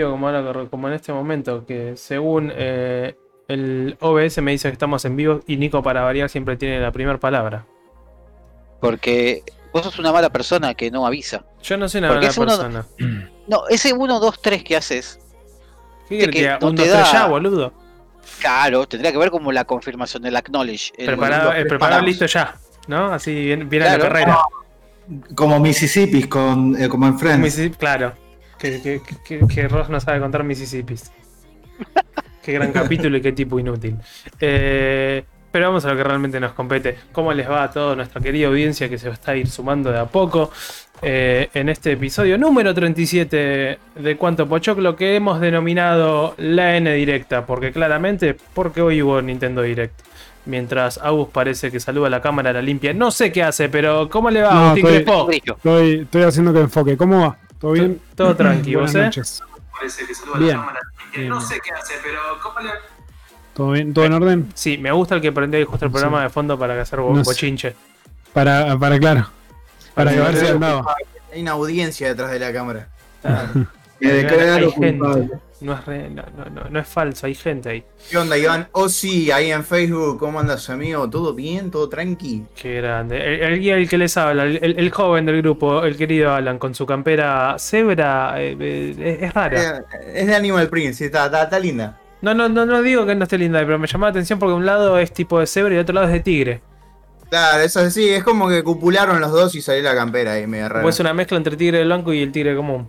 [0.00, 3.16] como, ahora, como en este momento, que según eh,
[3.48, 6.92] el OBS me dice que estamos en vivo y Nico para variar siempre tiene la
[6.92, 7.64] primera palabra.
[8.80, 11.44] Porque vos sos una mala persona que no avisa.
[11.62, 12.86] Yo no soy una Porque mala es uno- persona.
[13.48, 15.20] No, ese 1, 2, 3 que haces,
[16.08, 17.72] ¿Qué que que no un te dos, tres da- ya, boludo?
[18.40, 20.90] claro, tendría que ver como la confirmación del acknowledge.
[20.98, 22.56] el- Preparado, los eh, preparado, listo ya.
[22.88, 23.12] ¿No?
[23.12, 24.12] Así bien, bien a la Claro.
[24.12, 24.38] carrera.
[25.36, 27.38] Como Mississippi, con, eh, como en Friends.
[27.40, 28.14] Mississippi, claro.
[28.58, 30.94] Que, que, que, que Ross no sabe contar Mississippi.
[32.42, 33.96] qué gran capítulo y qué tipo inútil.
[34.40, 36.96] Eh, pero vamos a lo que realmente nos compete.
[37.12, 39.90] ¿Cómo les va a toda nuestra querida audiencia que se va a estar ir sumando
[39.90, 40.50] de a poco
[41.02, 47.46] eh, en este episodio número 37 de Cuánto Pochoclo que hemos denominado la N directa?
[47.46, 49.98] Porque claramente, porque hoy hubo Nintendo Direct.
[50.44, 52.92] Mientras Agus parece que saluda a la cámara, la limpia.
[52.92, 55.42] No sé qué hace, pero ¿cómo le va, No, Agustín estoy-.
[55.56, 56.96] Estoy, estoy haciendo que enfoque.
[56.96, 57.38] ¿Cómo va?
[57.60, 58.00] ¿Todo bien?
[58.14, 59.04] Todo tranqui, Buenas ¿vos, eh?
[59.04, 59.42] noches.
[59.72, 60.60] Parece que saluda Bien.
[61.14, 61.28] Bien.
[61.28, 62.70] No sé qué hace, pero ¿cómo le
[63.54, 63.94] ¿Todo bien?
[63.94, 64.52] ¿Todo en orden?
[64.54, 67.14] Sí, me gusta el que prendió ahí justo el programa de fondo para hacer bo-
[67.14, 67.30] No sé.
[67.30, 67.74] bochinche.
[68.34, 69.30] Para, para claro.
[69.94, 70.94] Para Sí, que ver si andaba.
[71.32, 72.88] Hay una audiencia detrás de la cámara.
[74.00, 74.98] Me declaro hay gente.
[74.98, 75.30] culpable.
[75.58, 77.84] No es, re- no, no, no, no es falso, hay gente ahí.
[78.10, 78.68] ¿Qué onda, Iván?
[78.72, 80.18] Oh, sí, ahí en Facebook.
[80.18, 81.08] ¿Cómo andas, amigo?
[81.08, 81.70] ¿Todo bien?
[81.70, 82.44] ¿Todo tranqui?
[82.54, 83.16] Qué grande.
[83.16, 86.34] El, el guía el que les habla, el, el- el joven del grupo, el querido
[86.34, 89.78] Alan, con su campera cebra, eh, eh, es rara.
[89.78, 91.98] Eh, Es de Animal Prince, está, está, está linda.
[92.20, 94.52] No, no, no, no digo que no esté linda, pero me llama la atención porque
[94.54, 96.60] un lado es tipo de cebra y el otro lado es de tigre.
[97.30, 100.68] Claro, eso sí, es como que cupularon los dos y salió la campera ahí, media
[100.68, 100.84] rara.
[100.84, 102.88] O es una mezcla entre tigre blanco y el tigre común.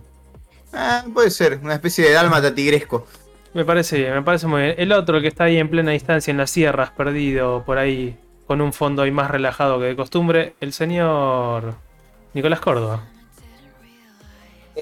[0.80, 3.06] Ah, puede ser, una especie de dálmata tigresco.
[3.52, 4.74] Me parece bien, me parece muy bien.
[4.78, 8.16] El otro, el que está ahí en plena distancia en las sierras, perdido por ahí,
[8.46, 11.74] con un fondo ahí más relajado que de costumbre, el señor
[12.34, 13.04] Nicolás Córdoba.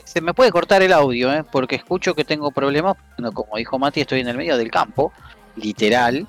[0.05, 1.43] Se me puede cortar el audio, ¿eh?
[1.51, 2.97] porque escucho que tengo problemas.
[3.17, 5.13] Bueno, como dijo Mati, estoy en el medio del campo,
[5.57, 6.27] literal.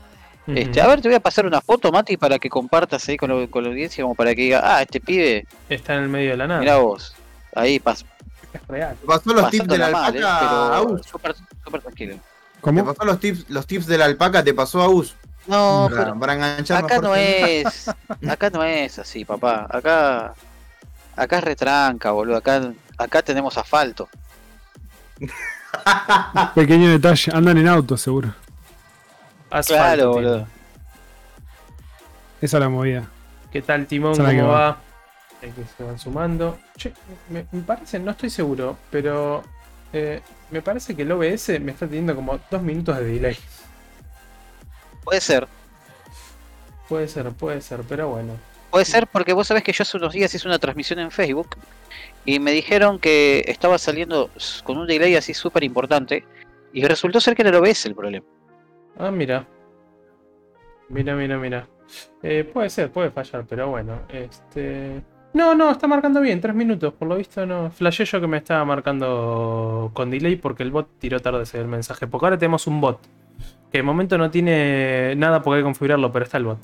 [0.48, 3.30] Este, a ver, te voy a pasar una foto, Mati, para que compartas ahí con,
[3.30, 6.31] lo- con la audiencia, como para que diga, ah, este pibe, Está en el medio
[6.31, 6.59] de la nada.
[6.62, 7.14] mira vos.
[7.53, 8.06] Ahí pas
[8.53, 8.96] Es real.
[9.00, 10.24] ¿Te pasó los tips de la mal, ¿eh?
[10.24, 12.16] alpaca, tranquilo.
[12.63, 14.44] ¿Te pasó los tips, los tips de la alpaca?
[14.44, 15.16] ¿Te pasó a Us?
[15.46, 17.90] No, para, pero para enganchar acá no que- es,
[18.30, 19.66] acá no es así, papá.
[19.69, 20.34] Acá,
[21.16, 22.38] acá es retranca, boludo.
[22.38, 22.62] Acá,
[22.97, 24.09] acá tenemos asfalto.
[26.56, 27.31] Pequeño detalle.
[27.34, 28.34] Andan en auto, seguro.
[29.50, 30.47] Asfalto, Claro, boludo.
[32.41, 33.08] Esa es la movida.
[33.52, 34.16] ¿Qué tal, Timón?
[34.16, 34.59] ¿Cómo va.
[34.72, 34.78] va?
[35.47, 36.58] Ahí que se van sumando.
[36.75, 36.94] Che,
[37.30, 39.44] me, me parece, no estoy seguro, pero
[39.94, 40.22] eh,
[40.52, 43.38] me parece que el OBS me está teniendo como dos minutos de delay.
[45.03, 45.47] Puede ser.
[46.90, 48.34] Puede ser, puede ser, pero bueno.
[48.72, 51.56] Puede ser porque vos sabés que yo hace unos días hice una transmisión en Facebook
[52.25, 54.29] y me dijeron que estaba saliendo
[54.64, 56.25] con un delay así súper importante
[56.74, 58.25] y resultó ser que era el OBS el problema.
[59.00, 59.47] Ah, mira.
[60.90, 61.68] Mira, mira, mira.
[62.22, 64.02] Eh, puede ser, puede fallar, pero bueno.
[64.09, 65.02] Este.
[65.34, 66.94] No, no, está marcando bien, tres minutos.
[66.94, 67.70] Por lo visto no.
[67.72, 71.68] Flashé yo que me estaba marcando con delay porque el bot tiró tarde ese el
[71.68, 72.08] mensaje.
[72.08, 73.00] Porque ahora tenemos un bot.
[73.72, 76.60] Que de momento no tiene nada por qué configurarlo, pero está el bot.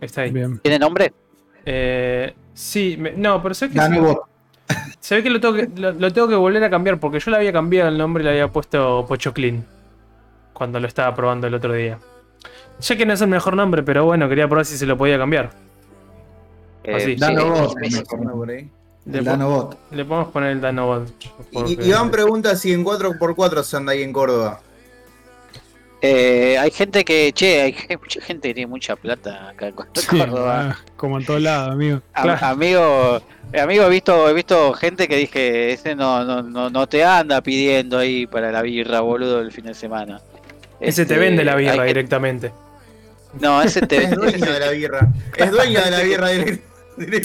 [0.00, 0.30] Está ahí.
[0.30, 0.58] Bien.
[0.58, 1.12] ¿Tiene nombre?
[1.64, 3.74] Eh, sí, me- no, pero sé que.
[3.74, 4.00] Dame
[5.00, 7.30] se ve que lo tengo que, lo, lo tengo que volver a cambiar porque yo
[7.30, 9.64] le había cambiado el nombre y le había puesto Pocho Clean
[10.52, 11.98] cuando lo estaba probando el otro día.
[12.78, 15.16] Sé que no es el mejor nombre, pero bueno, quería probar si se lo podía
[15.18, 15.50] cambiar.
[16.88, 17.04] Eh, Así.
[17.06, 17.74] sí, Danobot.
[19.06, 19.76] Le, Danobot.
[19.90, 21.08] podemos poner el Danobot.
[21.52, 24.60] porque- Y, Iván pregunta si en 4x4 se anda ahí en Córdoba.
[26.00, 29.74] eh, hay gente que, che, hay, hay mucha gente que tiene mucha plata acá en
[29.74, 30.70] Córdoba.
[30.70, 32.00] ah, como en todos lados, amigo.
[32.14, 32.46] Claro.
[32.46, 33.20] Amigo,
[33.52, 37.04] eh, amigo, he visto, he visto gente que dije, ese no, no, no, no te
[37.04, 40.20] anda pidiendo ahí para la birra, boludo, el fin de semana.
[40.80, 42.52] Ese te Este, vende la birra directamente.
[43.40, 45.08] No, ese te Es dueño de la birra.
[45.36, 46.62] Es dueño de la birra direct-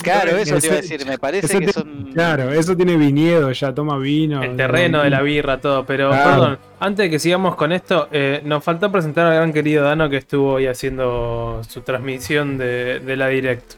[0.04, 2.12] Claro, eso te iba a decir, me parece que te- son...
[2.14, 4.42] Claro, eso tiene viñedo, ya toma vino.
[4.44, 5.86] El terreno de la birra, todo.
[5.86, 6.30] Pero, Claro.
[6.32, 10.10] perdón, antes de que sigamos con esto, eh, nos faltó presentar al gran querido Dano
[10.10, 13.74] que estuvo hoy haciendo su transmisión de, de la Direct.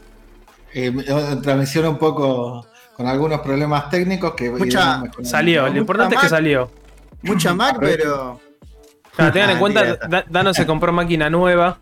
[0.74, 0.92] Eh,
[1.42, 5.02] transmisión un poco con algunos problemas técnicos que Mucha-.
[5.22, 6.70] Salió, lo importante es que salió.
[7.22, 8.40] Mucha Mac, pero
[9.14, 11.78] Claro, tengan en Ah, cuenta, Dano se compró máquina nueva.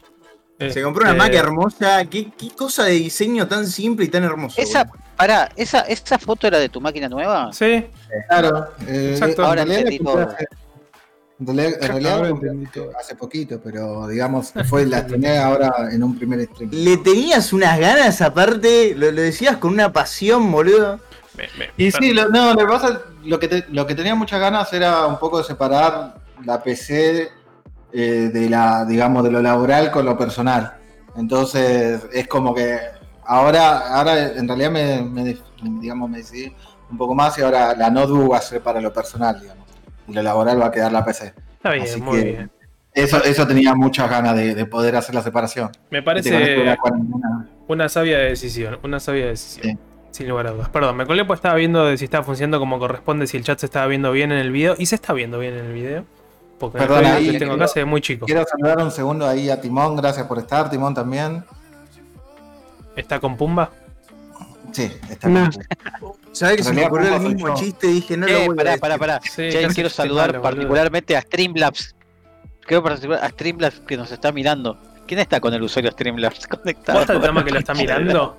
[0.72, 2.04] Se compró una Este, Mac hermosa.
[2.06, 4.60] ¿Qué, qué cosa de diseño tan simple y tan hermoso.
[4.60, 7.52] Esa, pará, esa, esa foto era de tu máquina nueva.
[7.52, 7.86] Sí,
[8.28, 9.42] Claro, eh, Exacto.
[9.42, 10.20] en Ahora entendí todo.
[10.20, 10.46] hace-
[11.40, 11.72] En realidad,
[12.28, 16.70] en realidad hace poquito, pero digamos, fue la estrené ahora en un primer stream.
[16.72, 21.00] Le tenías unas ganas aparte, lo, lo decías con una pasión, boludo.
[21.36, 24.14] Me- me- Y sí, lo, no, lo que pasa, lo que, te- lo que tenía
[24.14, 26.14] muchas ganas era un poco de separar
[26.44, 27.32] la PC
[27.94, 30.74] eh, de la, digamos, de lo laboral con lo personal.
[31.16, 32.76] Entonces, es como que
[33.24, 35.36] ahora, ahora en realidad me, me-
[35.80, 36.52] digamos, me decidí
[36.90, 39.64] un poco más y ahora la notebook va a ser para lo personal, digamos.
[40.08, 41.32] Y lo laboral va a quedar la PC.
[41.54, 42.50] Está bien, Así muy que- bien.
[42.92, 45.70] Eso, eso tenía muchas ganas de, de poder hacer la separación.
[45.90, 46.64] Me parece
[47.66, 49.72] una sabia decisión, una sabia decisión.
[49.72, 49.78] Sí.
[50.10, 50.68] Sin lugar a dudas.
[50.68, 53.58] Perdón, me colé pues estaba viendo de si estaba funcionando como corresponde, si el chat
[53.58, 54.76] se estaba viendo bien en el video.
[54.78, 56.04] Y se está viendo bien en el video.
[56.72, 58.26] Porque y- que tengo acá se ve muy chico.
[58.26, 61.44] Quiero saludar un segundo ahí a Timón, gracias por estar, Timón también.
[62.96, 63.70] ¿Está con Pumba?
[64.72, 65.48] Sí, está No.
[65.48, 65.52] bien.
[66.32, 67.54] ¿Sabés que se me ocurrió el ¿cómo soy mismo yo?
[67.54, 67.86] chiste?
[67.88, 68.80] Dije, no lo Eh, voy a pará, decir.
[68.80, 69.20] pará, pará.
[69.22, 70.42] Sí, quiero saludar malo, boludo.
[70.56, 71.94] particularmente a Streamlabs.
[72.66, 74.76] Quiero particular a Streamlabs que nos está mirando.
[75.06, 76.98] ¿Quién está con el usuario Streamlabs conectado?
[77.00, 78.36] ¿Vos el tema que lo está mirando?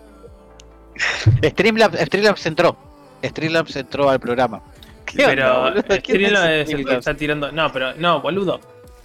[1.44, 2.78] Streamlabs, Streamlabs entró.
[3.24, 4.62] Streamlabs entró al programa.
[5.16, 7.52] ¿Qué onda, Pero Streamlabs es el que está tirando.
[7.52, 8.60] No, pero no, boludo.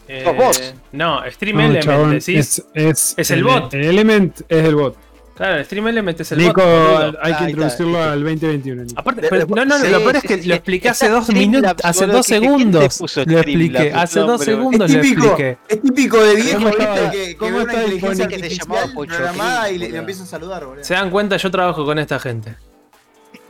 [0.08, 0.74] Eh, Sos vos.
[0.92, 2.28] No, Stream No, Element, chabón, decís.
[2.28, 3.72] es, es, Es el bot.
[3.74, 4.96] El Element es el bot.
[5.36, 7.16] Claro, el Stream Element es el Nico, bot.
[7.22, 8.82] hay que introducirlo al 2021.
[8.84, 9.00] Nico.
[9.00, 10.48] Aparte, pero- no, no, no, Sí, lo peor es que sí.
[10.48, 12.48] lo expliqué hace dos minutos, hace dos que- ¿quién te
[12.90, 13.00] segundos.
[13.26, 15.58] Lo expliqué, hace No, dos segundos Es lo típico, expliqué.
[15.68, 16.82] es típico de viejo ¿Cómo ¿viste?
[16.82, 18.28] está- que, ve una está inteligencia?
[18.28, 19.98] Que se llamaba Pocho programada y le, le boludo.
[20.00, 20.84] empieza a saludar, boludo.
[20.84, 22.56] Se dan cuenta, yo trabajo con esta gente.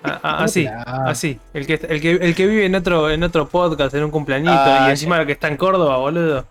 [0.02, 1.05] A- a- así, Ah.
[1.08, 1.38] así.
[1.52, 4.52] El que, el, que, el que vive en otro, en otro podcast, en un cumpleañito,
[4.52, 6.47] Ah, y encima el que está en Córdoba, boludo.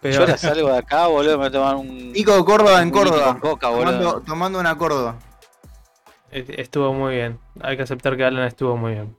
[0.00, 2.12] Pero Yo ahora salgo de acá, boludo, me voy a tomar un.
[2.12, 3.38] Nico Córdoba en Córdoba.
[3.40, 5.14] coca, tomando, tomando una Córdoba.
[6.30, 7.38] estuvo muy bien.
[7.60, 9.16] Hay que aceptar que Alan estuvo muy bien.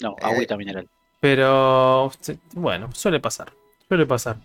[0.00, 0.88] No, agüita mineral.
[1.20, 2.10] Pero
[2.54, 3.52] bueno, suele pasar.
[3.88, 4.36] Suele pasar.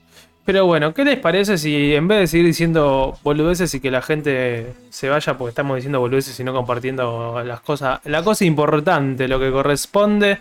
[0.47, 4.01] Pero bueno, ¿qué les parece si en vez de seguir diciendo boludeces y que la
[4.01, 9.27] gente se vaya porque estamos diciendo boludeces y no compartiendo las cosas, la cosa importante,
[9.27, 10.39] lo que corresponde,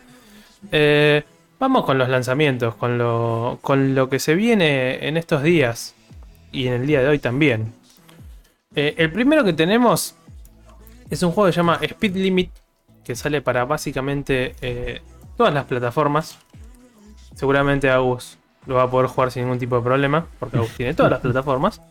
[0.70, 1.24] eh,
[1.58, 5.96] vamos con los lanzamientos, con lo, con lo que se viene en estos días
[6.52, 7.74] y en el día de hoy también.
[8.76, 10.14] Eh, el primero que tenemos
[11.10, 12.52] es un juego que se llama Speed Limit,
[13.04, 15.02] que sale para básicamente eh,
[15.36, 16.38] todas las plataformas.
[17.34, 21.12] Seguramente Agus lo va a poder jugar sin ningún tipo de problema, porque tiene todas
[21.12, 21.80] las plataformas.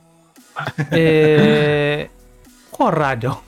[0.92, 2.10] Eh,
[2.72, 3.42] juego raro.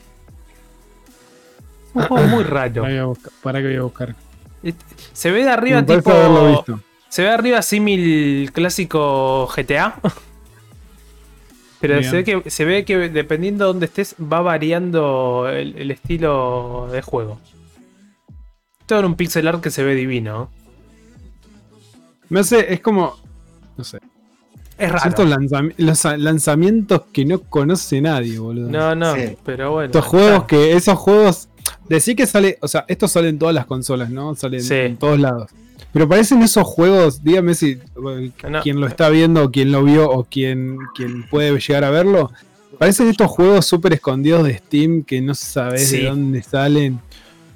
[1.94, 2.84] Un juego muy raro.
[3.08, 4.14] Buscar- Para que voy a buscar.
[5.12, 6.46] Se ve de arriba Me tipo.
[6.48, 6.80] visto.
[7.08, 9.94] Se ve arriba símil clásico GTA.
[11.80, 12.10] Pero Bien.
[12.10, 16.88] se ve, que, se ve que dependiendo de dónde estés, va variando el, el estilo
[16.92, 17.40] de juego.
[18.84, 20.50] Todo en un pixel art que se ve divino.
[22.30, 23.14] Me hace, es como.
[23.76, 23.98] No sé.
[24.76, 25.24] Es raro.
[25.24, 28.68] Lanzami- los lanzamientos que no conoce nadie, boludo.
[28.70, 29.36] No, no, Sí.
[29.44, 29.86] pero bueno.
[29.86, 31.48] Estos juegos que, esos juegos.
[31.88, 34.34] Decir que sale, o sea, estos salen en todas las consolas, ¿no?
[34.34, 34.74] Salen Sí.
[34.74, 35.50] en todos lados.
[35.92, 37.78] Pero parecen esos juegos, dígame si
[38.48, 38.60] No.
[38.62, 42.30] quien lo está viendo, o quien lo vio, o quien, quien puede llegar a verlo.
[42.78, 45.98] Parecen estos juegos súper escondidos de Steam que no sabes Sí.
[46.02, 47.00] de dónde salen.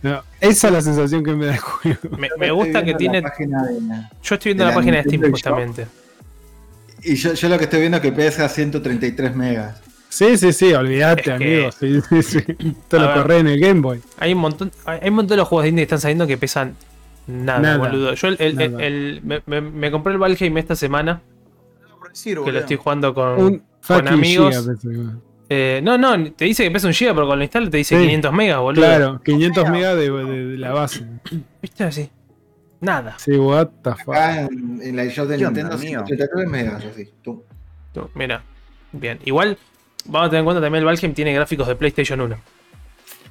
[0.02, 1.98] No, esa es la sensación que me da el juego.
[2.18, 3.20] Me, me gusta que tiene.
[3.22, 3.78] La página de-
[4.22, 5.86] Yo estoy viendo de la la página de Steam justamente.
[7.04, 9.80] Y yo, yo lo que estoy viendo es que pesa 133 megas.
[10.08, 11.72] Sí, sí, sí, olvídate, Es que- amigo.
[11.72, 12.38] Sí, sí, sí.
[12.58, 13.16] Esto A lo ver.
[13.16, 14.00] corre en el Game Boy.
[14.18, 14.70] Hay un montón.
[14.84, 16.74] Hay un montón de los juegos de indie que están saliendo que pesan
[17.26, 17.78] nada, Nada.
[17.78, 18.14] boludo.
[18.14, 18.84] Yo el, el- el- Nada.
[18.84, 21.22] el- me, me- me compré el Valheim esta semana.
[22.10, 23.40] Decir, Que lo estoy jugando con.
[23.42, 24.54] Un fucking amigos.
[24.54, 27.68] giga, que- Eh, no, no, te dice que pesa un giga, pero con la instala
[27.68, 28.02] te dice Sí.
[28.04, 28.86] 500 megas, boludo.
[28.86, 31.04] Claro, 500 megas de, de- de la base.
[31.60, 32.08] ¿Viste así?
[32.80, 33.16] Nada.
[33.18, 34.14] Sí, what the fuck.
[34.14, 36.06] Acá en, en la shop de ¿Qué onda, Nintendo amigo?
[36.06, 37.10] 133 megas, así.
[37.22, 37.44] Tú.
[37.92, 38.42] Tú, Mira.
[38.92, 39.18] Bien.
[39.26, 39.58] Igual,
[40.06, 42.36] vamos a tener en cuenta también el Valheim tiene gráficos de PlayStation 1.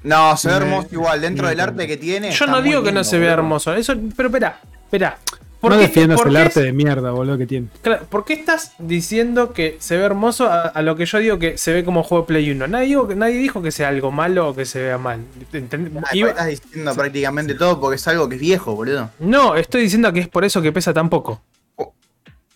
[0.03, 1.21] No, se ve hermoso igual.
[1.21, 2.31] Dentro del arte que tiene.
[2.31, 3.73] Yo no digo que no se vea hermoso.
[3.73, 5.17] Eso, pero espera, espera.
[5.62, 7.68] ¿Por No qué- defiendas por el arte es- de mierda, boludo, que tiene.
[7.84, 11.38] Claro, ¿por qué estás diciendo que se ve hermoso a, a lo que yo digo
[11.38, 12.68] que se ve como juego de Play 1?
[12.68, 15.20] Nadie, dijo que- nadie dijo que sea algo malo o que se vea mal.
[15.53, 19.12] Entend- Ah, iba- Estás diciendo prácticamente todo porque es algo que es viejo, boludo.
[19.20, 21.41] No, estoy diciendo que es por eso que pesa tan poco.
[21.75, 21.94] Oh.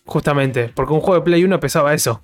[0.04, 2.20] Justamente, porque un juego de Play 1 pesaba eso.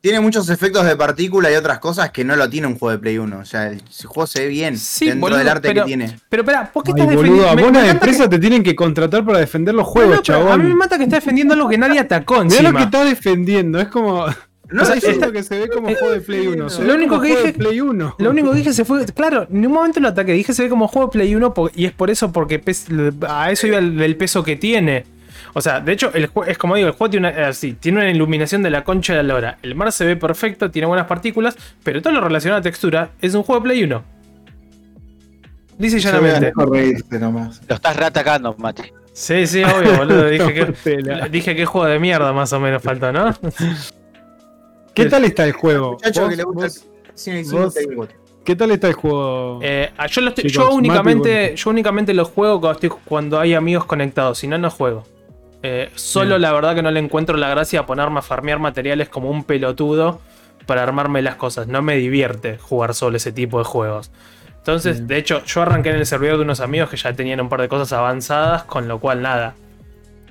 [0.00, 2.98] Tiene muchos efectos de partícula y otras cosas que no lo tiene un juego de
[2.98, 3.38] Play 1.
[3.38, 6.16] O sea, el juego se ve bien Sí, dentro boludo, del arte pero- que tiene.
[6.28, 7.66] Pero espera, ¿por qué Ay, estás boludo, defendiendo?
[7.66, 10.38] a vos las empresas te tienen que contratar para defender los juegos, No, no, pero
[10.38, 10.52] chabón.
[10.60, 13.04] A mí me mata que está defendiendo algo que nadie atacó Mirá lo que está
[13.04, 14.26] defendiendo, es como.
[14.70, 16.68] No, o sea, sí, esto está- que se ve como eh, juego de Play 1.
[16.68, 18.14] se lo único que dije- Play 1.
[18.18, 19.04] Lo único que dije se fue.
[19.06, 20.32] Claro, en ningún momento lo ataqué.
[20.32, 22.84] Dije se ve como juego de Play 1 po- y es por eso, porque pes-
[23.26, 25.06] a eso iba el, del peso que tiene.
[25.54, 28.10] O sea, de hecho, el es como digo, el juego tiene una, así, tiene una
[28.10, 29.58] iluminación de la concha de la lora.
[29.62, 33.34] El mar se ve perfecto, tiene buenas partículas, pero todo lo relacionado a textura es
[33.34, 34.04] un juego de Play 1.
[35.78, 36.52] Dice llanamente.
[37.20, 37.60] nomás.
[37.68, 38.82] Lo estás reatacando, Mati.
[39.12, 40.26] Sí, sí, obvio, boludo.
[40.30, 43.32] Dije que, dije que juego de mierda más o menos falta, ¿no?
[44.94, 45.92] ¿Qué tal está el juego?
[45.92, 48.08] Muchacho ¿Vos- que le gusta vos- el cine y cinco, vos- te digo.
[48.44, 49.60] ¿Qué tal está el juego?
[49.62, 53.38] Eh, yo, lo estoy- Chicos, yo únicamente, Mati, yo únicamente lo juego cuando, estoy- cuando
[53.40, 55.04] hay amigos conectados, si no, no juego.
[55.62, 56.42] Eh, solo Bien.
[56.42, 59.44] la verdad que no le encuentro la gracia a ponerme a farmear materiales como un
[59.44, 60.20] pelotudo
[60.66, 61.66] para armarme las cosas.
[61.66, 64.10] No me divierte jugar solo ese tipo de juegos.
[64.58, 65.08] Entonces, Bien.
[65.08, 67.60] de hecho, yo arranqué en el servidor de unos amigos que ya tenían un par
[67.62, 69.54] de cosas avanzadas, con lo cual nada.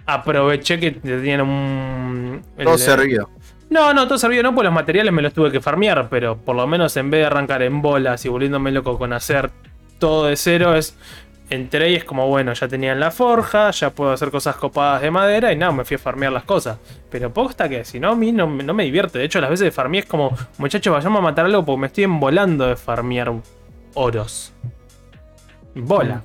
[0.06, 2.42] Aproveché que tenían un.
[2.64, 3.30] Todo servido.
[3.70, 6.56] no, no, todo servido no, pues los materiales me los tuve que farmear, pero por
[6.56, 9.50] lo menos en vez de arrancar en bolas y volviéndome loco con hacer
[10.00, 10.96] todo de cero, es.
[11.50, 15.12] Entré y es como, bueno, ya tenían la forja, ya puedo hacer cosas copadas de
[15.12, 16.78] madera y nada, me fui a farmear las cosas.
[17.10, 19.20] Pero posta que si no, a mí no, me- no me divierte.
[19.20, 21.88] De hecho, las veces de farmear es como, muchachos, vayamos a matar algo porque me
[21.88, 23.32] estoy embolando de farmear
[23.94, 24.52] oros.
[25.74, 26.24] Bola.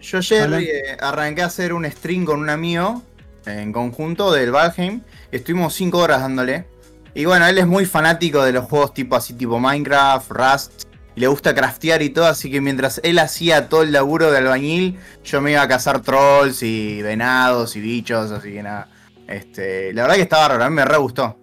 [0.00, 3.02] Yo ayer eh, arranqué a hacer un stream con un amigo
[3.46, 5.00] en conjunto del Valheim.
[5.30, 6.66] Estuvimos 5 horas dándole.
[7.14, 10.84] Y bueno, él es muy fanático de los juegos tipo así, tipo Minecraft, Rust.
[11.14, 14.38] Y le gusta craftear y todo, así que mientras él hacía todo el laburo de
[14.38, 18.88] albañil, yo me iba a cazar trolls y venados y bichos, así que nada.
[19.28, 21.38] Este, la verdad que estaba raro, a mí me re gustó.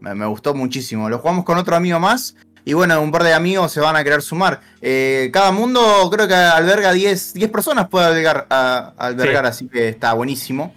[0.00, 1.08] Me, me gustó muchísimo.
[1.08, 2.34] Lo jugamos con otro amigo más.
[2.64, 4.60] Y bueno, un par de amigos se van a querer sumar.
[4.80, 5.80] Eh, cada mundo
[6.12, 10.72] creo que alberga 10, 10 personas puede albergar, a- albergar así que está buenísimo.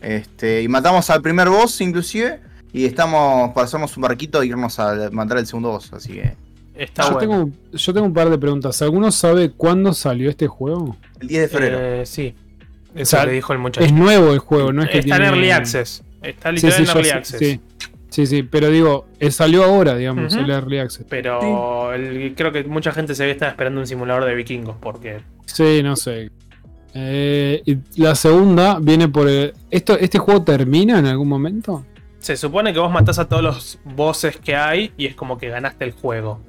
[0.00, 2.40] Este, y matamos al primer boss inclusive.
[2.72, 5.92] Y estamos, pasamos un barquito e irnos a matar al segundo boss.
[5.92, 6.36] Así que
[6.76, 7.20] Está yo, bueno.
[7.20, 8.80] tengo, yo tengo un par de preguntas.
[8.82, 10.96] ¿Alguno sabe cuándo salió este juego?
[11.20, 11.78] el 10 de febrero.
[11.80, 12.34] Eh, sí.
[12.94, 13.84] Eso O sea, le dijo el muchacho.
[13.86, 15.36] Es nuevo el juego, no es que Está en tiene...
[15.36, 16.02] Early Access.
[16.22, 17.38] Está literal sí, en Early Access.
[17.38, 17.60] sí.
[18.08, 21.04] Sí, sí, pero digo, eh, salió ahora, digamos, el Early Access.
[21.08, 24.76] Pero el- creo que mucha gente se ve estar esperando un simulador de vikingos.
[24.80, 26.30] Porque Sí, no sé.
[26.94, 29.28] Eh, y la segunda viene por...
[29.28, 31.84] el- ¿Esto, ¿Este juego termina en algún momento?
[32.18, 35.48] se supone que vos matás a todos los bosses que hay y es como que
[35.48, 36.40] ganaste el juego.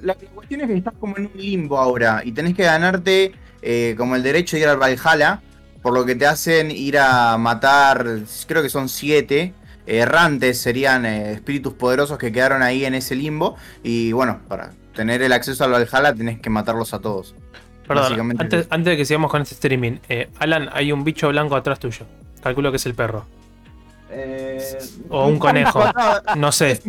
[0.00, 2.22] La, la cuestión es que estás como en un limbo ahora.
[2.24, 3.32] Y tenés que ganarte
[3.62, 5.40] eh, como el derecho de ir al Valhalla.
[5.82, 8.06] Por lo que te hacen ir a matar,
[8.46, 9.52] creo que son siete
[9.84, 13.56] errantes, serían eh, espíritus poderosos que quedaron ahí en ese limbo.
[13.82, 17.34] Y bueno, para tener el acceso al Valhalla tenés que matarlos a todos.
[17.86, 21.28] Perdón, Básicamente antes, antes de que sigamos con este streaming, eh, Alan, hay un bicho
[21.28, 22.06] blanco atrás tuyo.
[22.42, 23.26] Calculo que es el perro.
[25.08, 25.82] O un conejo.
[26.36, 26.80] No sé.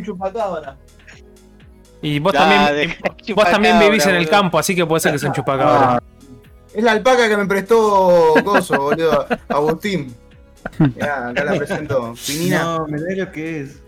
[2.04, 2.96] Y vos Ya, también,
[3.26, 5.96] y vos también vivís en el campo, así que puede ser que sea un chupacabra.
[5.96, 6.00] Ah,
[6.74, 9.26] es la alpaca que me prestó Coso, boludo.
[9.48, 10.14] Agustín.
[10.96, 12.14] Ya, acá la presento.
[12.28, 12.64] Pinina.
[12.64, 13.80] No, me da lo que es.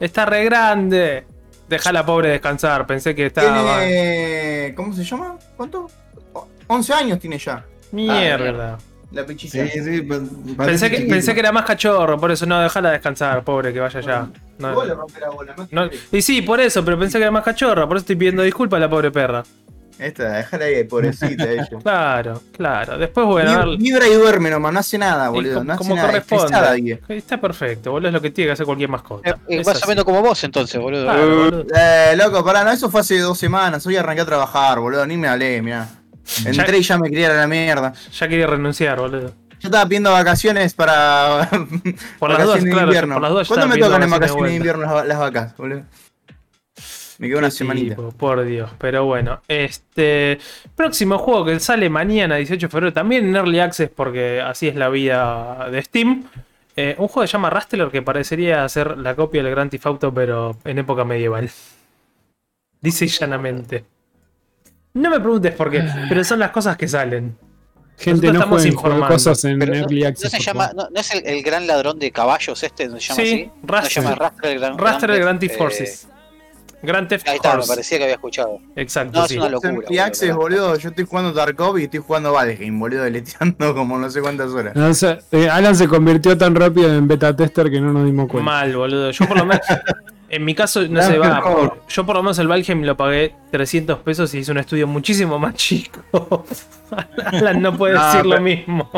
[0.00, 1.24] Está re grande.
[1.68, 2.86] Deja a la pobre descansar.
[2.86, 3.80] Pensé que estaba.
[3.80, 4.72] Tiene.
[4.74, 5.36] ¿Cómo se llama?
[5.56, 5.90] ¿Cuánto?
[6.32, 7.64] O- 11 años tiene ya.
[7.92, 8.78] Mierda.
[9.10, 9.66] La pichita.
[9.66, 13.42] Sí, sí, pa- Pensé que, pensé que era más cachorro, por eso no, dejala descansar,
[13.42, 14.28] pobre, que vaya ya.
[14.58, 17.22] No, Vos le rompés la bola, más no- y sí, por eso, pero pensé que
[17.22, 19.42] era más cachorro, por eso estoy pidiendo disculpas a la pobre perra.
[19.98, 21.66] Esta, déjala ahí, pobrecita ella.
[21.82, 22.98] Claro, claro.
[22.98, 23.76] Después bueno.
[23.76, 25.64] Vibra y duerme nomás, no hace nada, boludo.
[25.64, 26.06] No hace como nada.
[26.08, 27.00] corresponde.
[27.08, 29.28] Está perfecto, boludo, es lo que tiene que hacer cualquier mascota.
[29.28, 29.84] Eh, eh, Es más así.
[29.86, 31.02] o menos como vos entonces, boludo.
[31.04, 31.66] Claro, boludo.
[31.74, 33.84] Eh, loco, pará, no, eso fue hace dos semanas.
[33.86, 35.04] Hoy arranqué a trabajar, boludo.
[35.04, 35.88] Ni me hablé, mirá.
[36.44, 37.92] Entré y ya me quería la mierda.
[38.12, 39.34] Ya quería renunciar, boludo.
[39.60, 41.48] Yo estaba pidiendo vacaciones para.
[42.18, 43.14] Por las dudas, de claro, invierno.
[43.14, 45.82] por las dudas ya ¿Cuándo me tocan en vacaciones de invierno las, las vacas, boludo?
[47.18, 47.96] Me quedó una semanita.
[47.96, 49.42] tipo, por Dios, pero bueno.
[49.48, 50.38] Este
[50.76, 54.76] próximo juego que sale mañana, 18 de febrero, también en Early Access, porque así es
[54.76, 56.24] la vida de Steam.
[56.76, 59.86] Eh, un juego que se llama Rustler que parecería ser la copia del Grand Theft
[59.86, 61.50] Auto, pero en época medieval.
[62.80, 63.84] Dice llanamente.
[64.94, 67.36] No me preguntes por qué, pero son las cosas que salen.
[67.96, 70.30] Gente, Nosotros no estamos jueguen cosas en Pero no, Early no Access.
[70.30, 73.08] se por llama, no, no es el, el gran ladrón de caballos este, ¿no se
[73.08, 73.50] llama Sí, así?
[73.60, 73.90] No Rustler.
[73.92, 76.08] se llama Rastler el gran Grand eh, Theft Forces.
[76.80, 77.68] Grand Theft Ahí está, me Horse.
[77.72, 78.60] parecía que había escuchado.
[78.76, 79.36] Exacto, No, es sí.
[79.38, 79.72] una locura.
[79.72, 84.08] Early Access, boludo, yo estoy jugando Tarkov y estoy jugando Valheim, boludo, deleteando como no
[84.08, 84.76] sé cuántas horas.
[84.76, 88.04] No, o sea, eh, Alan se convirtió tan rápido en beta tester que no nos
[88.06, 88.44] dimos cuenta.
[88.48, 89.10] Mal, boludo.
[89.10, 89.66] Yo por lo menos.
[90.30, 91.72] En mi caso, no se va.
[91.88, 95.38] Yo por lo menos el Valheim lo pagué 300 pesos y hice un estudio muchísimo
[95.38, 96.00] más chico.
[97.24, 98.90] Alan no puede No, decir lo mismo.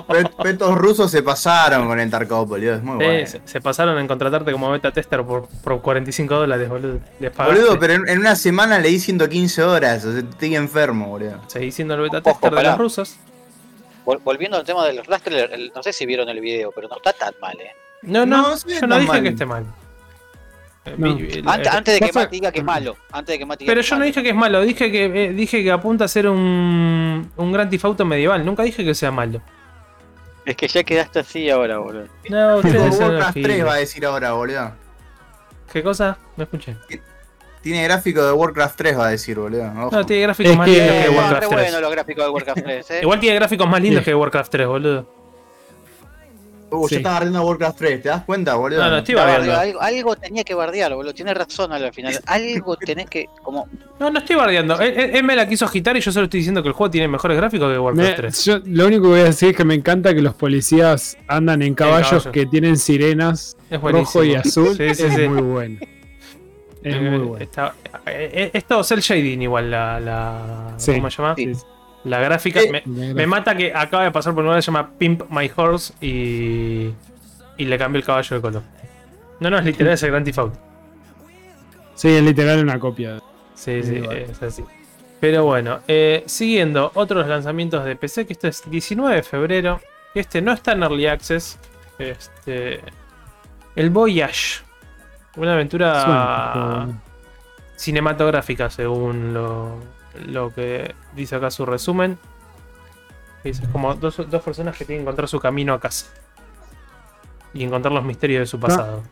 [0.42, 3.26] Petos rusos se pasaron con el Tarkov, es muy Eh, bueno.
[3.26, 6.98] se, se pasaron en contratarte como beta tester por, por 45 dólares, boludo.
[7.20, 7.36] Les.
[7.36, 11.40] Boludo, pero en, en una semana leí 115 horas, o sea, estoy enfermo, boludo.
[11.46, 13.16] Seguí siendo el beta Ojo, tester de los rusos.
[14.04, 16.96] vol- volviendo al tema del raster, el- no sé si vieron el video, pero no
[16.96, 17.70] está tan mal, eh.
[18.02, 19.22] No, no, No, sí yo no dije mal.
[19.22, 19.64] que esté mal.
[20.94, 21.50] Eh, No.
[21.52, 22.96] Antes, antes de que Matt diga que es malo.
[23.12, 25.04] Antes de que Matt diga Pero que yo no dije que es malo, dije que
[25.26, 29.10] eh, dije que apunta a ser un, un gran tifauto medieval, nunca dije que sea
[29.10, 29.40] malo.
[30.46, 32.06] Es que ya quedaste así ahora, boludo.
[32.28, 34.72] No, ustedes son Warcraft los 3 va a decir ahora, boludo.
[35.72, 36.18] ¿Qué cosa?
[36.36, 36.76] No escuché.
[37.62, 39.70] Tiene gráfico de Warcraft 3, va a decir, boludo.
[39.86, 39.90] Ojo.
[39.96, 41.50] No, tiene gráficos Es más que- lindos que Warcraft 3.
[41.50, 42.98] bueno los gráficos de Warcraft 3, eh.
[43.02, 44.04] Igual tiene gráficos más lindos Sí.
[44.06, 45.19] que Warcraft 3, boludo.
[46.72, 46.94] Uh, Sí.
[46.94, 48.80] yo estaba ardiendo Warcraft 3, ¿te das cuenta, boludo?
[48.84, 49.56] No, no, estoy bardeando.
[49.58, 51.12] algo, algo tenía que bardear, boludo.
[51.12, 52.18] Tienes razón al final.
[52.26, 53.26] Algo tenés que.
[53.42, 53.68] Como.
[53.98, 54.78] No, no estoy bardeando.
[54.80, 56.90] Él, él- él me la quiso agitar y yo solo estoy diciendo que el juego
[56.90, 58.44] tiene mejores gráficos que Warcraft Me- 3.
[58.44, 61.62] yo lo único que voy a decir es que me encanta que los policías andan
[61.62, 64.76] en caballos que tienen sirenas Es rojo y azul.
[64.76, 65.28] Sí, sí, es sí.
[65.28, 65.78] muy bueno.
[66.82, 67.36] Es Eh, muy bueno.
[67.44, 67.74] está-
[68.06, 70.94] eh, eh, es todo cel shading igual la, la Sí.
[70.94, 71.34] ¿cómo se llama?
[72.04, 72.60] La gráfica.
[72.60, 75.22] Eh, me, me mata que acaba de pasar por un lugar que se llama Pimp
[75.30, 76.92] My Horse y
[77.56, 78.62] y le cambió el caballo de color.
[79.40, 80.58] No, no, es literal es el Grand Theft Auto.
[81.94, 83.18] Sí, es literal una copia.
[83.54, 84.16] Sí, Sí, igual.
[84.16, 84.64] es así.
[85.20, 89.80] Pero bueno, eh, siguiendo otros lanzamientos de PC, que esto es 19 de febrero.
[90.14, 91.58] Este no está en Early Access.
[91.98, 92.80] Este.
[93.76, 94.62] El Voyage.
[95.36, 97.02] Una aventura Suena,
[97.76, 99.76] cinematográfica, según lo,
[100.26, 102.18] lo que dice acá su resumen.
[103.44, 106.06] Es como dos, dos personas que tienen que encontrar su camino a casa.
[107.54, 109.02] Y encontrar los misterios de su pasado.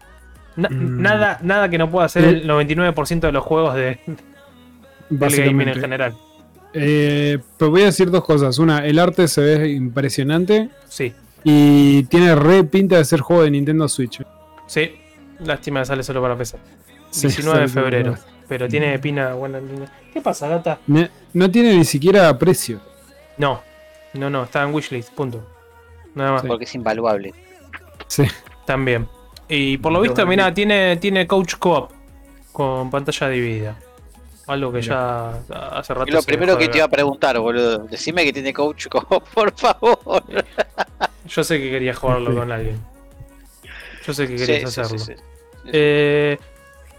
[0.56, 1.00] Na- Mm.
[1.02, 4.00] nada, nada que no pueda hacer el 99% de los juegos de,
[5.08, 6.14] del gaming en general.
[6.74, 8.58] Eh, pero voy a decir dos cosas.
[8.58, 13.50] Una, el arte se ve impresionante Sí, y tiene re pinta de ser juego de
[13.50, 14.22] Nintendo Switch.
[14.66, 14.92] sí.
[15.40, 16.58] Lástima que sale solo para PC.
[17.10, 18.16] Sí, 19 de febrero.
[18.48, 19.92] Pero tiene pina buena línea.
[20.12, 20.78] ¿Qué pasa, gata?
[20.86, 22.80] Ne- No tiene ni siquiera precio.
[23.36, 23.62] No,
[24.14, 25.46] no, no, está en wishlist, punto.
[26.14, 26.42] Nada más.
[26.42, 26.48] Sí.
[26.48, 27.34] Porque es invaluable.
[28.06, 28.24] Sí.
[28.64, 29.06] También.
[29.48, 31.92] Y por lo visto, mira, tiene, tiene coach co-op
[32.52, 33.78] con pantalla dividida.
[34.46, 35.30] Algo que ya
[35.74, 36.08] hace rato.
[36.08, 37.78] Y lo se primero que te iba a preguntar, boludo.
[37.80, 40.24] Decime que tiene coach, co- por favor.
[41.26, 42.36] Yo sé que querías jugarlo Sí.
[42.38, 42.78] con alguien.
[44.06, 44.98] Yo sé que querías sí, hacerlo.
[44.98, 45.22] sí, sí.
[45.70, 46.38] Eh,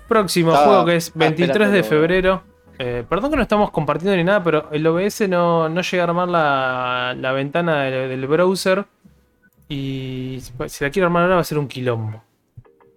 [0.09, 1.83] próximo Estaba- juego que es estaba 23 de esperándolo.
[2.07, 2.43] febrero.
[2.81, 6.07] Eh, perdón que no estamos compartiendo ni nada, pero el OBS no, no llega a
[6.07, 8.85] armar la, la ventana del, del browser.
[9.67, 12.23] Y si la quiero armar ahora va a ser un quilombo.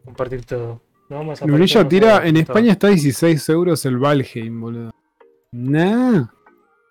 [0.04, 0.80] Compartir todo.
[1.08, 1.44] No vamos a
[1.88, 2.42] tira, en todo.
[2.42, 4.90] España está 16 euros el Valheim, boludo.
[5.52, 6.24] Nah.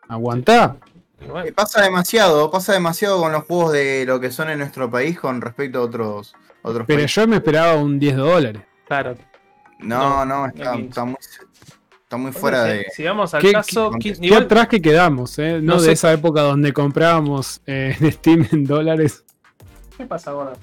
[0.07, 0.77] Aguantá.
[1.19, 4.89] Bueno, Eh, Pasa demasiado, pasa demasiado con los juegos de lo que son en nuestro
[4.89, 7.15] país con respecto a otros, otros Pero países.
[7.15, 8.61] yo me esperaba un 10 dólares.
[8.87, 9.15] claro.
[9.81, 11.15] No, no, no, está, está muy,
[12.03, 12.85] está muy fuera Si- de.
[12.95, 13.91] Si vamos al ¿Qué- caso.
[13.99, 15.59] qué- Qué atrás que quedamos, ¿eh?
[15.61, 15.91] No, No de sé.
[15.93, 19.23] esa época donde comprábamos eh, en Steam en dólares.
[19.97, 20.53] ¿Qué pasa ahora?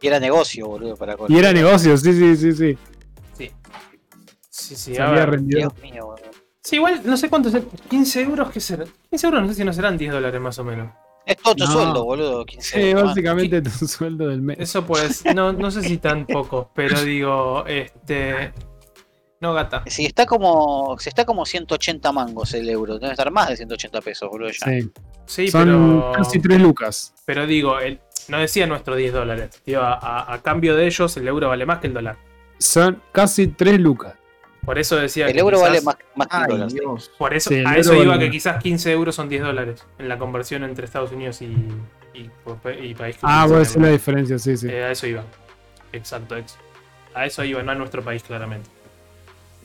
[0.00, 2.78] Y era negocio, boludo, para con- Y era negocio, sí, sí, sí, sí.
[3.36, 3.50] Sí.
[4.50, 5.70] Sí, sí, Se había rendido.
[5.70, 6.30] Dios mío, boludo.
[6.62, 7.56] Sí, igual no sé cuánto es.
[7.88, 8.84] 15 euros, ¿qué será?
[9.10, 10.92] 15 euros no sé si no serán 10 dólares más o menos.
[11.28, 11.70] Es todo tu No.
[11.72, 12.46] sueldo, boludo.
[12.46, 14.56] 15 Sí, básicamente tu sueldo del mes.
[14.60, 18.52] Eso pues, no, no sé si tan poco, pero digo, este.
[19.40, 19.84] No, gata.
[19.86, 20.96] Si está como.
[20.98, 24.48] Si está como 180 mangos el euro, debe estar más de 180 pesos, boludo.
[24.50, 24.66] Ya.
[24.80, 24.90] Sí.
[25.26, 26.12] Sí, Son pero.
[26.16, 27.14] casi 3 lucas.
[27.26, 29.62] Pero digo, el, no decía nuestro 10 dólares.
[29.66, 32.16] Digo, a, a- a cambio de ellos, el euro vale más que el dólar.
[32.58, 34.14] Son casi 3 lucas.
[34.68, 35.38] Por eso decía El que.
[35.40, 36.66] euro quizás- vale más, más Ay.
[36.74, 37.10] Dios.
[37.16, 39.42] Por eso, Sí, el a euro eso iba vale que quizás 15 euros son 10
[39.42, 41.46] dólares en la conversión entre Estados Unidos y,
[42.14, 42.30] y,
[42.82, 43.92] y país que Ah, bueno, el es la euro.
[43.92, 44.68] diferencia, sí, sí.
[44.68, 45.24] Eh, a eso iba.
[45.92, 46.58] Exacto, ex.
[47.14, 48.68] A eso iba, no a nuestro país, claramente.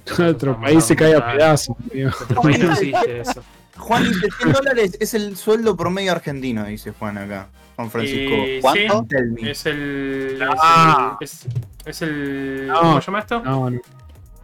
[0.26, 1.76] Otro país se cae a pedazos.
[1.92, 2.06] tío.
[2.30, 3.44] Nuestro país no existe eso.
[3.78, 7.50] Juan dice 100 dólares es el sueldo promedio argentino, dice Juan acá.
[7.76, 8.36] Juan Francisco.
[8.48, 9.06] Y ¿Cuánto?
[9.10, 10.40] sí, es el.
[10.62, 11.18] Ah.
[11.20, 11.52] Es el.
[11.52, 12.80] Es, es el No.
[12.80, 13.42] ¿Cómo se llama esto?
[13.44, 13.82] No, no.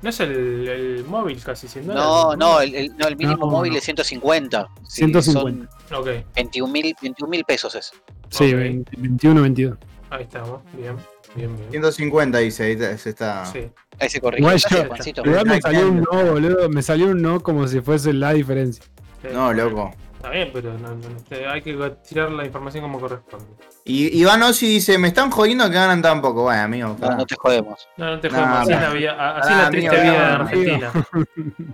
[0.02, 3.52] No es el, el móvil casi, 100 No, no, el, el- no, el mínimo No,
[3.52, 3.78] móvil no.
[3.80, 4.68] es 150.
[4.88, 5.66] Sí, 150.
[5.98, 7.92] Ok, Son 21 mil 21 mil pesos es.
[8.30, 8.60] Sí, Ok.
[8.60, 9.78] 20, 21, 22.
[10.10, 10.62] ahí estamos.
[10.74, 10.96] Bien,
[11.36, 11.70] bien, bien.
[11.72, 13.46] 150 dice, ahí está- se está.
[13.46, 13.60] Sí.
[14.00, 15.22] Ahí se yo- Juancito.
[15.26, 16.70] Igual me salió un no, boludo.
[16.70, 18.86] Me salió un no como si fuese la diferencia.
[19.24, 19.92] Eh, No, loco.
[20.16, 21.74] Está bien, pero no, no, hay que
[22.08, 23.46] tirar la información como corresponde.
[23.90, 26.44] Y Iván Ossi dice, me están jodiendo que ganan tan poco.
[26.44, 26.96] Bueno, amigo.
[27.00, 27.88] No, no te jodemos.
[27.98, 28.60] No, no te No, jodemos.
[28.60, 28.76] así no.
[28.76, 30.92] es la, vida- a- así es Ah, la triste amigo, vida de Argentina.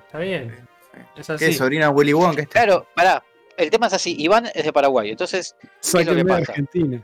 [0.05, 0.67] Está bien.
[1.17, 1.53] Es ¿Qué así.
[1.53, 2.41] sobrina Willy Wonka?
[2.43, 3.21] ¿Qué Claro, pará.
[3.57, 4.15] El tema es así.
[4.17, 5.09] Iván es de Paraguay.
[5.11, 6.51] Entonces, Sáquenme de pasa?
[6.51, 7.01] Argentina.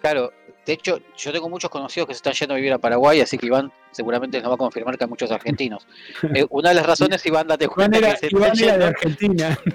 [0.00, 0.32] claro,
[0.66, 3.36] de hecho, yo tengo muchos conocidos que se están yendo a vivir a Paraguay, así
[3.36, 5.86] que Iván seguramente nos va a confirmar que hay muchos argentinos.
[6.34, 8.70] Eh, una de las razones, Iván, date Iván cuenta era, que se Iván de.
[8.86, 9.58] Argentina.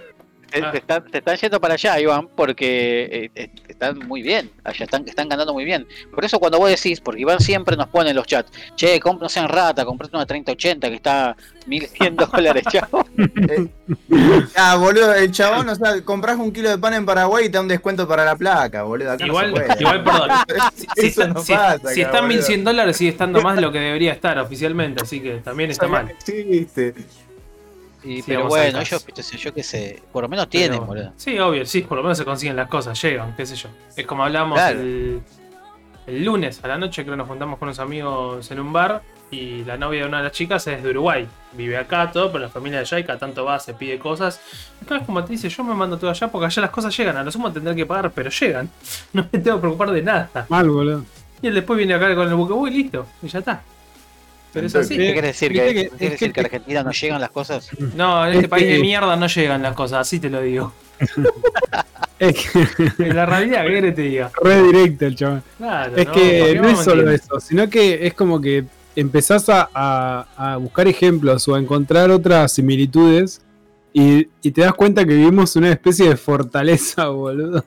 [0.51, 0.71] te, Ah.
[0.71, 4.49] te están, te están yendo para allá, Iván, porque eh, eh, están muy bien.
[4.63, 5.87] Allá están, están ganando muy bien.
[6.13, 9.19] Por eso cuando vos decís, porque Iván siempre nos pone en los chats, che, comp-
[9.19, 11.35] no sean rata, comprate una 3080 que está
[11.67, 13.05] 1100 dólares, chavo.
[14.55, 17.53] Ah, boludo, el chabón, o sea, compras un kilo de pan en Paraguay y te
[17.53, 19.11] da un descuento para la placa, boludo.
[19.11, 19.79] Acá no Igual, se puede.
[19.81, 20.29] igual, perdón.
[20.75, 22.27] Si, si Eso está, no si- pasa si acá, está en boludo.
[22.37, 25.87] 1100 dólares, sigue estando más de lo que debería estar oficialmente, así que también está
[25.87, 26.13] mal.
[26.23, 26.93] Sí, viste.
[28.03, 30.85] Y, Sí, pero bueno, ellos, qué sé yo qué sé, por lo menos tienen, Pero-
[30.85, 31.13] boludo.
[31.17, 33.69] Sí, obvio, sí, por lo menos se consiguen las cosas, llegan, qué sé yo.
[33.95, 34.79] Es como hablamos Claro.
[34.79, 35.21] el,
[36.07, 39.01] el lunes a la noche, creo que nos juntamos con unos amigos en un bar
[39.31, 41.27] y la novia de una de las chicas es de Uruguay.
[41.53, 44.39] Vive acá, todo, pero la familia de allá y cada tanto va, se pide cosas.
[44.81, 46.95] Y cada vez como te dice, yo me mando todo allá porque allá las cosas
[46.97, 48.69] llegan, a lo sumo tendré que pagar, pero llegan.
[49.13, 50.45] No me tengo que preocupar de nada.
[50.49, 51.03] Mal, boludo.
[51.41, 53.61] Y él después viene acá con el buque y listo, y ya está.
[54.53, 54.97] Pero es así.
[54.97, 55.51] ¿Qué quiere decir?
[55.53, 57.69] ¿Que, que- decir que- que a Argentina no llegan las cosas?
[57.95, 60.73] No, en Es este país de mierda no llegan las cosas, así te lo digo.
[62.19, 62.35] Es
[62.97, 64.29] que la realidad, ¿qué te diga?
[64.43, 65.41] re directo el chaval.
[65.57, 69.69] Claro, Es ¿por que no es solo eso, sino que es como que empezás a,
[69.73, 73.39] a- a buscar ejemplos o a encontrar otras similitudes
[73.93, 77.63] y, y te das cuenta que vivimos una especie de fortaleza, boludo.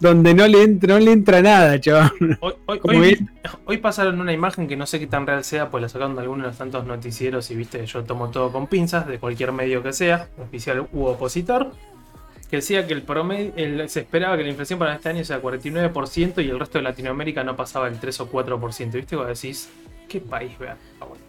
[0.00, 2.10] Donde no le entra, no le entra nada, chaval.
[2.40, 3.24] Hoy, hoy- Como hoy- que-
[3.64, 6.22] hoy pasaron una imagen que no sé qué tan real sea, pues la sacaron de
[6.22, 9.82] algunos de los tantos noticieros y viste, yo tomo todo con pinzas, de cualquier medio
[9.82, 11.72] que sea, oficial u opositor,
[12.50, 15.40] que decía que el promedio, el- se esperaba que la inflación para este año sea
[15.40, 18.98] 49% y el resto de Latinoamérica no pasaba el 3 o 4%.
[18.98, 19.16] ¿Viste?
[19.16, 19.70] Cuando decís,
[20.08, 20.76] ¿qué país, vea?
[21.00, 21.21] Ah, bueno.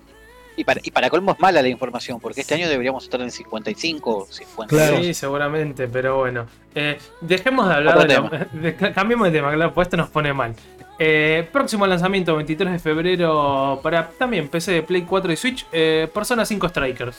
[0.56, 3.32] Y para, y para colmo es mala la información, porque este año deberíamos estar en
[3.32, 4.68] 55 o 52.
[4.70, 5.04] Claro.
[5.04, 6.46] Sí, seguramente, pero bueno.
[6.76, 10.54] Eh, dejemos de hablar de, de- Cambiemos de tema, claro, pues esto nos pone mal.
[11.00, 16.08] Eh, próximo lanzamiento, 23 de febrero, para también PC de Play 4 y Switch, eh,
[16.14, 17.18] Persona 5 Strikers.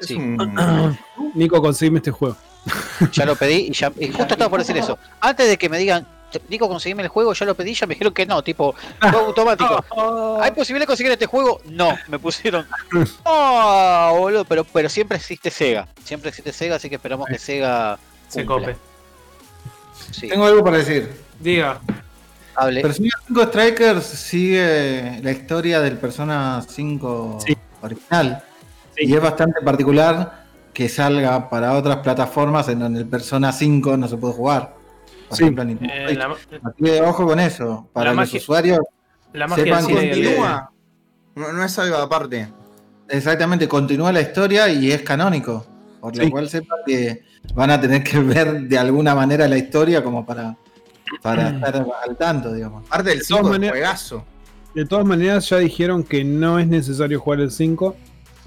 [0.00, 0.14] Es Sí.
[0.14, 0.96] un-
[1.34, 2.36] Nico, conseguime este juego.
[3.12, 4.98] Ya lo pedí y, ya, y justo estaba por decir eso.
[5.20, 6.06] Antes de que me digan,
[6.38, 9.10] "Te- Nico, conseguime el juego, ya lo pedí, ya me dijeron que no, tipo, fue
[9.10, 9.84] automático.
[10.42, 11.60] ¿Hay posibilidad de conseguir este juego?
[11.66, 12.66] No, me pusieron.
[13.24, 15.88] Oh, boludo, pero, pero siempre existe Sega.
[16.04, 18.72] Siempre existe Sega, así que esperamos que Sega Se cumpla.
[18.72, 18.78] cope.
[20.10, 21.12] Sí, Tengo algo para decir.
[21.40, 21.80] Diga.
[22.56, 22.82] hable.
[22.82, 27.56] Persona 5 Strikers sigue la historia del Persona 5 Sí.
[27.82, 28.42] original.
[28.96, 29.06] Sí.
[29.06, 34.08] Y es bastante particular que salga para otras plataformas en donde el Persona 5 no
[34.08, 34.74] se puede jugar.
[35.28, 35.44] Por Sí.
[35.44, 36.36] ejemplo, Eh, la,
[36.76, 37.88] que ojo con eso.
[37.92, 38.78] Para La los magia- usuarios,
[39.32, 40.10] la magia Sepan cine.
[40.10, 40.70] Continúa.
[41.36, 42.48] No, no es algo aparte.
[43.08, 45.66] exactamente, continúa la historia y es canónico.
[46.00, 47.22] Por lo cual sepan que
[47.54, 50.56] van a tener que ver de alguna manera la historia como para,
[51.22, 52.84] para estar al tanto, digamos.
[52.86, 54.24] Aparte del De todas 5 maneras- juegazo.
[54.74, 57.94] De todas maneras, ya dijeron que no es necesario jugar el 5,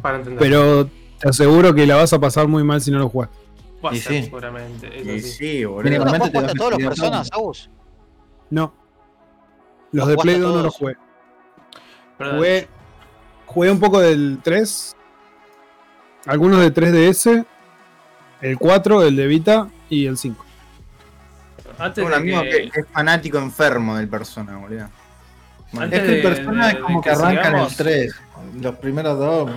[0.02, 0.40] Para entender.
[0.40, 0.86] pero
[1.20, 3.34] te aseguro que la vas a pasar muy mal si no lo juegas.
[3.86, 4.24] Va a Y ser, sí.
[4.24, 4.88] seguramente.
[5.00, 5.30] eso Y sí.
[5.32, 5.84] sí, boludo.
[5.84, 6.06] Mínimo.
[6.06, 7.30] ¿No Normalmente te jugaste a todos los personas.
[7.32, 7.70] Agus?
[8.50, 8.74] No.
[9.92, 10.96] Los ¿Los de Play a 2 no los jugué.
[12.18, 12.36] Perdón.
[12.38, 12.68] Jugué,
[13.46, 14.96] jugué un poco del 3,
[16.26, 17.46] algunos de 3DS,
[18.42, 20.44] el 4, el de Vita y el 5.
[21.80, 24.90] Antes un amigo que, que es fanático enfermo del persona, boludo.
[25.78, 28.16] Antes Es que el Persona de- es como que que arranca en el sigamos- 3.
[28.62, 29.52] Los primeros dos.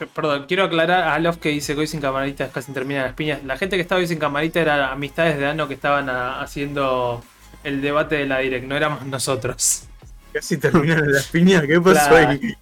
[0.00, 3.12] Yo, perdón, quiero aclarar a Love que dice que hoy sin camarita casi terminan las
[3.14, 3.44] piñas.
[3.44, 7.22] La gente que estaba hoy sin camarita era amistades de Ano que estaban a- haciendo
[7.64, 9.84] el debate de la direct, no éramos nosotros.
[10.32, 12.28] Casi terminaron las piñas, ¿qué pasó Claro.
[12.30, 12.54] ahí?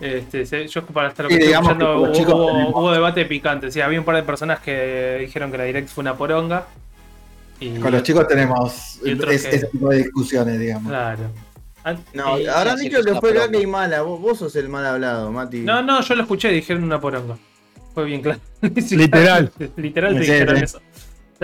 [0.00, 2.46] Este, yo para estar lo Sí, que estoy digamos escuchando, que los hubo, chicos hubo-
[2.52, 3.70] tenemos- hubo debate picante.
[3.70, 6.66] Sí, había un par de personas que dijeron que la direct fue una poronga.
[7.60, 10.90] Y, Con los chicos tenemos es- que- ese tipo de discusiones, digamos.
[10.90, 11.30] Claro.
[12.14, 14.02] No, Sí, habrán sí, dicho que fue caca y mala.
[14.02, 15.60] Vos, vos sos el mal hablado, Mati.
[15.60, 17.36] No, no, yo lo escuché y dijeron una poronga.
[17.92, 18.40] Fue bien claro.
[18.90, 19.52] Literal.
[19.76, 20.80] Literal te dijeron eso.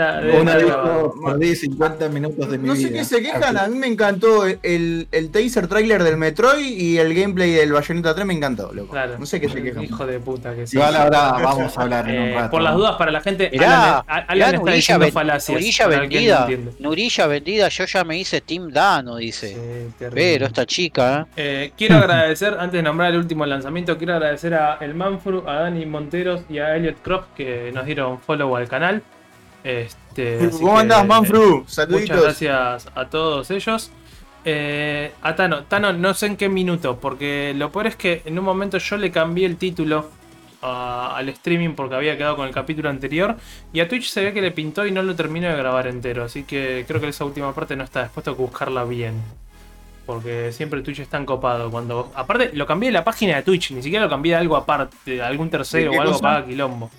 [0.00, 1.14] O sea, debe Una estar dijo, grabado.
[1.26, 2.88] perdí 50 minutos de mi No vida.
[2.88, 6.98] sé qué se quejan, a mí me encantó el, el taser trailer del Metroid y
[6.98, 8.92] el gameplay del Bayonetta 3 me encantó, loco.
[8.92, 9.18] Claro.
[9.18, 9.84] No sé qué se quejan.
[9.84, 10.76] Hijo de puta que sí.
[10.76, 12.50] Igual ahora vamos a hablar en un Eh, rato.
[12.50, 15.54] por las dudas, para la gente, Mirá, Alan, Alan mirá, está Nurilla, diciendo falacias.
[15.60, 16.48] Nurilla no vendida.
[16.78, 19.48] Nurilla vendida, yo ya me hice Team Dano, dice.
[19.98, 20.06] Sí.
[20.14, 21.42] Pero esta chica, ¿eh?
[21.66, 25.54] Eh, quiero agradecer, antes de nombrar el último lanzamiento, quiero agradecer a El Manfru, a
[25.60, 29.02] Dani Monteros y a Elliot Croft que nos dieron follow al canal.
[29.64, 31.58] Este, ¿Cómo que, andás, Manfru?
[31.58, 32.22] Muchas Saluditos.
[32.22, 33.90] gracias a todos ellos.
[34.44, 38.38] Eh, a Tano, Tano, no sé en qué minuto, porque lo peor es que en
[38.38, 40.08] un momento yo le cambié el título
[40.62, 43.36] a- al streaming porque había quedado con el capítulo anterior.
[43.72, 46.24] Y a Twitch se ve que le pintó y no lo terminó de grabar entero.
[46.24, 49.14] Así que creo que esa última parte no está dispuesto a buscarla bien.
[50.06, 51.70] Porque siempre Twitch es tan copado.
[51.70, 52.10] Cuando.
[52.14, 54.96] Aparte, lo cambié de la página de Twitch, ni siquiera lo cambié de algo aparte,
[55.04, 56.22] de algún tercero ¿De qué o algo cosa?
[56.22, 56.90] para quilombo.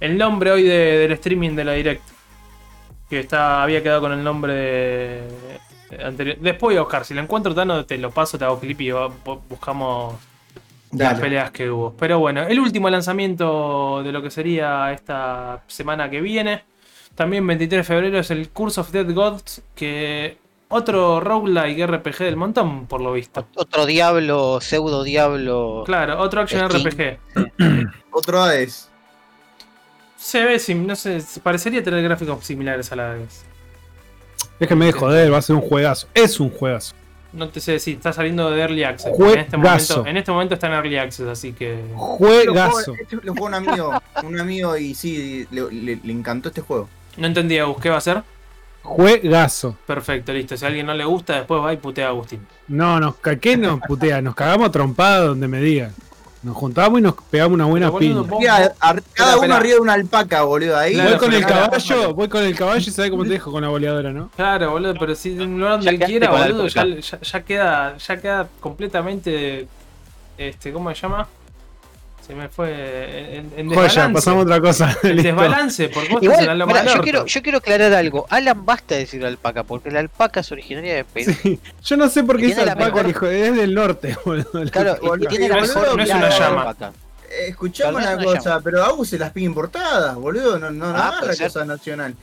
[0.00, 2.02] El nombre hoy de- del streaming de la Direct.
[3.08, 5.22] Que está, había quedado con el nombre de,
[5.90, 6.36] de anterior.
[6.40, 7.04] Después voy a buscar.
[7.04, 9.08] Si lo encuentro, Tano, te lo paso, te hago clip y va-
[9.48, 10.14] buscamos
[10.92, 11.94] las peleas que hubo.
[11.98, 16.64] Pero bueno, el último lanzamiento de lo que sería esta semana que viene.
[17.14, 19.62] También 23 de febrero es el Curse of Dead Gods.
[19.74, 20.36] Que
[20.68, 23.46] otro roguelike RPG del montón, por lo visto.
[23.56, 25.82] Otro diablo, pseudo diablo.
[25.86, 26.68] Claro, otro action.
[26.70, 27.18] RPG.
[28.12, 28.87] Otro Hades.
[30.18, 33.44] Se ve, sim- no sé, parecería tener gráficos similares a la vez.
[34.58, 36.08] Déjenme de joder, va a ser un juegazo.
[36.12, 36.94] Es un juegazo.
[37.32, 39.12] No te sé decir, está saliendo de Early Access.
[39.14, 39.34] Juegazo.
[39.38, 41.84] En este, momento, en este momento está en Early Access, así que.
[41.94, 42.94] Juegazo.
[43.00, 46.88] este lo jugó un amigo, un amigo y sí, le, le- le encantó este juego.
[47.16, 48.22] No entendía, Gus, ¿qué va a hacer?
[48.82, 49.76] Juegazo.
[49.86, 50.56] Perfecto, listo.
[50.56, 52.44] Si a alguien no le gusta, después va y putea a Agustín.
[52.66, 54.20] No, nos ¿qué nos putea?
[54.22, 55.92] Nos cagamos a trompada donde me digan.
[56.42, 58.30] Nos juntamos y nos pegamos una buena Pero, boludo, piña.
[58.30, 60.76] vos- Mira, ar- cada uno arriba de una alpaca, boludo.
[60.78, 63.50] Ahí Claro, voy con el caballo, voy con el caballo y sabes cómo te dejo
[63.50, 64.30] con la boleadora, ¿no?
[64.36, 69.66] Claro, boludo, pero si lugar donde quiera, boludo, ya, ya- ya queda, ya queda completamente.
[70.36, 71.26] Este, ¿cómo se llama?
[72.28, 73.36] Se me fue.
[73.38, 74.12] En, en Joya, desbalance.
[74.14, 74.96] pasamos a otra cosa.
[75.02, 78.26] En desbalance, porque vos Igual, estás en la del yo, quiero, yo quiero aclarar algo.
[78.28, 81.34] Alan basta de decir alpaca, porque la alpaca es originaria de Perú.
[81.42, 84.70] Sí, Yo no sé por qué es la alpaca, mejor- hijo, es del norte, boludo.
[84.70, 86.60] Claro, y- y, Boludo, tiene la no es- mejor no es mirada una de llama.
[86.62, 86.92] alpaca.
[87.30, 88.60] Eh, una cosa, llama.
[88.62, 90.58] pero Agus se las pide importadas, boludo.
[90.58, 91.46] No, no, no Ah, ser.
[91.46, 92.14] cosa nacional.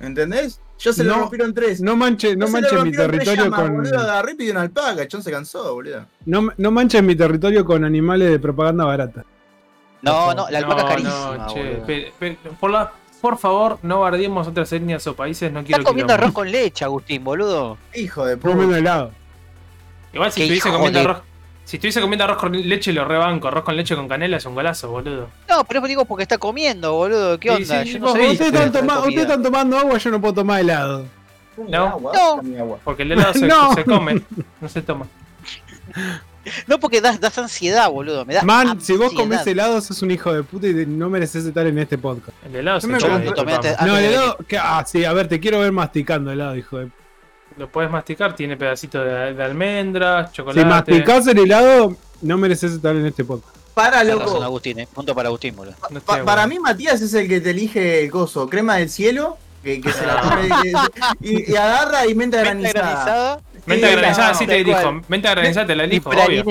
[0.00, 0.60] ¿Entendés?
[0.78, 1.80] Ya se No, rompieron tres.
[1.80, 3.76] No manches no le manches mi territorio llamas, con.
[3.76, 5.02] Boludo, agarré y pidió una alpaca.
[5.02, 6.06] El chon se cansó, boludo.
[6.24, 9.24] No, no manches mi territorio con animales de propaganda barata.
[10.02, 11.36] No, no, la alpaca No, carísima.
[11.38, 11.86] no, che, boludo.
[11.86, 15.90] pe- pe- por, la- por favor, no bardiemos otras etnias o países, no quiero Estás
[15.90, 16.24] comiendo quilombo.
[16.24, 17.76] arroz con leche, Agustín, boludo.
[17.94, 18.78] Hijo de Comiendo puta.
[18.78, 19.10] helado.
[20.12, 21.22] Igual si estuviese comiendo de- arroz.
[21.68, 23.46] Si estuviese comiendo arroz con leche, lo rebanco.
[23.48, 25.28] Arroz con leche con canela es un golazo, boludo.
[25.50, 27.38] No, pero digo porque está comiendo, boludo.
[27.38, 27.84] ¿Qué onda?
[27.84, 28.22] sí, Yo vos- no sé.
[28.22, 31.04] vos Ustedes de están, toma- están tomando agua, yo no puedo tomar helado.
[31.68, 31.86] No.
[31.88, 32.78] Agua, No.
[32.82, 33.74] Porque el helado se, No.
[33.74, 34.22] se come,
[34.62, 35.06] no se toma.
[36.66, 38.24] No, porque das, das ansiedad, boludo.
[38.24, 41.44] Me da Man, si vos comés helado, sos un hijo de puta y no mereces
[41.44, 42.34] estar en este podcast.
[42.46, 43.24] El helado se me come.
[43.86, 44.38] no, el helado.
[44.48, 46.88] que- ah, sí, a ver, te quiero ver masticando helado, hijo de.
[47.58, 50.60] Lo puedes masticar, tiene pedacitos de, de almendras, chocolate.
[50.60, 53.56] Si masticás el helado, no mereces estar en este podcast.
[53.74, 54.44] Para, Tenés razón, loco.
[54.44, 54.88] Agustín, eh.
[54.92, 55.74] Punto para Agustín, boludo.
[55.90, 58.48] No Pa- sé, para mí, Matías es el que te elige el coso.
[58.48, 59.36] Crema del cielo.
[59.62, 60.22] Que, que se la Ah.
[60.22, 60.48] come
[61.20, 63.40] y, y agarra y menta Menta granizada.
[63.66, 65.02] Menta Sí, granizada, no, sí te elijo.
[65.08, 66.44] Menta granizada te la elijo, obvio.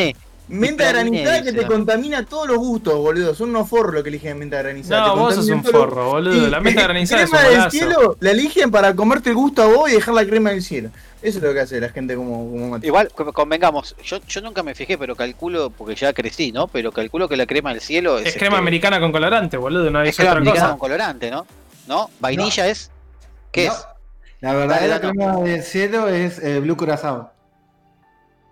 [0.49, 3.35] Menta praliné, granizada que te contamina todos los gustos, boludo.
[3.35, 5.07] Son unos forros los que eligen menta granizada.
[5.07, 6.47] No, Te vos sos un los- forro, boludo.
[6.47, 9.65] La menta granizada es un crema del cielo la eligen para comerte el gusto a
[9.65, 10.89] vos y dejar la crema del cielo.
[11.21, 12.77] Eso es lo que hace la gente como, como.
[12.77, 16.67] Igual, co- convengamos, yo, yo nunca me fijé, pero calculo, porque ya crecí, ¿no?
[16.67, 18.27] Pero calculo que la crema del cielo es.
[18.27, 19.89] Es crema este, americana con colorante, boludo.
[19.89, 20.69] No Es es crema otra americana cosa.
[20.71, 21.45] con colorante, ¿no?
[21.87, 22.09] ¿No?
[22.19, 22.91] ¿Vainilla es?
[23.51, 23.73] ¿Qué No.
[23.73, 23.85] es?
[24.39, 27.31] La verdadera crema del cielo es eh, Blue Curazao.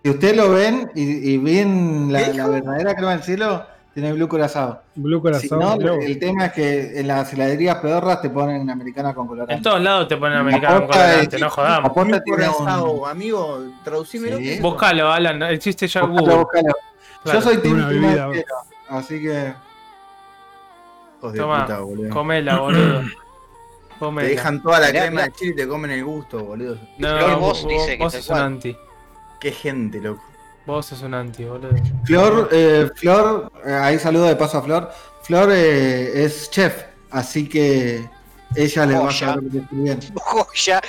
[0.05, 4.79] Si ustedes lo ven y, y ven la, verdadera crema del cielo, tiene Blue Curazao.
[4.93, 5.95] Blue Si no, bro.
[5.95, 9.63] el tema es que en las heladerías pedorras te ponen americana con En colorante.
[9.63, 11.91] todos lados te ponen La americano con colorante, no jodamos.
[11.95, 14.37] Blue tiene un- amigo, traducímelo.
[14.37, 14.59] Sí.
[14.61, 15.41] Buscalo, Alan.
[15.41, 16.37] Existe ya Búscalo, Google.
[16.43, 16.73] búscalo.
[17.23, 17.39] Claro.
[17.39, 18.31] Yo soy team Una cielo,
[18.89, 19.53] así que
[21.19, 22.09] Toma, puta, boludo.
[22.11, 23.01] Comela, boludo.
[24.19, 26.77] Te dejan toda la Mirá, crema de chile y te comen el gusto, boludo.
[26.99, 28.77] No, vos, vos dice que vos sos un anti.
[29.39, 30.23] Qué gente, loco.
[30.65, 31.69] Vos sos un anti, boludo.
[32.05, 34.91] Flor, eh, Flor, eh, ahí saludo de paso a Flor.
[35.21, 38.07] Flor eh, es chef, así que
[38.55, 39.99] ella le va a saber bien.
[40.15, 40.81] Joya.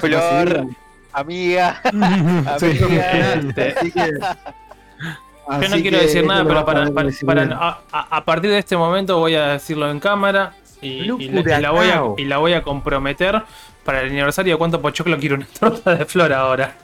[0.00, 0.66] Flor.
[1.12, 1.80] amiga.
[2.58, 2.66] Sí.
[2.66, 4.10] Este, Así que.
[5.60, 6.84] Yo no quiero decir nada, pero para,
[7.92, 11.62] a, partir de este momento voy a decirlo en cámara y, Blue y la, y
[11.62, 13.42] la voy a, y la voy a comprometer
[13.84, 16.74] para el aniversario de cuánto pochoclo quiero una torta de flor ahora.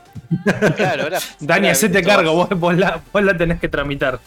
[0.77, 1.09] Claro.
[1.41, 4.21] Dani, hacete cargo, vos, vos la, vos la tenés que tramitar.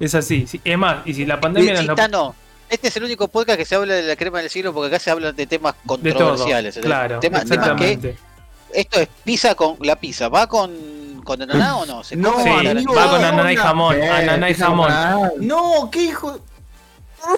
[0.00, 0.46] Es así.
[0.46, 0.60] sí.
[0.64, 2.34] Es más, y si la pandemia Sí, nos- Tano,
[2.68, 4.98] este es el único podcast que se habla de la crema del cielo porque acá
[4.98, 6.78] se hablan de temas de todo, controversiales.
[6.78, 8.16] claro, Tema- temas que
[8.74, 12.02] esto es pizza con la pizza, ¿va con, con ananá o no?
[12.02, 12.64] ¿Se No, Sí, va con
[13.20, 13.62] no, ananá y no.
[13.62, 14.92] jamón, Eh, ananá y con jamón.
[15.40, 16.40] No, qué hijo.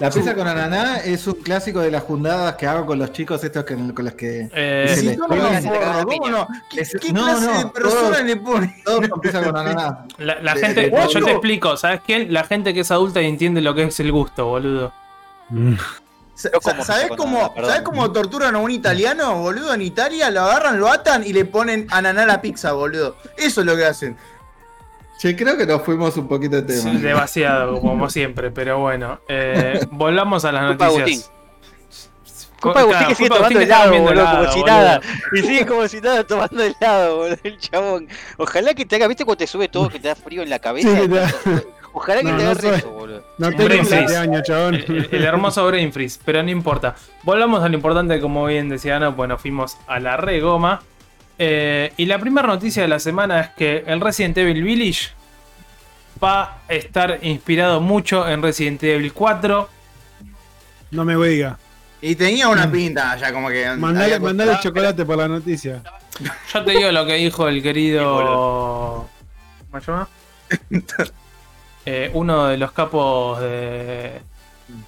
[0.01, 3.43] La pizza con ananá es un clásico de las jundadas que hago con los chicos
[3.43, 4.85] estos que, con los que Eh.
[4.85, 8.81] ¿Qué, Es- qué no, clase no, de persona todos- le pone?
[8.83, 10.05] todos con pizza con ananá.
[10.17, 12.33] La, la De- gente, de- yo te explico, ¿sabes quién?
[12.33, 14.93] La gente que es adulta y entiende lo que es el gusto, boludo.
[16.33, 17.53] Sa- Yo como sa- ¿Sabés pizza con cómo.
[17.55, 19.73] ¿Sabés cómo torturan a un italiano, boludo?
[19.73, 23.15] En Italia lo agarran, lo atan y le ponen ananá a la pizza, boludo.
[23.37, 24.17] Eso es lo que hacen.
[25.17, 26.91] Che, creo que nos fuimos un poquito de tema.
[26.91, 29.19] Sí, demasiado, como siempre, pero bueno.
[29.29, 31.31] eh, volvamos a las noticias.
[32.59, 34.65] Culpa de Agustín que sigue tomando helado, boludo, como si boludo.
[34.65, 35.01] nada.
[35.33, 38.07] Y sigue como si nada tomando helado, boludo, el chabón.
[38.37, 40.59] Ojalá que te haga, ¿viste cuando te sube todo que te da frío en la
[40.59, 40.89] cabeza?
[40.89, 41.09] Sí,
[41.93, 43.23] Ojalá que No, te no agarre eso, boludo.
[43.37, 44.05] No tengo Brain freeze.
[44.07, 44.75] 7 años, chabón.
[44.75, 46.95] El, el hermoso Brain Freeze, pero no importa.
[47.23, 50.81] Volvamos a lo importante, como bien decía Ano, bueno, fuimos a la regoma.
[51.37, 55.09] Eh, y la primera noticia de la semana es que el Resident Evil Village
[56.23, 59.69] va a estar inspirado mucho en Resident Evil 4.
[60.91, 61.57] No me diga.
[62.01, 63.69] Y tenía una pinta ya como que.
[63.75, 65.81] Mandale, mandale el chocolate por la noticia.
[66.53, 69.09] Yo te digo lo que dijo el querido.
[69.71, 70.07] ¿Cómo se llama?
[71.87, 74.19] Eh, uno de los capos de.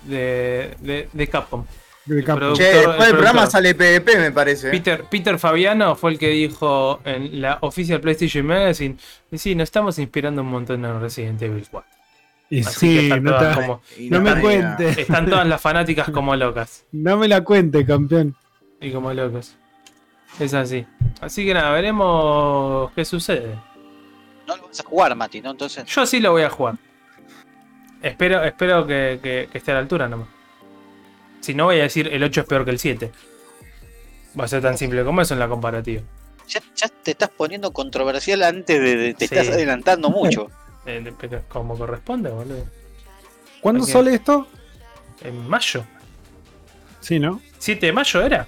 [0.06, 1.64] de, de, de Capcom.
[2.08, 2.24] De.
[2.24, 4.70] Productor- Che, después el del programa sale PvP, me parece.
[4.72, 8.96] Peter, Peter Fabiano fue el que dijo en la Official PlayStation Magazine:
[9.32, 11.90] y sí, nos estamos inspirando un montón en Resident Evil 4.
[12.50, 14.42] Y Así que sí, están no, todas ta- como- Y no me diga.
[14.42, 15.02] cuente.
[15.02, 16.86] Están todas las fanáticas como locas.
[16.94, 18.36] No me la cuente, campeón.
[18.80, 19.56] Y como locos.
[20.40, 20.86] Es así.
[21.20, 23.56] Así que nada, veremos qué sucede.
[24.48, 25.52] No lo vas a jugar, Mati, ¿no?
[25.52, 25.84] Entonces.
[25.88, 26.76] Yo sí lo voy a jugar.
[28.02, 30.28] Espero, espero que, que- que esté a la altura nomás.
[31.48, 33.10] Si no, voy a decir el 8 es peor que el 7.
[34.38, 36.02] Va a ser tan simple como eso en la comparativa.
[36.50, 38.98] Ya, ya te estás poniendo controversial antes de.
[38.98, 39.34] de- te Sí.
[39.34, 40.52] estás adelantando mucho.
[40.86, 42.66] Eh, de- pero como corresponde, boludo.
[43.62, 44.46] ¿Cuándo sale esto?
[45.22, 45.86] En mayo.
[47.00, 47.40] Sí, ¿no?
[47.60, 48.46] ¿7 de mayo era?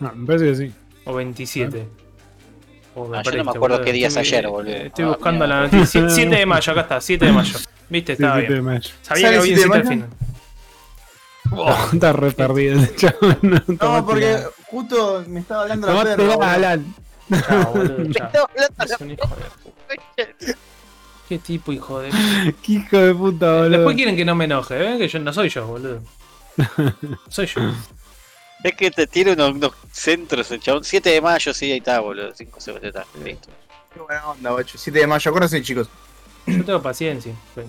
[0.00, 0.72] No, me parece que sí.
[1.04, 1.86] ¿O 27?
[2.94, 3.84] Oh, Ah, yo no me acuerdo boludo.
[3.84, 4.70] qué día es ayer, boludo.
[4.72, 5.62] eh, Estoy Ah, buscando mierda.
[5.62, 6.08] la noticia.
[6.08, 7.58] 7 de mayo, acá está, 7 de mayo.
[7.90, 8.64] Viste, Sí, estaba 7 de bien.
[8.74, 8.90] mayo.
[9.02, 10.14] Sabía ¿Sale que había 7 de 7 al mayo?
[11.56, 11.88] Final.
[11.92, 13.62] Está re perdido el chabón.
[13.80, 16.16] No, porque justo me estaba hablando la perra.
[16.16, 16.42] la, boludo.
[16.42, 16.94] Alan.
[17.46, 18.48] Chao, boludo, chao.
[18.84, 19.28] Es un hijo
[19.88, 20.56] de
[21.28, 22.10] Qué tipo hijo de.
[22.62, 23.70] Qué hijo de puta, boludo.
[23.70, 24.98] Después quieren que no me enoje, ¿ven?
[24.98, 26.02] Que yo no soy yo, boludo.
[27.28, 27.60] Soy yo.
[28.62, 30.84] Es que te tiene unos, unos centros, el chabón.
[30.84, 32.34] 7 de mayo, sí, ahí está, boludo.
[32.34, 33.04] 5 segundos, está.
[33.22, 33.48] Listo.
[33.92, 34.78] Qué buena onda, guacho.
[34.78, 35.88] 7 de mayo, acuérdense, chicos.
[36.46, 37.34] Yo tengo paciencia.
[37.54, 37.68] Pero,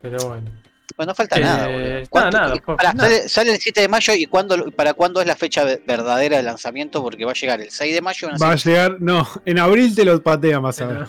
[0.00, 0.50] pero bueno.
[0.96, 1.88] Pues no falta Eh, nada, boludo.
[1.88, 2.54] nada, ¿Cuánto- nada,
[2.92, 2.92] nada.
[3.08, 6.36] Sale, sale el 7 de mayo y cuándo, para cuándo es la fecha ve- verdadera
[6.36, 8.28] de lanzamiento, porque va a llegar el 6 de mayo.
[8.42, 8.96] Va a llegar.
[9.00, 11.06] No, en abril te lo patea más a ver.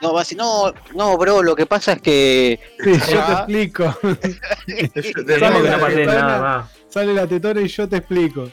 [0.00, 2.58] No, va a decir, no, no, bro, lo que pasa es que.
[2.82, 3.96] Sí, yo te explico.
[4.02, 6.14] Sale que la tetona.
[6.14, 6.70] nada más.
[6.88, 8.50] Sale la tetona y yo te explico.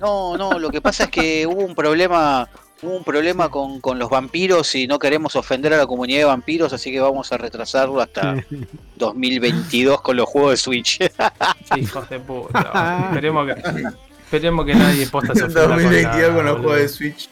[0.00, 2.48] No, no, lo que pasa es que hubo un problema.
[2.82, 6.24] Hubo un problema con, con los vampiros y no queremos ofender a la comunidad de
[6.24, 8.44] vampiros, así que vamos a retrasarlo hasta
[8.96, 10.98] 2022 con los juegos de Switch.
[11.74, 13.06] Sí, hijos de puta.
[13.10, 13.52] esperemos que.
[14.24, 17.28] Esperemos que nadie posta se ofenda 2022 con nada, los juegos de Switch.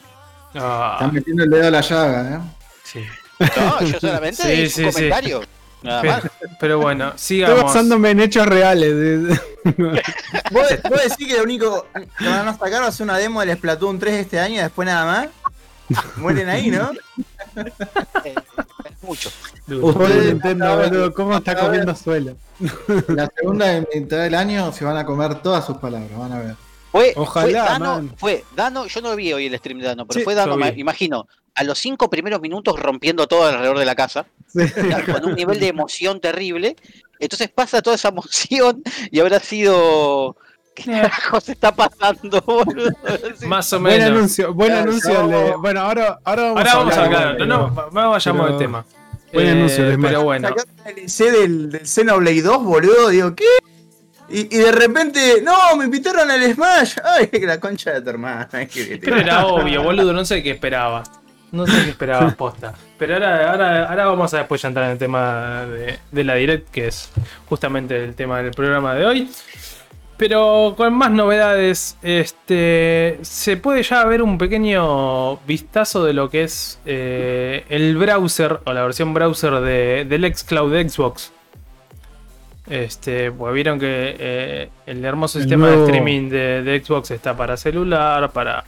[0.54, 2.40] Ah, Están metiendo el dedo a la llaga, ¿eh?
[2.84, 3.04] sí.
[3.40, 5.08] No, yo solamente Sí, hice sí, un sí.
[5.82, 6.22] Nada Pero, más.
[6.60, 7.62] pero bueno, Estoy sigamos.
[7.64, 9.38] basándome en hechos reales.
[10.52, 11.86] ¿Vos, vos decís que lo único
[12.18, 14.58] que van a sacar va a ser una demo del Splatoon 3 este año y
[14.58, 15.28] después nada más?
[16.16, 16.90] Mueren ahí, ¿no?
[18.24, 18.34] Eh,
[19.02, 19.30] mucho.
[19.68, 22.36] Ustedes- Nintendo, boludo, ¿cómo está comiendo suelo?
[23.08, 26.54] La segunda mitad del año se van a comer todas sus palabras, van a ver.
[26.92, 28.14] Fue, Ojalá, fue Dano, man.
[28.16, 30.68] fue Dano, yo no vi hoy el stream de Dano, pero Sí, fue Dano, me
[30.76, 34.60] imagino, a los cinco primeros minutos rompiendo todo alrededor de la casa, Sí.
[35.12, 36.76] con un nivel de emoción terrible.
[37.18, 40.36] Entonces pasa toda esa emoción y habrá sido.
[40.74, 42.90] ¿Qué carajo se está pasando, boludo?
[43.38, 43.46] Sí.
[43.46, 44.08] Más o Buen menos.
[44.16, 45.12] anuncio, buen Claro, anuncio.
[45.12, 47.22] yo- le- Bueno, ahora, ahora vamos Ahora a vamos a hablar.
[47.28, 47.48] hablar.
[47.48, 48.84] No, no, va- vayamos pero- al tema.
[49.32, 50.08] Buen Eh, anuncio de Smash.
[50.10, 50.48] pero bueno,
[50.86, 53.08] el DLC del, del Xenoblade 2, boludo.
[53.10, 53.44] Digo, ¿qué?
[54.28, 56.96] Y, y de repente, no, me invitaron al Smash.
[57.04, 58.48] Ay, que la concha de tu hermana.
[59.02, 60.12] pero era obvio, boludo.
[60.12, 61.02] No sé qué esperaba.
[61.52, 62.74] No sé qué esperaba posta.
[62.98, 66.34] Pero ahora, ahora, ahora vamos a después ya entrar en el tema de, de la
[66.34, 67.10] Direct, que es
[67.48, 69.30] justamente el tema del programa de hoy.
[70.16, 76.42] Pero con más novedades, este se puede ya ver un pequeño vistazo de lo que
[76.42, 81.32] es eh, el browser o la versión browser de, del xCloud de Xbox.
[82.68, 87.10] Este, pues vieron que eh, el hermoso El sistema nuevo- de streaming de, de Xbox
[87.10, 88.62] está para celular, para,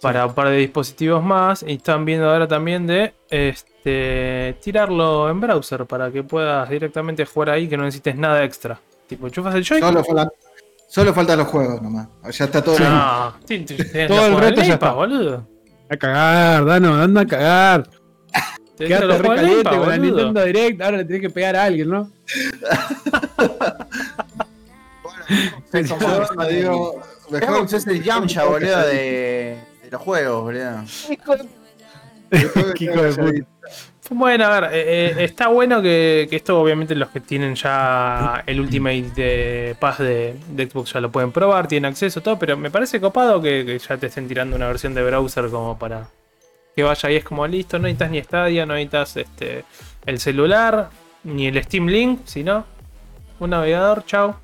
[0.00, 1.64] para un par de dispositivos más.
[1.66, 7.50] Y están viendo ahora también de este, tirarlo en browser para que puedas directamente jugar
[7.50, 8.80] ahí, que no necesites nada extra.
[9.06, 9.80] Tipo, chufas el joy.
[9.80, 10.32] Solo, falta-
[10.88, 12.08] solo faltan los juegos nomás.
[12.36, 12.78] Ya está todo.
[12.78, 13.64] No, sí,
[14.08, 14.92] Todo el del ya está.
[14.92, 15.46] boludo.
[15.88, 17.88] A cagar, Dano, anda a cagar.
[18.76, 20.16] Quedaste los re juegos del Game caliente Pass, con la boludo.
[20.16, 22.10] Nintendo Direct, ahora le tenés que pegar a alguien, ¿no?
[25.72, 29.58] Yo digo, mejor Xbox es el Yamcha, boludo, de,
[29.96, 30.82] de los juegos, boludo.
[31.10, 33.46] Hijo de puta.
[34.10, 38.44] Bueno, a ver, eh, eh, está bueno que, que esto obviamente los que tienen ya
[38.46, 42.56] el Ultimate de Pass de, de Xbox ya lo pueden probar, tienen acceso, todo, pero
[42.56, 46.06] me parece copado que, que ya te estén tirando una versión de browser como para
[46.76, 49.64] que vaya ahí, es como listo, no necesitas ni Stadia, no necesitas este,
[50.04, 50.88] el celular,
[51.24, 52.64] ni el Steam Link, sino
[53.40, 54.38] un navegador, chao,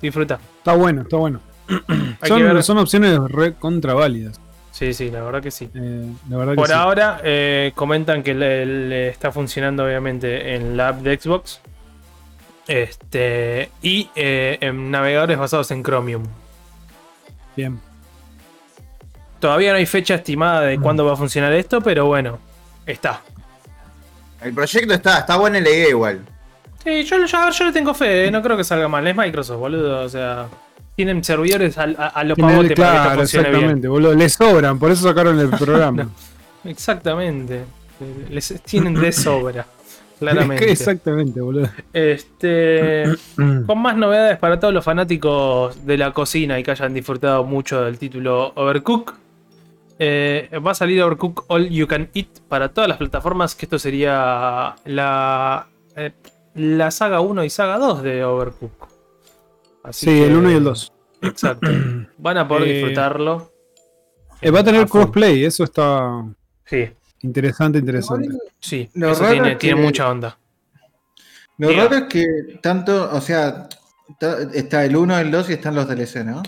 [0.00, 0.38] disfruta.
[0.58, 1.40] Está bueno, está bueno.
[2.26, 4.40] Son, ver- son opciones re contra válidas.
[4.74, 5.70] Sí, sí, la verdad que sí.
[5.72, 6.72] Eh, la verdad que Por sí.
[6.72, 11.60] ahora eh, comentan que le, le está funcionando obviamente en la app de Xbox.
[12.66, 13.70] Este.
[13.82, 16.24] Y eh, en navegadores basados en Chromium.
[17.56, 17.80] Bien.
[19.38, 22.40] Todavía no hay fecha estimada de cuándo va a funcionar esto, pero bueno,
[22.84, 23.20] está.
[24.42, 26.24] El proyecto está, está buena la idea igual.
[26.82, 29.06] Sí, yo, yo, yo le tengo fe, no creo que salga mal.
[29.06, 30.00] Es Microsoft, boludo.
[30.00, 30.48] O sea,
[30.96, 33.20] tienen servidores a, a, a lo Tiene- pavote para que claro, bien.
[33.22, 34.14] exactamente, boludo.
[34.14, 36.08] Le sobran, por eso sacaron el programa.
[36.64, 37.64] Exactamente.
[38.30, 39.66] Les tienen de sobra.
[40.18, 40.70] Claramente.
[40.70, 41.68] exactamente, boludo.
[41.92, 43.04] Este.
[43.66, 47.82] Con más novedades para todos los fanáticos de la cocina y que hayan disfrutado mucho
[47.82, 49.14] del título Overcook.
[49.98, 53.54] eh, va a salir Overcook All You Can Eat para todas las plataformas.
[53.54, 55.66] Que esto sería la,
[55.96, 56.12] eh,
[56.54, 58.88] la saga 1 y saga 2 de Overcook.
[59.84, 60.92] Así Sí, que- el 1 y el 2.
[61.22, 61.70] Exacto.
[62.18, 63.52] Van a poder Eh, disfrutarlo.
[64.40, 66.24] Eh, va a tener crossplay, eso está
[66.66, 66.90] Sí,
[67.22, 68.28] interesante, interesante.
[68.60, 68.90] sí.
[68.94, 70.36] Lo eso tiene, es tiene que- mucha onda.
[71.58, 71.84] Lo Diga.
[71.84, 72.26] raro es que
[72.60, 73.68] tanto, o sea,
[74.52, 76.42] está el 1, el 2 y están los DLC, ¿no?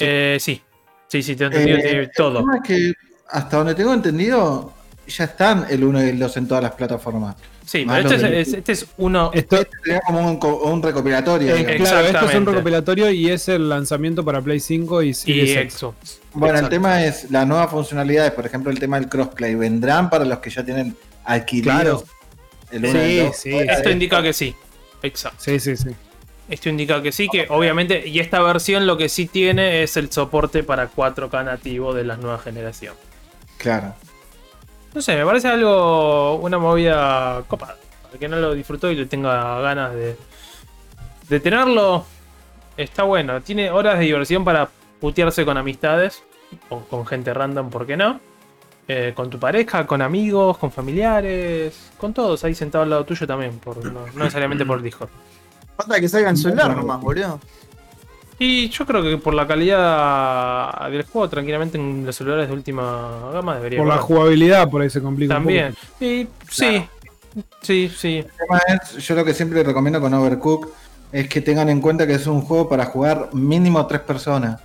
[0.00, 0.60] Eh, sí,
[1.06, 1.78] sí, sí, tengo entendido.
[1.78, 2.38] Eh, tiene el todo.
[2.40, 2.92] tema es que,
[3.28, 4.72] hasta donde tengo entendido,
[5.06, 7.36] ya están el 1 y el 2 en todas las plataformas.
[7.68, 9.30] Sí, más pero este es, este es uno.
[9.34, 11.54] Esto, Este sería como un, co- un recopilatorio.
[11.54, 15.14] eh, claro, esto es un recopilatorio y es el lanzamiento para Play 5 y Y
[15.14, 15.74] Series X.
[15.74, 16.20] Xbox.
[16.32, 16.66] Bueno, Exacto.
[16.66, 19.54] el tema es las nuevas funcionalidades, por ejemplo, el tema del crossplay.
[19.54, 20.96] ¿Vendrán para los que ya tienen
[21.26, 22.04] adquirido Claro.
[22.70, 23.36] el 1 y el Sí, 2?
[23.36, 23.50] sí.
[23.70, 24.54] Esto indica que sí.
[25.02, 25.38] Exacto.
[25.44, 25.90] Sí, sí, sí.
[26.48, 28.08] Esto indica que sí, que obviamente.
[28.08, 32.16] Y esta versión lo que sí tiene es el soporte para 4K nativo de la
[32.16, 32.94] nueva generación.
[33.58, 33.94] Claro.
[34.94, 36.36] No sé, me parece algo.
[36.36, 37.76] Una movida copada.
[38.02, 40.16] Para el que no lo disfrutó y le tenga ganas de.
[41.28, 42.04] De tenerlo.
[42.76, 43.40] Está bueno.
[43.42, 44.68] Tiene horas de diversión para
[45.00, 46.22] putearse con amistades.
[46.70, 48.20] O con gente random, ¿por qué no?
[48.86, 51.90] Eh, con tu pareja, con amigos, con familiares.
[51.98, 53.58] Con todos ahí sentados al lado tuyo también.
[53.58, 55.10] Por, no, no necesariamente por Discord.
[55.76, 57.38] Falta que salga en celular nomás, boludo.
[58.40, 63.30] Y yo creo que por la calidad del juego, tranquilamente en los celulares de última
[63.32, 65.34] gama debería Por la jugabilidad, por ahí se complica.
[65.36, 65.74] un También.
[65.74, 66.04] poco.
[66.04, 66.84] Y, sí.
[67.62, 68.16] Sí, sí.
[68.18, 70.68] El tema es, yo lo que siempre recomiendo con Overcook
[71.12, 74.60] es que tengan en cuenta que es un juego para jugar mínimo tres personas.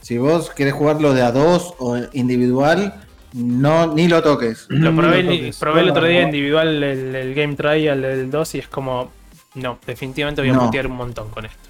[0.00, 2.94] Si vos querés jugarlo de a dos o individual,
[3.34, 4.66] no ni lo toques.
[4.68, 5.56] Lo Ni probé, lo toques.
[5.58, 6.26] probé el otro día No.
[6.28, 9.10] individual el, el Game Trial del 2 y es como.
[9.54, 10.64] No, definitivamente voy a No.
[10.66, 11.67] putear un montón con esto.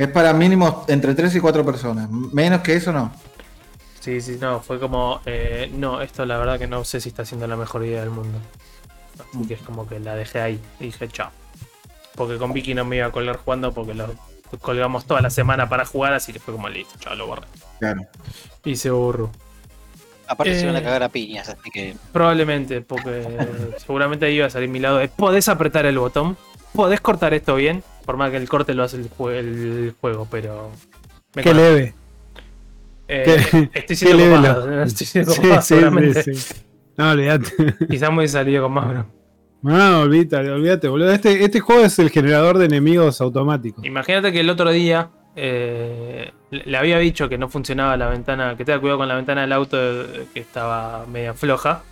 [0.00, 2.08] Es para mínimo entre tres y cuatro personas.
[2.10, 3.12] Menos que eso no.
[4.00, 5.20] Sí, sí, no, fue como.
[5.26, 8.08] eh, no, esto la verdad que no sé si está siendo la mejor idea del
[8.08, 8.38] mundo.
[9.18, 11.30] Así que es como que la dejé ahí y dije chao.
[12.14, 14.06] Porque con Vicky no me iba a colgar jugando porque lo
[14.62, 17.46] colgamos toda la semana para jugar, así que fue como listo, chao, lo borré.
[17.78, 18.00] Claro.
[18.64, 19.30] Y se borró.
[20.26, 20.82] Aparte se van a Eh.
[20.82, 21.94] cagar a piñas, así que.
[22.10, 23.26] Probablemente, porque
[23.76, 26.38] seguramente ahí iba a salir mi lado de podés apretar el botón,
[26.72, 30.26] podés cortar esto bien, por más que el corte lo hace el, jue- el juego,
[30.28, 30.72] pero.
[31.36, 31.94] me Qué leve.
[33.06, 36.22] Eh, qué- estoy siendo qué leve copado, lo- estoy siendo Sí, copado, sí, seguramente.
[36.24, 36.54] sí, sí.
[36.96, 37.50] No, olvídate.
[37.88, 39.06] Quizás muy salido con más bro.
[39.62, 41.12] No, olvídate, olvídate, boludo.
[41.12, 43.84] Este, este juego es el generador de enemigos automáticos.
[43.84, 48.64] Imagínate que el otro día eh, le había dicho que no funcionaba la ventana, que
[48.64, 51.84] tenga cuidado con la ventana del auto eh, que estaba media floja.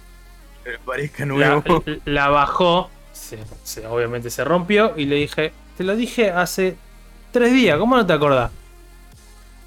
[0.84, 1.84] Parezca La, nuevo.
[2.04, 6.76] la bajó, se- se- obviamente se rompió y le dije, te lo dije hace
[7.30, 8.50] tres días, ¿cómo no te acordás?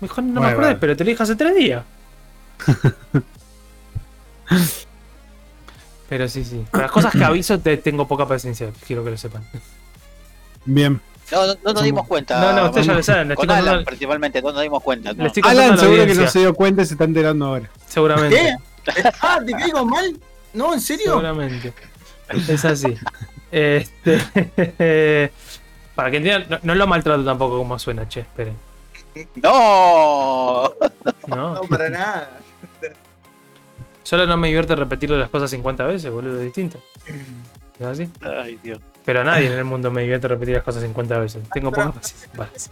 [0.01, 0.79] Me dijo, no me acordé, vale.
[0.79, 1.85] pero te lo dije hace tres días.
[6.09, 6.65] pero sí, sí.
[6.69, 9.41] Para las cosas que aviso te tengo poca paciencia, quiero que lo sepan.
[10.65, 10.99] Bien.
[11.31, 12.41] No, no, no nos dimos cuenta.
[12.41, 15.13] No, no, ustedes ya lo saben, Con Alan contando- principalmente, no nos dimos cuenta.
[15.13, 15.31] no.
[15.43, 17.69] Alan la seguro que no se dio cuenta y se está enterando ahora.
[17.87, 18.35] Seguramente.
[18.35, 18.53] ¿Qué?
[19.21, 20.19] Ah, ¿te caigo mal?
[20.53, 21.05] No, ¿en serio?
[21.05, 21.71] Seguramente.
[22.49, 22.97] Es así.
[23.51, 25.31] Este,
[25.95, 28.55] para que entiendan, no, no lo maltrato tampoco como suena, che, esperen.
[29.35, 30.71] ¡No!
[31.27, 31.55] ¿No?
[31.55, 32.39] No, para nada.
[34.03, 36.79] Solo no me divierte repetirle las cosas 50 veces, boludo, es distinto.
[37.79, 38.09] ¿Es así?
[38.21, 38.79] Ay, Dios.
[39.05, 41.43] Pero a nadie en el mundo me divierte repetir las cosas 50 veces.
[41.53, 42.71] Tengo poca paciencia.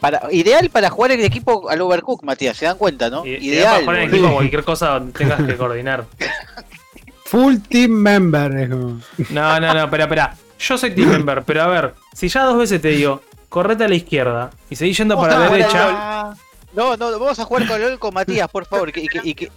[0.00, 3.24] Para, ideal para jugar el equipo al Overcook, Matías, se dan cuenta, ¿no?
[3.24, 3.84] Ideal.
[3.84, 4.16] para jugar en boludo.
[4.16, 6.06] equipo cualquier cosa donde tengas que coordinar.
[7.26, 8.68] Full team member.
[8.68, 10.36] No, no, no, espera, espera.
[10.58, 13.88] Yo soy team member, pero a ver, si ya dos veces te digo, correte a
[13.88, 16.34] la izquierda y seguís yendo para la derecha.
[16.74, 18.90] No, no, vamos a jugar con LOL con Matías, por favor.
[18.90, 19.50] Y que, y que,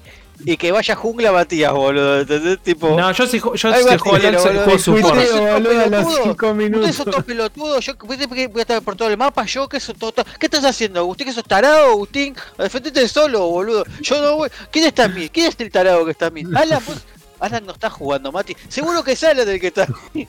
[0.46, 2.22] y que vaya jungla Matías, boludo.
[2.22, 2.60] ¿Entendés?
[2.64, 2.96] Tipo.
[2.98, 4.78] No, yo si, yo si juego LOL, boludo, juego
[5.12, 6.16] Tuiteo, boludo, a los.
[6.16, 6.96] 5 Ustedes minutos.
[6.96, 9.80] son todos pelotudos, yo ¿viste que voy a estar por todo el mapa, yo que
[9.80, 11.28] soy todo, ¿Qué estás haciendo, Agustín?
[11.28, 12.34] ¿Que sos tarado, Agustín?
[12.58, 13.84] Defendete solo, boludo.
[14.02, 14.50] Yo no voy.
[14.72, 15.30] ¿Quién está en mí?
[15.30, 16.44] ¿Quién es el tarado que está en mí?
[16.56, 17.04] Alan, vos-
[17.42, 18.56] Alan no está jugando, Mati.
[18.68, 19.88] Seguro que es Alan el que está.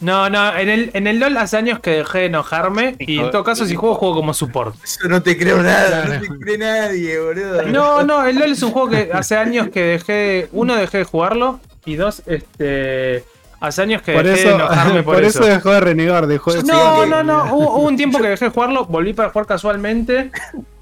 [0.00, 3.30] No, no, en el, en el LOL hace años que dejé de enojarme y en
[3.30, 4.74] todo caso si juego, juego como support.
[4.82, 7.62] Eso no te creo nada, no te cree nadie, boludo.
[7.64, 11.04] No, no, el LOL es un juego que hace años que dejé, uno dejé de
[11.04, 13.24] jugarlo y dos, este,
[13.60, 15.40] hace años que Por dejé de enojarme por, por eso.
[15.40, 17.54] eso dejó de renegar, dejó de No, no, no.
[17.54, 20.30] Hubo, hubo un tiempo que dejé de jugarlo, volví para jugar casualmente.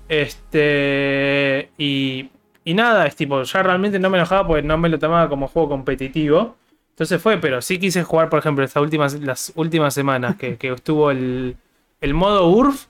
[0.08, 1.70] Este.
[1.76, 2.30] Y.
[2.68, 5.48] Y nada, es tipo, ya realmente no me enojaba porque no me lo tomaba como
[5.48, 6.56] juego competitivo.
[6.90, 10.72] Entonces fue, pero sí quise jugar, por ejemplo, estas últimas, las últimas semanas que, que
[10.72, 11.56] estuvo el,
[12.02, 12.86] el modo URF.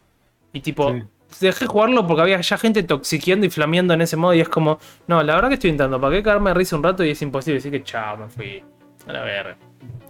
[0.52, 0.92] Y tipo,
[1.30, 1.46] Sí.
[1.46, 4.34] dejé jugarlo porque había ya gente toxiqueando y flameando en ese modo.
[4.34, 6.00] Y es como, no, la verdad que estoy intentando.
[6.00, 7.04] ¿Para qué caerme de risa un rato?
[7.04, 7.58] Y es imposible.
[7.58, 8.64] Así que chao, me fui.
[9.06, 9.56] A la verga.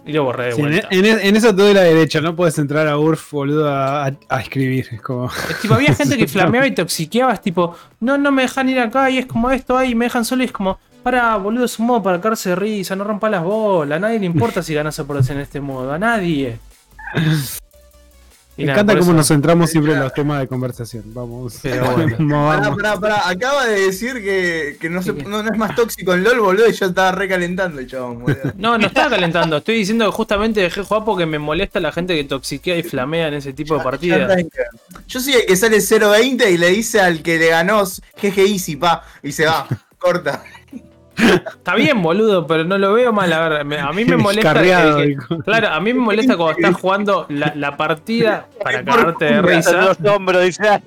[0.05, 0.87] Y lo borré de Sí, en, vuelta.
[0.91, 4.87] en- en eso te doy la derecha, no puedes entrar a URF, boludo, a, escribir.
[4.91, 5.27] Es como.
[5.49, 8.79] Es tipo, había gente que flameaba y toxiqueaba, es tipo, no, no me dejan ir
[8.79, 11.65] acá y es como esto ahí, y me dejan solo y es como, para, boludo,
[11.65, 14.63] es un modo para caerse de risa, no rompa las bolas, a nadie le importa
[14.63, 16.57] si ganas o perdés en este modo, a nadie.
[18.59, 21.03] Me nada, encanta cómo eso- nos centramos siempre en los temas de conversación.
[21.07, 21.59] Vamos.
[21.63, 22.15] Pero bueno.
[22.19, 23.29] Vamos, Pará, pará, pará.
[23.29, 26.67] Acaba de decir que, que no, se- no, no es más tóxico en LOL, boludo,
[26.69, 28.53] y yo estaba recalentando el chabón, boludo.
[28.57, 32.15] No, no estaba calentando, estoy diciendo que justamente dejé jugar porque me molesta la gente
[32.15, 34.31] que toxiquea y flamea en ese tipo de partidas.
[35.07, 38.75] Yo soy el que sale 0.20 y le dice al que le ganó GG Easy,
[38.75, 40.43] pa, y se va, corta.
[41.19, 44.53] Está bien, boludo, pero no lo veo mal, a ver, me- a mí me molesta...
[44.61, 49.41] que- claro, a mí me molesta cuando estás jugando la, la partida para cagarte de
[49.41, 49.71] risa.
[49.81, 50.63] Los hombros, dice.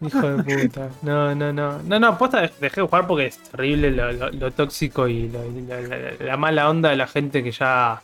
[0.00, 0.88] Hijo de puta.
[1.02, 1.78] No, no, no.
[1.82, 5.28] No, no, posta dej- dejé de jugar porque es terrible lo, lo- lo tóxico y
[5.28, 8.00] lo- la, la- la mala onda de la gente que ya.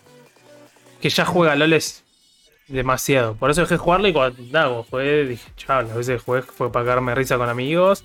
[1.01, 2.03] que ya juega LOL es
[2.69, 3.35] demasiado.
[3.35, 6.25] Por eso dejé de jugarlo y cuando nada, cuando jugué dije, chaval, las veces que
[6.25, 8.05] jugué fue para cagarme risa con amigos.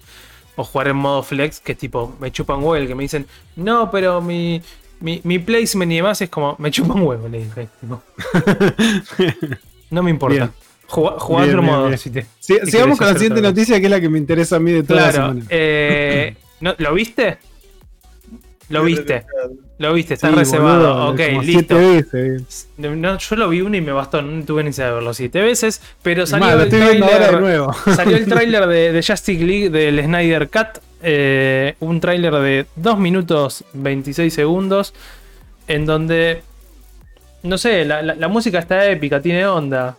[0.60, 3.90] O jugar en modo flex, que es tipo, me chupan huevo, que me dicen, no,
[3.92, 4.62] pero mi.
[5.02, 7.70] Mi, mi placement y demás es como, me chupan huevo, le dije.
[7.80, 8.02] tipo.
[9.92, 10.36] No me importa.
[10.38, 10.52] Bien.
[10.88, 11.98] Jugá, jugá Bien, otro bien, modo.
[11.98, 14.58] Si te, Sí, si sigamos con la siguiente noticia, que es la que me interesa
[14.58, 15.28] a mí de toda la Claro.
[15.30, 15.46] semana.
[15.50, 17.38] eh, ¿no- ¿Lo viste?
[18.70, 19.26] Lo viste.
[19.80, 20.94] Lo viste, está Sí, reservado.
[20.94, 21.76] boludo, ok, como listo.
[21.80, 22.68] siete veces.
[22.78, 24.22] No, yo lo vi una y me bastó.
[24.22, 25.82] No tuve ni de verlo siete veces.
[26.04, 27.40] Pero salió el ahora de tráiler.
[27.42, 27.74] nuevo.
[27.96, 30.82] Salió el tráiler de, de Justice League del Snyder Cut.
[31.02, 34.94] eh, un tráiler de 2 minutos 26 segundos.
[35.68, 36.42] En donde.
[37.44, 39.96] No sé, la, la- la música está épica, tiene onda.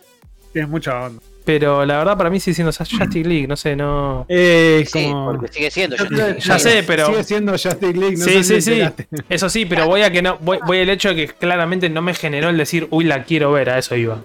[0.52, 1.22] Tienes mucha onda.
[1.44, 3.46] Pero la verdad, para mí sigue siendo Justice League.
[3.48, 4.26] No sé, no.
[4.28, 5.24] Eh, Sí, como...
[5.32, 5.96] porque sigue siendo.
[5.96, 7.06] Yo- creo- Ya sé, pero.
[7.06, 9.06] Sigue siendo Justice League, no sí, sé si sí, sí.
[9.28, 10.36] Eso sí, pero voy a que no.
[10.38, 13.52] Voy, voy al hecho de que claramente no me generó el decir, uy, la quiero
[13.52, 14.18] ver, a eso iba.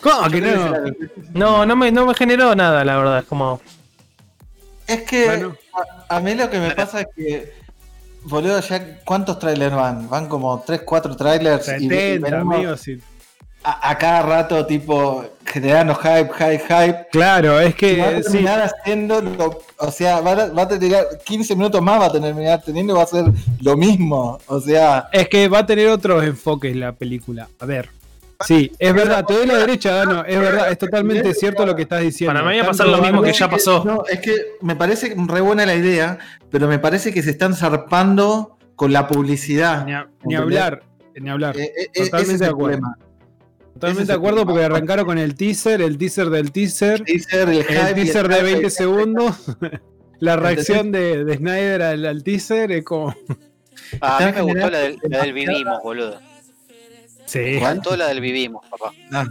[0.00, 0.74] ¿Cómo que no?
[1.34, 3.18] No, no me, no me generó nada, la verdad.
[3.18, 3.60] Es como.
[4.86, 5.56] Es que Bueno.
[6.08, 7.52] a, a mí lo que me pasa es que,
[8.22, 10.08] boludo, ya ¿cuántos trailers van?
[10.08, 12.80] Van como 3, 4 trailers y, y 70, venimos amigos.
[12.80, 12.98] sí.
[13.64, 17.06] A, a cada rato tipo generando hype, hype, hype.
[17.10, 20.62] Claro, es Y va a que sí, terminar haciendo lo- o sea, va a, va
[20.62, 23.24] a tener 15 minutos más, va a terminar teniendo y va a ser
[23.60, 24.38] lo mismo.
[24.46, 27.48] O sea, es que va a tener otros enfoques la película.
[27.60, 27.88] A ver.
[28.46, 31.82] Sí, es verdad, te doy la derecha, Dano, es verdad, es totalmente cierto lo que
[31.82, 32.32] estás diciendo.
[32.38, 33.82] Para mí va a pasar lo mismo que ya pasó.
[33.84, 37.54] No, es que me parece re buena la idea, pero me parece que se están
[37.56, 39.84] zarpando con la publicidad.
[39.84, 40.82] Ni, a- ni hablar,
[41.16, 41.56] ni hablar.
[41.56, 42.78] Eh, eh, Totalmente ese es de el acuerdo.
[42.78, 42.98] problema.
[43.78, 48.34] Totalmente de acuerdo porque arrancaron con el teaser, el teaser del teaser, el teaser de
[48.36, 49.36] hype, 20 el- segundos,
[50.20, 53.14] la reacción de, de Snyder al, al teaser es como...
[54.00, 56.18] A mí me gustó la del, la vivimos, boludo.
[57.26, 57.38] Sí.
[57.38, 58.92] Me encantó la del vivimos, papá.
[59.12, 59.24] Ah,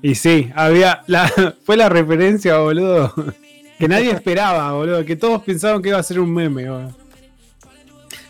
[0.00, 1.30] Y sí, había la,
[1.64, 3.12] fue la referencia, boludo,
[3.78, 6.70] que nadie esperaba, boludo, que todos pensaban que iba a ser un meme.
[6.70, 6.94] boludo.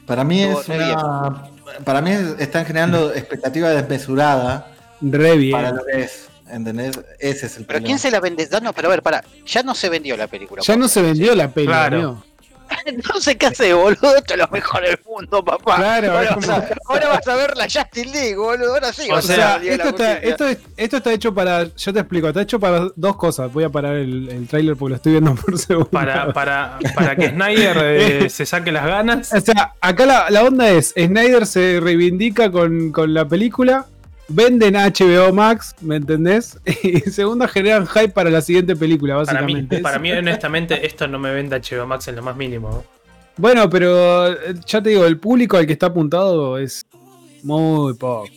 [0.06, 1.50] para mí es una,
[1.84, 5.52] para mí es- están generando expectativa desmesurada Re bien.
[5.52, 6.28] para lo que es.
[6.50, 6.98] ¿Entendés?
[7.20, 7.86] Ese es el Pero problema.
[7.86, 8.48] ¿quién se la vende?
[8.50, 9.22] No, no, pero a ver, pará.
[9.46, 10.62] Ya no se vendió la película.
[10.64, 11.96] Ya no se vendió la peli, Claro.
[11.96, 12.24] amigo.
[12.86, 14.16] Entonces, ¿qué haces, boludo?
[14.16, 15.76] Esto es lo mejor del mundo, papá.
[15.76, 18.74] Claro, ahora, vas a, ahora vas a ver la Justin League, boludo.
[18.74, 19.08] Ahora sí.
[19.10, 20.18] O sea, esto está, Justicia.
[20.22, 21.64] esto, es- esto está hecho para.
[21.76, 23.52] Yo te explico, está hecho para dos cosas.
[23.52, 25.90] Voy a parar el, el tráiler porque lo estoy viendo por segundo.
[25.90, 29.32] Para, para, para que Snyder eh, se saque las ganas.
[29.32, 33.86] O sea, acá la, la onda es: Snyder se reivindica con, con la película.
[34.32, 36.56] Venden HBO Max, ¿me entendés?
[36.82, 39.78] Y segunda, generan hype para la siguiente película, Para mí, básicamente.
[39.80, 42.70] para mí, honestamente, esto no me vende HBO Max en lo más mínimo.
[42.70, 42.84] ¿no?
[43.36, 46.86] Bueno, pero eh, ya te digo, el público al que está apuntado es
[47.42, 48.28] muy poco.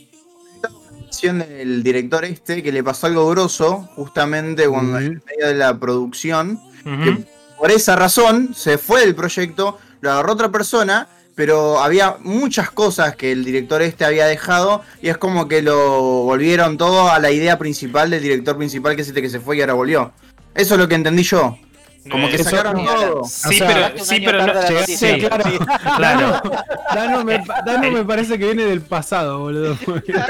[1.22, 6.60] del director este que le pasó algo grosso justamente cuando en medio de la producción.
[6.84, 7.24] Que
[7.58, 13.16] por esa razón se fue del proyecto, lo agarró otra persona, pero había muchas cosas
[13.16, 17.32] que el director este había dejado y es como que lo volvieron todo a la
[17.32, 20.14] idea principal del director principal que es este que se fue y ahora volvió.
[20.56, 21.58] Eso es lo que entendí yo.
[22.12, 23.24] Como que Eso- sacaron todo.
[23.24, 24.52] Sí, sea, pero, sí, pero no.
[24.52, 24.86] claro.
[24.86, 25.26] Sí.
[25.98, 26.42] claro.
[26.94, 29.78] Dano me, Dano me parece que viene del pasado, boludo.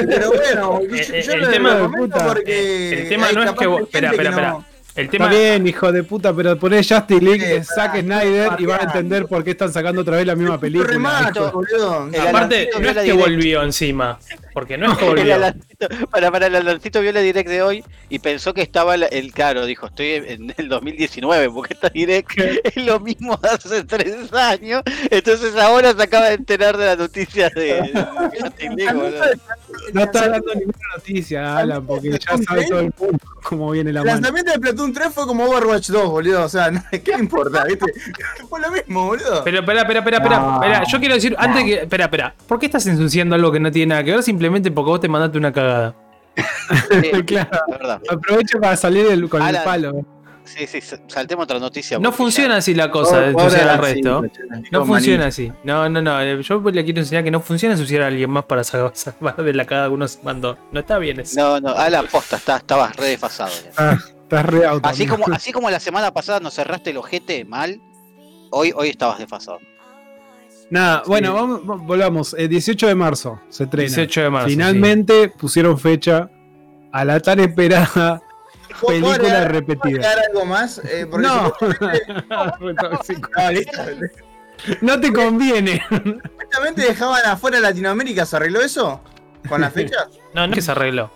[0.08, 1.92] Pero bueno, yo, Eh, yo el lo tema-
[2.28, 3.66] porque El tema no es que.
[3.66, 4.58] Espera, espera, espera.
[4.96, 5.26] El tema.
[5.26, 8.66] Está bien, hijo de puta, pero poné Justin League, Sí, eh, Zack para- Snyder y
[8.66, 10.88] van a entender por qué están sacando otra vez la misma película.
[10.92, 12.10] remato, boludo.
[12.30, 14.20] Aparte, no es que volvió encima.
[14.54, 15.36] Porque no es que volvió.
[16.12, 19.34] Para, para el Alancito vio la direct de hoy y pensó que estaba el, el
[19.34, 22.32] claro, dijo, estoy en el 2019, porque esta direct
[22.64, 24.84] es lo mismo de hace tres años.
[25.10, 28.08] Entonces ahora se acaba de enterar de la noticia de, de
[28.40, 29.24] Justin League, boludo.
[29.94, 34.02] No está dando ninguna noticia, Alan, porque ya sabe todo el mundo cómo viene la
[34.02, 34.14] mano.
[34.14, 36.44] lanzamiento de Platoon 3 fue como Overwatch 2, boludo.
[36.44, 37.64] O sea, ¿qué importa?
[37.66, 37.86] ¿viste?
[38.50, 39.44] Fue lo mismo, boludo.
[39.44, 40.84] Pero espera, espera, espera, espera.
[40.86, 41.74] Yo quiero decir, antes que.
[41.76, 42.36] Espera, espera.
[42.48, 45.08] ¿Por qué estás ensuciando algo que no tiene nada que ver simplemente porque vos te
[45.08, 45.96] mandaste una cagada?
[46.36, 48.02] Sí, Claro.
[48.10, 50.06] Aprovecho para salir el- con el palo.
[50.46, 51.98] Sí, sí, saltemos otra noticia.
[52.00, 54.26] No funciona ya- así la cosa de ensuciar al resto.
[54.72, 55.54] No funciona así.
[55.64, 56.20] No, no, no.
[56.22, 58.92] eh, Yo le quiero enseñar que no funciona ensuciar a alguien más para sacar
[59.38, 60.58] de la cagada que uno se mandó.
[60.74, 61.40] No está bien eso.
[61.40, 63.52] No, no, a la posta, está, estabas re desfasado.
[63.52, 63.72] ya.
[63.78, 63.98] Ah,
[64.36, 64.88] estás re auto.
[64.90, 65.18] Así amigo.
[65.24, 67.80] como, así como la semana pasada nos cerraste el ojete mal,
[68.52, 69.60] hoy, hoy estabas desfasado.
[70.70, 72.34] Nada, bueno, vamos, vamos- volvamos.
[72.34, 73.88] El 18 de marzo se estrena.
[73.88, 74.48] 18 de marzo.
[74.50, 76.30] Finalmente pusieron fecha
[76.92, 78.22] a la tan esperada
[78.82, 80.10] ¿Puedo- puedo película agregar- ¿puedo repetida.
[80.10, 80.82] agregar algo más?
[80.86, 81.54] Eh, No.
[82.30, 82.58] Ah,
[84.82, 85.84] no te conviene.
[85.90, 89.02] Supuestamente dejaban afuera Latinoamérica, ¿se arregló eso?
[89.48, 90.08] ¿Con las fechas?
[90.34, 91.12] No, no es que se arregló.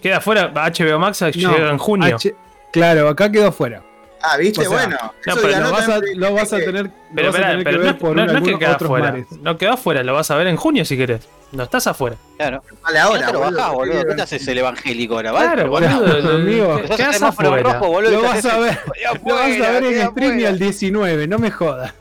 [0.00, 2.14] Queda fuera HBO Max llega en junio.
[2.16, 2.34] H-
[2.72, 3.82] claro, acá quedó fuera.
[4.24, 4.96] Ah, viste, O sea, bueno.
[5.26, 7.84] no, pero Lo vas a, lo vas a tener, Pero, vas a tener pero que
[7.84, 9.10] ver no, por no- no es que queda otros afuera.
[9.10, 9.26] mares.
[9.40, 11.28] No quedó afuera, lo vas a ver en junio si querés.
[11.50, 12.16] No estás afuera.
[12.38, 12.62] Claro.
[12.84, 14.06] Vale, Ahora, ahora, te lo bajás, boludo.
[14.06, 15.32] ¿Qué te haces el evangélico ahora?
[15.32, 15.52] ¿vale?
[15.54, 16.34] Claro, boludo.
[16.36, 16.80] amigo.
[16.96, 17.72] Quedás semáforo afuera.
[17.74, 18.10] rojo, boludo.
[18.12, 18.78] Lo vas haces- a ver,
[19.26, 21.92] lo vas a afuera, ver en stream y al 19, no me jodas.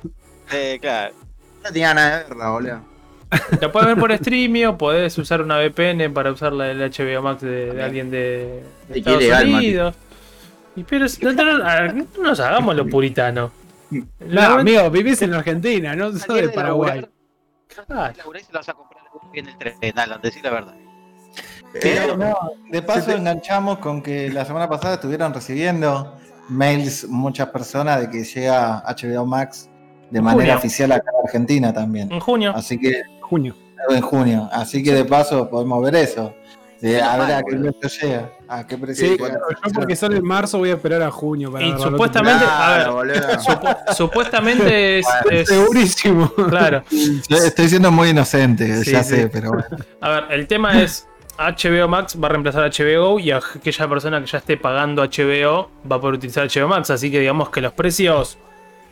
[0.53, 1.15] Eh, claro.
[1.63, 2.81] No tenía nada de verla, boludo.
[3.61, 7.41] Lo puedes ver por streaming, podés usar una VPN para usar la, el HBO Max
[7.41, 9.95] de, de alguien de, de Estados ilegal, Unidos.
[9.95, 10.10] Y
[10.87, 13.51] pero no, no- no- a ver, no nos hagamos los puritanos.
[14.19, 17.05] No, amigo, vivís en Argentina, no sos de Paraguay.
[17.87, 19.03] Laburás y se lo vas a comprar
[19.33, 20.75] en el tren, Alan, decí la verdad.
[21.81, 22.35] Pero no,
[22.69, 26.17] de paso enganchamos con que la semana pasada estuvieron recibiendo
[26.49, 29.69] mails muchas personas de que llega HBO Max
[30.09, 30.57] de manera Junio.
[30.57, 32.11] oficial acá en Argentina también.
[32.11, 32.51] en junio.
[32.55, 33.55] Así que Junio.
[33.89, 34.49] en junio.
[34.51, 36.33] Así que de paso podemos ver eso.
[36.81, 38.29] De, a ver a qué precio llega.
[38.47, 41.63] A qué precio Sí, yo porque sale en marzo voy a esperar a junio para
[41.65, 43.39] Y supuestamente- a ver,
[43.95, 46.29] supuestamente es, es- Segurísimo.
[46.49, 46.83] Claro.
[46.89, 49.15] Yo Estoy siendo muy inocente, Sí, ya sí.
[49.15, 49.65] sé, pero bueno.
[50.01, 51.07] A ver, el tema es
[51.37, 55.69] HBO Max va a reemplazar a HBO y aquella persona que ya esté pagando HBO
[55.89, 58.37] va a poder utilizar HBO Max, así que digamos que los precios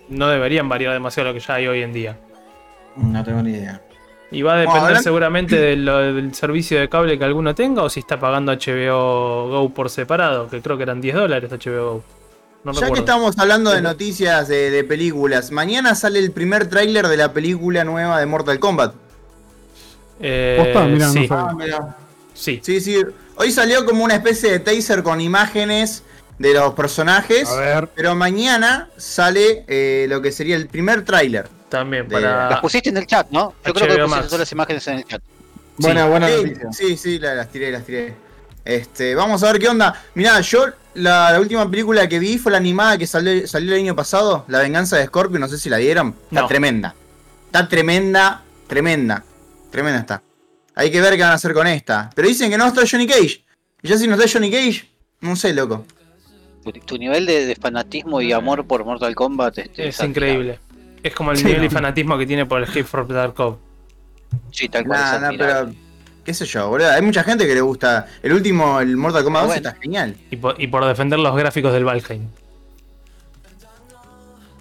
[0.10, 2.18] no deberían variar demasiado lo que ya hay hoy en día.
[2.96, 3.82] No tengo ni idea.
[4.32, 8.02] Y va a depender Bueno, seguramente del servicio de cable que alguno tenga o si
[8.02, 12.04] está pagando HBO Go por separado, que creo que eran 10 dólares HBO Go.
[12.64, 12.94] No Ya recuerdo.
[12.94, 17.32] que estamos hablando de noticias de, de películas, mañana sale el primer tráiler de la
[17.34, 18.94] película nueva de Mortal Kombat.
[20.20, 21.28] Eh, Posta, mirá, sí.
[21.30, 21.96] Ah, mira.
[22.34, 22.60] sí.
[22.62, 23.02] Sí, sí.
[23.36, 26.04] Hoy salió como una especie de taser con imágenes
[26.38, 27.50] de los personajes.
[27.50, 27.90] A ver.
[27.96, 31.48] Pero mañana sale eh, lo que sería el primer tráiler.
[31.70, 32.50] También De- para.
[32.50, 33.54] Las pusiste en el chat, ¿no?
[33.66, 34.26] Yo creo que pusiste Max.
[34.26, 35.22] todas las imágenes en el chat.
[35.78, 36.72] Buena, buena Sí, noticia.
[36.74, 38.14] sí, sí, la- las tiré, las tiré.
[38.66, 40.04] Este, vamos a ver qué onda.
[40.16, 40.66] Mirá, yo
[40.96, 44.46] la, la última película que vi fue la animada que salió, salió el año pasado,
[44.48, 46.16] La venganza de Scorpio, no sé si la vieron.
[46.30, 46.48] Está No.
[46.48, 46.94] tremenda.
[47.46, 49.24] Está tremenda, tremenda.
[49.72, 50.22] Tremenda está.
[50.76, 52.10] Hay que ver qué van a hacer con esta.
[52.16, 53.44] Pero dicen que no está Johnny Cage.
[53.82, 54.88] Y ya si no está Johnny Cage,
[55.22, 55.86] no sé, loco.
[56.86, 60.60] Tu, nivel de, de fanatismo y amor por Mortal Kombat este, Es increíble.
[61.04, 61.66] Es como el Sí, nivel no.
[61.66, 63.58] y fanatismo que tiene por el Escape from Tarkov.
[64.52, 65.00] Sí, tal cual.
[65.00, 65.38] Nah, admirable.
[65.74, 65.90] pero.
[66.26, 66.90] ¿Qué sé yo, boludo?
[66.92, 68.06] Hay mucha gente que le gusta.
[68.22, 69.70] El último, el Mortal Kombat Ah, 2 bueno.
[69.70, 70.16] está genial.
[70.30, 72.28] Y por, y por defender los gráficos del Valheim.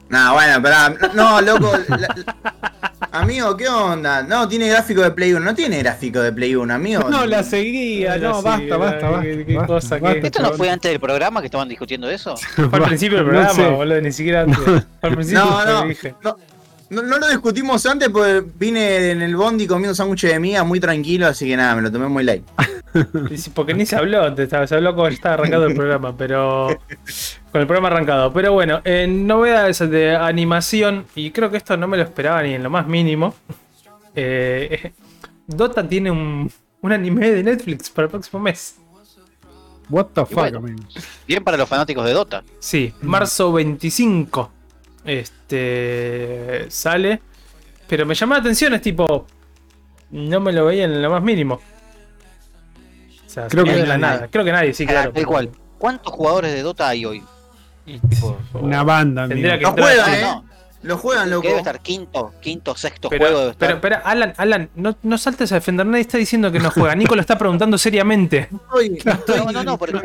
[0.08, 1.12] Nah, bueno, pero.
[1.14, 1.72] No, loco.
[1.88, 2.78] la- la-
[3.12, 4.22] amigo, ¿qué onda?
[4.22, 5.44] No, tiene gráfico de Play 1.
[5.44, 7.08] No tiene gráfico de Play 1, amigo.
[7.10, 9.22] No, la seguía, no, sí, basta, basta, basta.
[9.22, 12.08] qué- qué basta, cosa que- basta, ¿Esto no fue antes del programa que estaban discutiendo
[12.10, 12.36] eso?
[12.56, 13.68] Fue al principio del No programa, sé.
[13.70, 14.58] boludo, ni siquiera antes.
[14.58, 16.14] Fue al principio No, no, dije.
[16.22, 16.36] no,
[16.90, 20.80] no, no lo discutimos antes porque vine en el bondi comiendo sándwich de miga muy
[20.80, 22.44] tranquilo, así que nada, me lo tomé muy light.
[23.54, 26.68] Porque ni se habló antes, se habló cuando estaba arrancado el programa, pero.
[27.52, 28.32] Con el programa arrancado.
[28.32, 32.54] Pero bueno, en novedades de animación, y creo que esto no me lo esperaba ni
[32.54, 33.34] en lo más mínimo.
[34.14, 34.92] eh,
[35.46, 36.50] Dota tiene un,
[36.82, 38.76] un anime de Netflix para el próximo mes.
[39.88, 40.60] What the fuck, bueno.
[41.26, 42.44] Bien para los fanáticos de Dota.
[42.58, 44.50] Sí, marzo 25.
[45.04, 46.66] Este.
[46.68, 47.22] Sale.
[47.88, 49.26] Pero me llamó la atención, es tipo.
[50.10, 51.60] No me lo veía en lo más mínimo.
[53.42, 54.14] Sea, Creo que de la nadie.
[54.16, 54.28] nada.
[54.30, 55.12] Creo que nadie, sí, claro.
[55.12, 55.50] Tal cual.
[55.78, 57.22] ¿Cuántos jugadores de Dota hay hoy?
[57.84, 59.26] Tipo, Una banda.
[59.28, 60.20] Tendría que Lo entrar- juegan, No, eh.
[60.22, 60.44] no,
[60.82, 61.42] Lo juegan, loco.
[61.42, 63.66] que debe estar quinto, quinto, sexto Pero, juego debe estar.
[63.66, 65.86] pero, espera, Alan, Alan, no, no saltes a defender.
[65.86, 66.94] Nadie está diciendo que no juega.
[66.94, 68.48] Nico lo está preguntando seriamente.
[68.68, 70.00] Estoy- estoy no, no, no, pero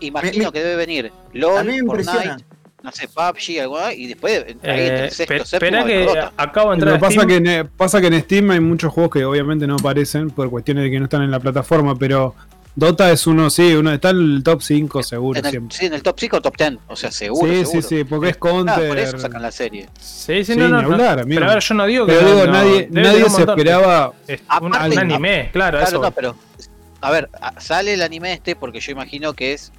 [0.00, 1.66] imagino Me- que debe venir LOL.
[1.86, 2.44] Fortnite,
[2.82, 6.32] no sé, PUBG, algo más, y después ahí Eh, sexto, espe- séptimo, espera que Dota.
[6.36, 7.28] acabo de entrar que pasa Steam.
[7.28, 10.50] que, en, eh, pasa que en Steam hay muchos juegos que obviamente no aparecen por
[10.50, 12.34] cuestiones de que no están en la plataforma, pero
[12.74, 15.76] Dota es uno, sí, uno está en el top 5 seguro En el, siempre.
[15.76, 17.52] sí, en el top 5 o top 10, o sea, seguro.
[17.52, 17.82] sí, seguro.
[17.82, 18.88] sí, sí, porque es Ah, counter.
[18.88, 19.88] por eso sacan la serie.
[20.00, 20.94] Sí, sí, Sí, no, no, ni no.
[20.94, 21.38] hablar, amigo.
[21.40, 24.12] Pero a ver, yo no digo que pero no, digo, no, nadie, nadie se esperaba.
[24.26, 26.00] Es un, Aparte- un anime, claro, Claro, eso.
[26.02, 26.34] no, pero.
[27.02, 29.72] A ver, sale el anime este porque yo imagino que es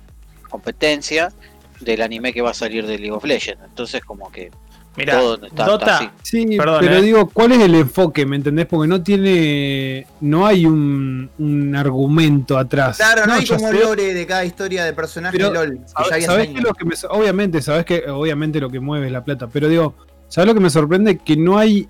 [0.49, 1.31] competencia
[1.79, 3.63] del anime que va a salir de League of Legends.
[3.65, 4.51] Entonces, como que
[4.95, 6.13] Mira, está- Dota.
[6.21, 7.01] Sí, Perdón, pero eh.
[7.01, 8.25] digo, ¿cuál es el enfoque?
[8.27, 8.67] ¿Me entendés?
[8.67, 10.05] Porque no tiene.
[10.21, 12.97] No hay un, un argumento atrás.
[12.97, 15.71] Claro, no, hay como sé, lore de cada historia de personaje Pero, de LOL.
[15.71, 19.07] que ya ¿Sabes, había sabés lo que me, obviamente, sabes que obviamente lo que mueve
[19.07, 19.95] es la plata, pero digo,
[20.27, 21.17] ¿sabes lo que me sorprende?
[21.17, 21.89] Que no hay,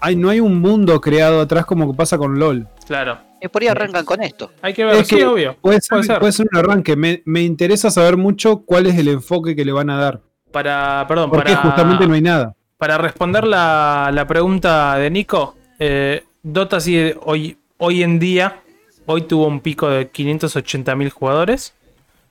[0.00, 2.66] hay no hay un mundo creado atrás como que pasa con LOL.
[2.86, 3.18] claro.
[3.40, 4.52] Y por ahí arrancan con esto.
[4.62, 5.54] Hay que ver, Es sí, que obvio.
[5.60, 6.18] Puede ser, Puede ser.
[6.18, 6.96] puede ser un arranque.
[6.96, 10.22] Me, me interesa saber mucho cuál es el enfoque que le van a dar.
[10.54, 12.54] Para, perdón, Porque para, justamente no hay nada.
[12.78, 18.60] para responder la, la pregunta de Nico, eh, Dota sigue hoy, hoy en día,
[19.06, 21.74] hoy tuvo un pico de 580.000 jugadores,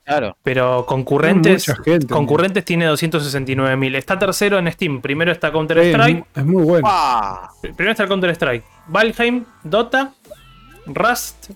[0.06, 0.36] Claro.
[0.42, 3.94] pero concurrentes, gente, concurrentes tiene 269.000.
[3.96, 6.88] Está tercero en Steam, primero está Counter Es, Strike, es muy bueno.
[7.60, 10.12] Primero está el Counter Strike, Valheim, Dota,
[10.86, 11.50] Rust,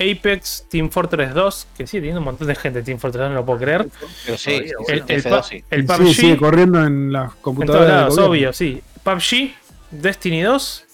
[0.00, 3.34] Apex, Team Fortress 2, que sigue teniendo un montón de gente, Team Fortress 2 no
[3.36, 3.86] lo puedo creer.
[4.24, 5.64] Pero sí, El- sí, El, sí, el, F2 pa- sí.
[5.70, 7.88] el Sí, PUBG, sigue corriendo en las En todos computadoras.
[7.88, 8.82] lados, obvio, sí.
[9.02, 9.52] PUBG,
[9.90, 10.84] Destiny 2,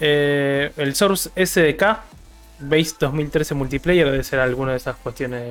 [0.00, 2.00] eh, el Source SDK,
[2.64, 5.50] Base 2013 Multiplayer, debe ser alguna de esas cuestiones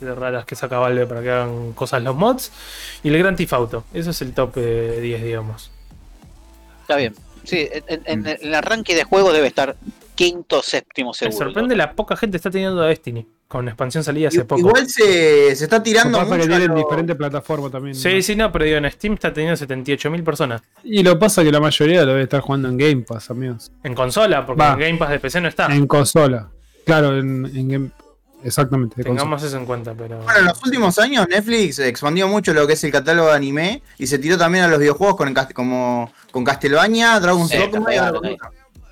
[0.00, 2.52] raras que saca Valve para que hagan cosas los mods,
[3.02, 3.84] y el Grand Theft Auto.
[3.92, 5.70] Eso es el top eh, 10, digamos.
[6.82, 7.14] Está bien.
[7.44, 9.74] Sí, en, en- en el arranque de juego debe estar
[10.14, 11.36] quinto, séptimo Me seguro.
[11.46, 14.60] sorprende la poca gente que está teniendo a Destiny, con expansión salida hace poco.
[14.60, 17.94] Igual se, se está tirando pasa mucho que a tienen lo- diferentes plataformas también.
[17.94, 18.22] Sí, ¿no?
[18.22, 20.62] sí, no, pero digo, en Steam está teniendo 78.000 personas.
[20.84, 23.70] Y lo pasa que la mayoría lo debe estar jugando en Game Pass, amigos.
[23.82, 24.72] En consola, porque Va.
[24.74, 25.66] en Game Pass de PC no está.
[25.74, 26.48] En consola.
[26.84, 27.90] Claro, en, en Game.
[28.44, 29.04] Exactamente.
[29.04, 30.18] Tengamos eso en cuenta, pero.
[30.18, 33.82] Bueno, en los últimos años Netflix expandió mucho lo que es el catálogo de anime
[33.98, 37.94] y se tiró también a los videojuegos con, cast- como, con Castlevania, Dragon's Sí, Dogma
[37.94, 37.98] y.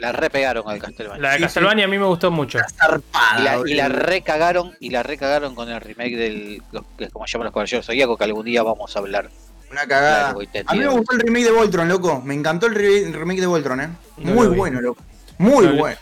[0.01, 1.23] La repegaron al Castlevania.
[1.23, 2.59] La de Sí, Castlevania a mí me gustó mucho.
[2.77, 3.77] zarpada, Y la, y boludo.
[3.77, 7.55] la recagaron, y la recagaron con el remake del, lo que es como llaman los
[7.55, 9.31] caballeros zodíacos, que algún día vamos a hablar.
[9.71, 10.31] Una cagada.
[10.31, 12.21] A mí me gustó el remake de Voltron, loco.
[12.25, 13.89] Me encantó el, re- el remake de Voltron, eh.
[14.19, 15.03] No Muy lo bueno, loco.
[15.39, 15.97] Muy No bueno.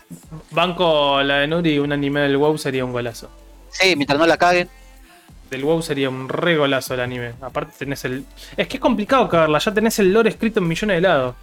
[0.53, 3.31] Banco la de Nuri, un anime del WoW sería un golazo.
[3.71, 4.69] Sí, mientras no la caguen.
[5.51, 7.33] Del WoW sería un re golazo el anime.
[7.41, 8.25] Aparte tenés el.
[8.57, 11.35] Es que es complicado cagarla, ya tenés el lore escrito en millones de lados.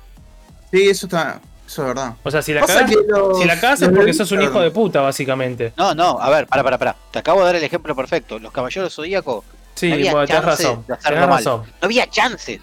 [0.72, 1.40] Sí, eso está.
[1.66, 2.14] Eso es verdad.
[2.24, 5.02] O sea, si la los- si la cagás es porque sos un hijo de puta,
[5.02, 5.74] básicamente.
[5.76, 6.96] No, no, a ver, para, para, para.
[7.12, 8.38] Te acabo de dar el ejemplo perfecto.
[8.40, 9.44] Los caballeros zodíacos,
[9.74, 10.86] Sí, No había bueno, tenés razón.
[10.86, 11.64] Tenés razón.
[11.66, 12.62] no había chances.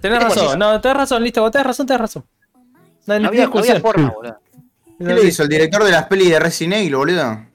[0.00, 0.58] Tenés ¿Qué te razón.
[0.58, 2.24] No, tenés razón, listo, vos tenés razón, tenés razón.
[3.06, 4.38] No, había, no había forma, boludo.
[4.98, 7.46] ¿Qué le hizo el director de las pelis de Resident Evil, boludo?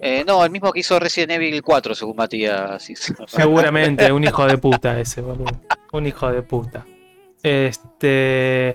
[0.00, 2.82] Eh, no, el mismo que hizo Resident Evil 4, según Matías.
[3.26, 5.60] Seguramente, un hijo de puta ese, boludo.
[5.92, 6.84] Un hijo de puta.
[7.42, 8.74] Este.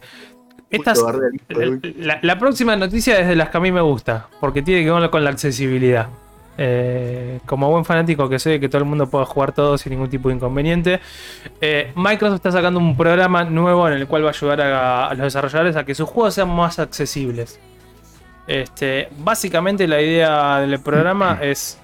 [1.48, 4.84] De- la, la próxima noticia es de las que a mí me gusta, porque tiene
[4.84, 6.08] que ver con la accesibilidad.
[6.56, 10.10] Eh, como buen fanático que sé que todo el mundo puede jugar todo sin ningún
[10.10, 11.00] tipo de inconveniente.
[11.62, 15.14] eh, Microsoft está sacando un programa nuevo en el cual va a ayudar a, a
[15.16, 17.60] los desarrolladores a que sus juegos sean más accesibles.
[18.46, 21.80] Este, básicamente la idea del programa es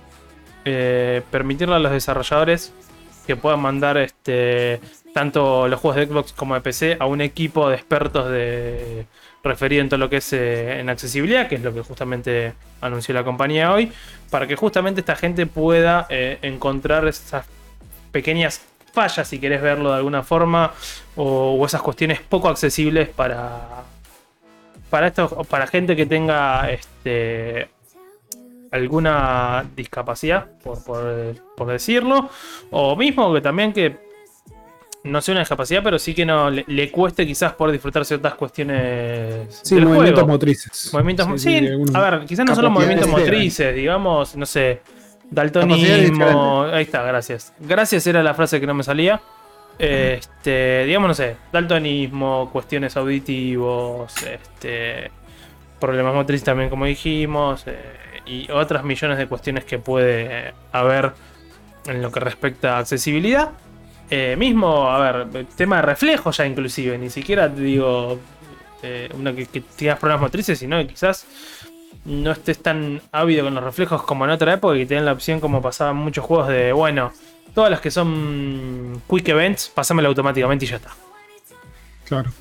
[0.65, 2.73] eh, permitirle a los desarrolladores
[3.25, 4.79] que puedan mandar este,
[5.13, 9.05] tanto los juegos de Xbox como de PC a un equipo de expertos de,
[9.43, 13.13] referido en todo lo que es eh, en accesibilidad, que es lo que justamente anunció
[13.13, 13.91] la compañía hoy,
[14.29, 17.45] para que justamente esta gente pueda eh, encontrar esas
[18.11, 18.61] pequeñas
[18.93, 20.73] fallas, si querés verlo de alguna forma,
[21.15, 23.83] o, esas cuestiones poco accesibles para
[24.89, 27.69] para esto, para gente que tenga este
[28.71, 32.29] alguna discapacidad, por, por- por decirlo,
[32.71, 34.08] o mismo que también que
[35.03, 38.33] no sea una discapacidad, pero sí que no le, le cueste quizás poder disfrutar ciertas
[38.35, 40.27] cuestiones Sí, del movimientos juego.
[40.27, 40.89] motrices.
[40.93, 44.81] Movimientos mo- sí, algunos- a ver, quizás no solo movimientos motrices, digamos, no sé,
[45.29, 46.63] daltonismo.
[46.63, 47.53] Ahí está, gracias.
[47.59, 49.21] Gracias era la frase que no me salía.
[49.77, 55.09] Este, digamos, no sé, daltonismo, cuestiones auditivos, este,
[55.79, 57.77] problemas motrices también, como dijimos, eh,
[58.25, 61.13] y otras millones de cuestiones que puede haber
[61.87, 63.51] en lo que respecta a accesibilidad.
[64.11, 68.19] Eh, mismo, a ver, tema de reflejos ya inclusive, ni siquiera te digo
[68.81, 71.27] eh, uno que, que tengas problemas motrices, sino que quizás
[72.05, 75.11] no estés tan ávido con los reflejos como en otra época y te den la
[75.11, 77.11] opción como pasaban muchos juegos de, bueno,
[77.53, 80.89] todas las que son quick events, pasámelo automáticamente y ya está.
[82.07, 82.31] Claro.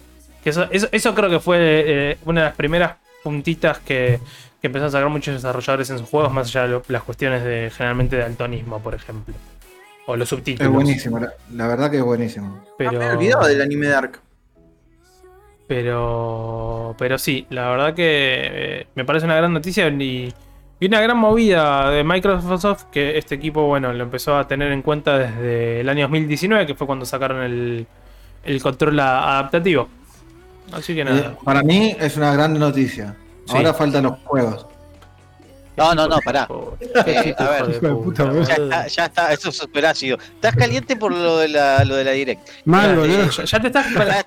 [0.43, 2.93] Que eso, eso, eso creo que fue eh, una de las primeras
[3.23, 4.21] puntitas que,
[4.63, 7.43] que empezaron a sacar muchos desarrolladores en sus juegos, más allá de lo- las cuestiones
[7.45, 9.35] de generalmente de daltonismo, por ejemplo.
[10.11, 10.73] O los Es subtítulos.
[10.73, 12.65] buenísimo, la, la verdad que es buenísimo.
[12.79, 14.21] Pero, Ah, me he olvidado del anime Dark.
[15.67, 20.33] Pero, pero sí, la verdad que eh, me parece una gran noticia y,
[20.81, 24.81] y una gran movida de Microsoft que este equipo, bueno, lo empezó a tener en
[24.81, 27.87] cuenta desde el año 2019, que fue cuando sacaron el,
[28.45, 29.89] el control adaptativo.
[30.73, 31.37] Así que Eh, nada.
[31.45, 33.15] para mí es una gran noticia.
[33.45, 33.55] Sí.
[33.57, 34.67] Ahora faltan los juegos.
[35.79, 36.47] No, no, no, pará.
[37.07, 37.71] Eh, a ver.
[37.77, 38.33] Hijo de puta.
[38.43, 40.19] Ya está, ya está, eso es super ácido.
[40.19, 42.49] Estás caliente por lo de la, lo de la direct.
[42.65, 43.31] Mal, Eh, boludo.
[43.31, 44.21] Ya, ya te estás, Ya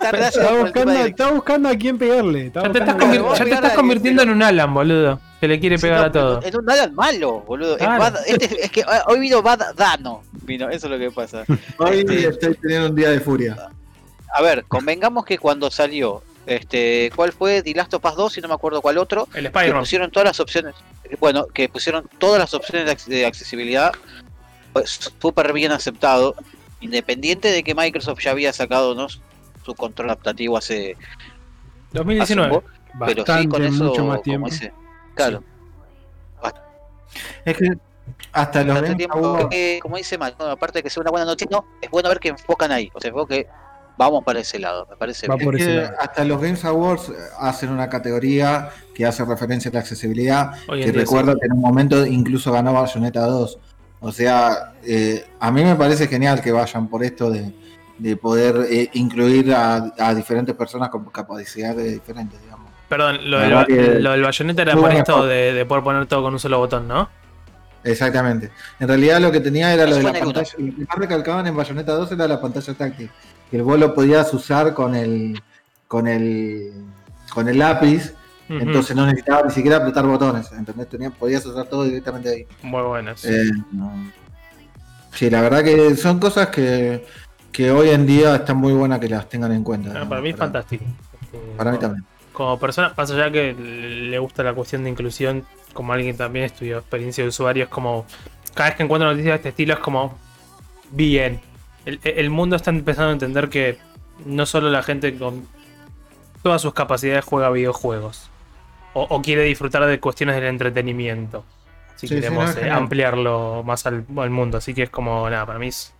[1.05, 2.51] está buscando, a quién pegarle.
[2.53, 5.19] ya te estás, convir- ya te convirtiendo en un Alan, boludo.
[5.39, 6.39] Que le quiere Sí, pegar no, a todo.
[6.43, 7.77] En un Alan malo, boludo.
[7.77, 7.85] Es.
[7.87, 10.23] Bad- este- es que hoy vino Bad Dano.
[10.43, 11.43] Vino, eso es lo que pasa.
[11.77, 13.57] Hoy Este- estoy teniendo un día de furia.
[14.33, 17.61] A ver, convengamos que cuando salió, este, ¿cuál fue?
[17.61, 19.81] The Last of Us 2, si no me acuerdo cuál otro, El que Spider-Man.
[19.81, 20.75] pusieron todas las opciones,
[21.19, 23.91] bueno, que pusieron todas las opciones de, ac- de accesibilidad,
[24.73, 24.89] pues
[25.19, 26.35] súper bien aceptado,
[26.79, 29.07] independiente de que Microsoft ya había sacado ¿no?
[29.09, 30.97] su control adaptativo hace, hace
[31.91, 32.49] un 2019.
[32.55, 32.67] poco,
[33.05, 34.45] pero sí Bastante, con eso, mucho más como tiempo.
[34.47, 34.73] dice,
[35.15, 35.43] claro,
[37.45, 37.67] Es que
[38.33, 41.47] hasta los bastante tiempo que, como dice no, aparte de que sea una buena noticia,
[41.51, 43.47] no, es bueno ver que enfocan ahí, o sea, que
[44.05, 45.45] vamos para ese lado, me parece Va bien.
[45.45, 45.95] por Es ese que lado.
[45.99, 50.51] hasta los Games Awards eh, hacen una categoría que hace referencia a la accesibilidad.
[50.67, 51.39] Que recuerdo sí.
[51.41, 53.59] que en un momento incluso ganó Bayonetta 2.
[54.01, 57.53] O sea, eh, a mí me parece genial que vayan por esto de,
[57.99, 62.71] de poder eh, incluir a, a diferentes personas con capacidades diferentes, digamos.
[62.89, 66.23] Perdón, lo del, que- lo del bayoneta era por esto de, de poder poner todo
[66.23, 67.07] con un solo botón, ¿no?
[67.83, 68.51] Exactamente.
[68.79, 70.51] En realidad lo que tenía era lo de la pantalla.
[70.57, 73.09] Lo que más recalcaban en Bayonetta 2 era la pantalla táctil.
[73.51, 75.39] Que el vos lo podías usar con el.
[75.87, 76.71] con el.
[77.33, 78.13] con el lápiz.
[78.49, 80.51] Entonces no necesitabas ni siquiera apretar botones.
[80.51, 80.89] ¿Entendés?
[80.89, 82.47] Tenías- podías usar todo directamente ahí.
[82.63, 83.23] Muy buenas.
[83.23, 83.93] Eh, no.
[85.13, 87.05] Sí, la verdad que son cosas que,
[87.53, 89.93] que hoy en día están muy buenas que las tengan en cuenta.
[90.01, 90.83] Ah, para mí es fantástico.
[91.57, 92.05] Para mí como- también.
[92.33, 96.77] Como persona, más allá que le gusta la cuestión de inclusión, como alguien también estudió
[96.79, 98.05] experiencia de usuario, es como.
[98.53, 100.17] Cada vez que encuentro noticias de este estilo es como.
[100.91, 101.39] Bien.
[101.85, 103.77] El, el mundo está empezando a entender que
[104.25, 105.47] no solo la gente con
[106.43, 108.29] todas sus capacidades juega videojuegos.
[108.93, 111.45] O, o quiere disfrutar de cuestiones del entretenimiento.
[111.95, 114.57] Si Sí, sí, queremos no, eh, ampliarlo más al, al mundo.
[114.57, 115.93] Así que es como, nada, para mí es,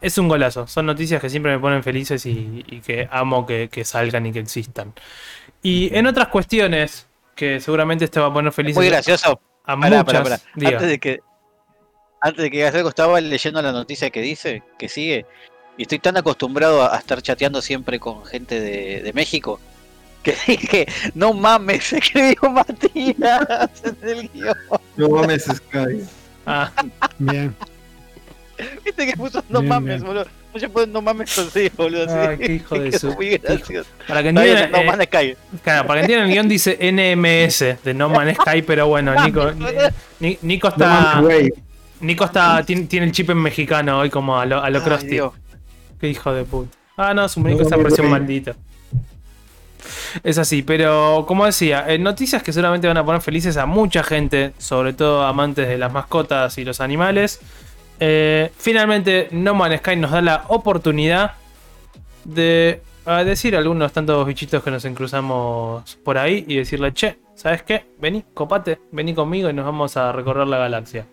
[0.00, 0.66] es un golazo.
[0.66, 4.32] Son noticias que siempre me ponen felices y, y que amo que, que salgan y
[4.32, 4.92] que existan.
[5.62, 10.02] Y en otras cuestiones, que seguramente este va a poner felices Muy gracioso, a Pará,
[10.02, 10.04] muchas.
[10.04, 10.40] pará, pará.
[10.54, 10.70] diga.
[10.72, 11.20] Antes de que
[12.26, 15.26] antes de que hagas algo, estaba leyendo la noticia que dice, que sigue,
[15.78, 19.60] y estoy tan acostumbrado a, a estar chateando siempre con gente de, de México,
[20.22, 23.70] que dije, no mames, escribió Matías
[24.02, 24.56] en el guion.
[24.96, 26.02] No mames, Sky.
[26.46, 26.70] Ah,
[27.18, 27.54] Bien.
[28.84, 30.06] Viste que puso no Bien, mames, bien.
[30.06, 30.26] boludo.
[30.58, 32.06] se puede, no mames así, boludo.
[32.08, 32.38] Ay, así.
[32.42, 33.90] qué hijo de su- muy gracioso.
[34.08, 35.36] Para que entiendan, No eh, Man's Sky.
[35.62, 39.52] claro, para que entiendan, el guion dice NMS de No Man's Sky, pero bueno, Nico,
[40.20, 41.20] Ni- Nico No Man's está.
[41.20, 41.50] Way.
[42.00, 42.62] Nico está.
[42.64, 45.08] Tiene, tiene el chip en mexicano hoy como a lo, a lo Ay, Krusty.
[45.08, 45.32] Dios.
[46.00, 46.76] Qué hijo de puta.
[46.96, 48.08] Ah, no, su Nico No, está no.
[48.08, 48.54] maldita.
[50.22, 54.02] Es así, pero como decía, eh, noticias que seguramente van a poner felices a mucha
[54.02, 57.40] gente, sobre todo amantes de las mascotas y los animales.
[58.00, 61.32] Eh, finalmente, No Man's Sky nos da la oportunidad
[62.24, 67.18] de a decir a algunos tantos bichitos que nos encruzamos por ahí y decirle, che,
[67.36, 67.86] ¿sabes qué?
[68.00, 71.06] Vení, copate, vení conmigo y nos vamos a recorrer la galaxia.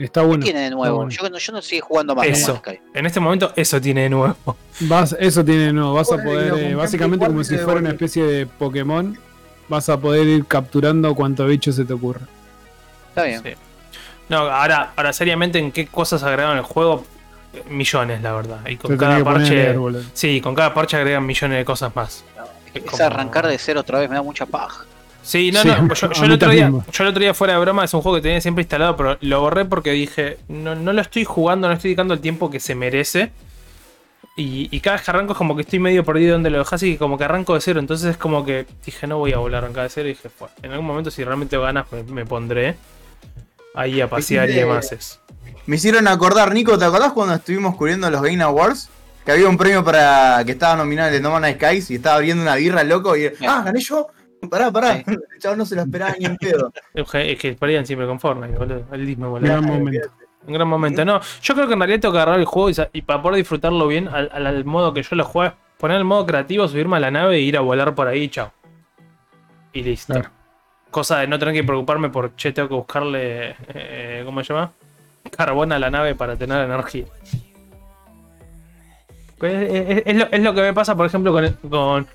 [0.00, 0.44] Está ¿Qué bueno.
[0.44, 0.96] tiene de nuevo?
[0.96, 1.10] bueno.
[1.10, 2.56] Yo, no- yo no sigo jugando más No Eso.
[2.56, 2.80] Sky.
[2.94, 4.34] En este momento, eso tiene de nuevo.
[4.80, 8.24] Vas, eso tiene, no, vas a poder, eh, básicamente como 4 si fuera una especie
[8.24, 9.18] de Pokémon,
[9.68, 12.22] vas a poder ir capturando cuanto bicho se te ocurra.
[13.10, 13.42] Está bien.
[13.42, 13.50] Sí.
[14.30, 17.04] No, ahora, ahora seriamente, ¿en qué cosas agregaron el juego?
[17.68, 18.60] Millones, la verdad.
[18.68, 19.74] Y con cada parche.
[20.14, 22.24] sí, con cada parche agregan millones de cosas más.
[22.72, 24.84] Es Es como- arrancar de cero otra vez, me da mucha paja.
[25.22, 25.94] Sí, no, Sí, no.
[25.94, 28.22] Yo, el otro día, yo el otro día, fuera de broma, es un juego que
[28.22, 31.90] tenía siempre instalado, pero lo borré porque dije, no, no lo estoy jugando, no estoy
[31.90, 33.30] dedicando el tiempo que se merece.
[34.36, 36.82] Y, y cada vez que arranco es como que estoy medio perdido donde lo dejas
[36.82, 37.80] y como que arranco de cero.
[37.80, 40.08] Entonces es como que dije, no voy a volver a arrancar de cero.
[40.08, 42.76] Y dije, "Fue, en algún momento si realmente ganas me, me pondré
[43.74, 44.92] ahí a pasear y demás.
[44.92, 45.20] es.
[45.66, 48.88] Me hicieron acordar, Nico, ¿te acordás cuando estuvimos cubriendo los Game Awards?
[49.24, 52.16] Que había un premio para que estaba nominado el de No Man's Skies y estaba
[52.16, 54.08] abriendo una birra loco y ah, gané yo.
[54.48, 54.96] Pará, pará.
[54.98, 55.04] Sí.
[55.06, 56.72] El chavo no se lo esperaba ni en pedo.
[56.94, 58.84] Es que- pelean siempre con Fortnite, boludo.
[58.92, 59.48] El dismo, boludo.
[59.48, 60.08] Gran momento.
[60.46, 61.04] Un gran momento.
[61.04, 63.86] No, yo creo que en realidad tengo que agarrar el juego y, para poder disfrutarlo
[63.86, 67.00] bien al, al- al modo que yo lo juego, poner el modo creativo, subirme a
[67.00, 68.50] la nave e ir a volar por ahí, chao.
[69.72, 70.14] Y listo.
[70.14, 70.30] Claro.
[70.90, 74.72] Cosa de no tener que preocuparme por, che, tengo que buscarle, eh, ¿cómo se llama?
[75.30, 77.04] Carbón a la nave para tener energía.
[79.38, 82.06] Pues Es, es- es lo, es lo que me pasa, por ejemplo, con, el- con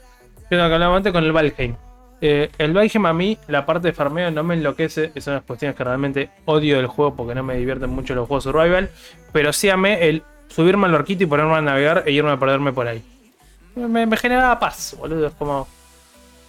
[0.49, 1.75] yo lo que hablaba antes con el Valheim.
[2.21, 5.11] Eh, el Valheim a mí, la parte de farmeo no me enloquece.
[5.15, 8.15] Es una de las cuestiones que realmente odio del juego porque no me divierten mucho
[8.15, 8.89] los juegos survival.
[9.31, 12.73] Pero sí amé el subirme al barquito y ponerme a navegar e irme a perderme
[12.73, 13.03] por ahí.
[13.75, 15.27] Me, me generaba paz, boludo.
[15.27, 15.67] Es como.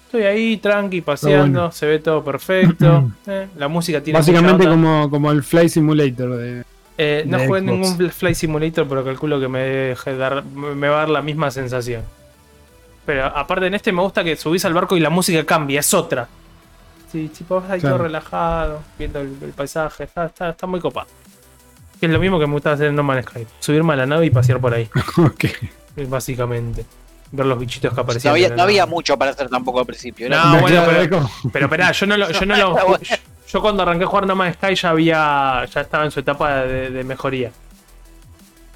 [0.05, 1.73] Estoy ahí, tranqui, paseando, bueno.
[1.73, 3.11] se ve todo perfecto.
[3.27, 4.19] eh, la música tiene.
[4.19, 6.63] Básicamente como, como el Fly Simulator de.
[6.99, 7.73] Eh, no jugué Xbox.
[7.73, 12.03] ningún Fly Simulator, pero calculo que me, dar, me va a dar la misma sensación.
[13.07, 15.95] Pero aparte en este me gusta que subís al barco y la música cambia, es
[15.95, 16.27] otra.
[17.13, 17.97] Sí, tipo, vas ahí Claro.
[17.97, 21.07] todo relajado, viendo el, el paisaje, está, está, está muy copado.
[22.01, 23.47] Que es lo mismo que me gusta hacer en No Man's Sky.
[23.61, 25.45] Subirme a la nave y pasear por ahí, Ok.
[25.45, 26.85] eh, básicamente.
[27.33, 28.33] Ver los bichitos que No aparecían.
[28.33, 30.29] había, no había mucho para hacer tampoco al principio.
[30.29, 33.17] No, como- bueno, pero- Pero esperá, yo no lo, yo no lo- yo,
[33.49, 35.65] yo cuando arranqué a jugar No Man's Sky ya había.
[35.73, 37.51] ya estaba en su etapa de, de mejoría.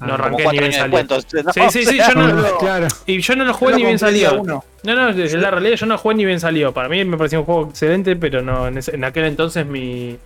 [0.01, 3.45] No Ah, arranqué ni bien entonces, Sí, sí, sí, yo no, no, y yo no
[3.45, 4.41] lo jugué ni bien salido.
[4.41, 4.63] uno.
[4.83, 6.73] No, no, es la realidad yo no jugué ni bien salido.
[6.73, 10.17] Para mí me pareció un juego excelente, pero no en, ese- en aquel entonces mi,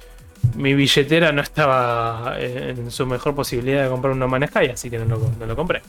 [0.56, 4.68] mi billetera no estaba eh, en su mejor posibilidad de comprar un No Man's Sky,
[4.68, 5.82] así que no lo, no lo compré.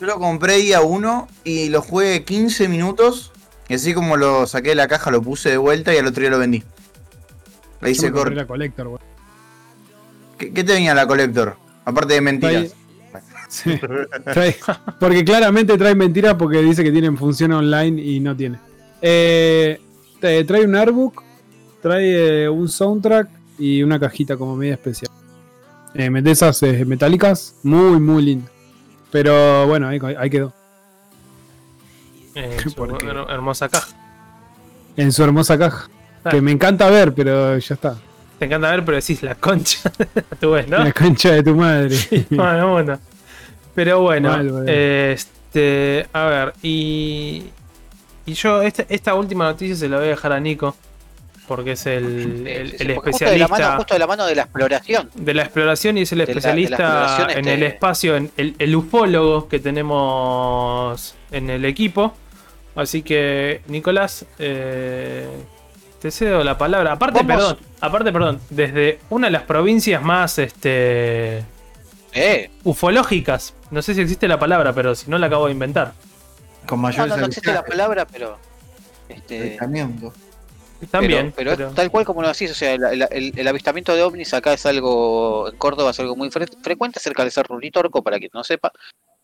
[0.00, 3.30] Yo lo compré día 1 y lo jugué 15 minutos.
[3.68, 6.20] Y así como lo saqué de la caja, lo puse de vuelta y al otro
[6.20, 6.64] día lo vendí.
[7.80, 8.34] Yo hice corto.
[8.34, 8.98] la Collector.
[10.36, 11.56] ¿Qué, qué te venía la Collector?
[11.84, 12.74] Aparte de mentiras.
[13.54, 13.70] Sí.
[14.24, 14.56] Trae-
[14.98, 18.58] porque claramente trae mentiras porque dice que tienen función online y no tiene.
[19.00, 19.78] Eh,
[20.20, 21.22] trae un artbook,
[21.80, 23.28] trae eh, un soundtrack
[23.58, 25.10] y una cajita como media especial.
[25.94, 28.50] Eh, de esas eh, metálicas, muy, muy lindo.
[29.12, 30.52] Pero bueno, ahí, ahí quedó.
[32.34, 32.84] Eh, su
[33.28, 33.94] hermosa caja.
[34.96, 35.88] En su hermosa caja.
[36.24, 36.30] Ah.
[36.30, 37.96] Que me encanta ver, pero ya está.
[38.38, 39.92] Te encanta ver, pero decís la concha.
[40.40, 40.78] Tú ves, ¿no?
[40.82, 41.96] La concha de tu madre.
[42.30, 42.98] Bueno, bueno.
[43.74, 47.44] Pero bueno, este, a ver, y,
[48.26, 50.76] y yo esta, esta última noticia se la voy a dejar a Nico,
[51.48, 53.98] porque es el, el- sí, sí, el porque justo de, la especialista mano, justo de
[54.00, 55.10] la mano de la exploración.
[55.14, 57.62] de la exploración y es el de la- de la especialista exploración, en este- el
[57.64, 62.14] espacio, en el, el ufólogo que tenemos en el equipo.
[62.76, 65.26] Así que, Nicolás, eh,
[66.00, 66.92] te cedo la palabra.
[66.92, 67.34] Aparte, Vamos.
[67.36, 71.44] perdón, aparte, perdón, desde una de las provincias más este,
[72.14, 73.54] Eh, ufológicas.
[73.70, 75.92] No sé si existe la palabra, pero si no la acabo de inventar.
[76.66, 78.38] Con no, mayor no, no existe la palabra, pero.
[79.08, 80.12] Este, Avistamiento.
[80.90, 81.32] También.
[81.34, 83.48] pero, pero pero- es tal cual como lo decís, o sea, el, el- el- el
[83.48, 87.32] avistamiento de ovnis acá es algo, en Córdoba es algo muy fre- frecuente cerca del
[87.32, 88.70] Cerro Uritorco, para quien no sepa,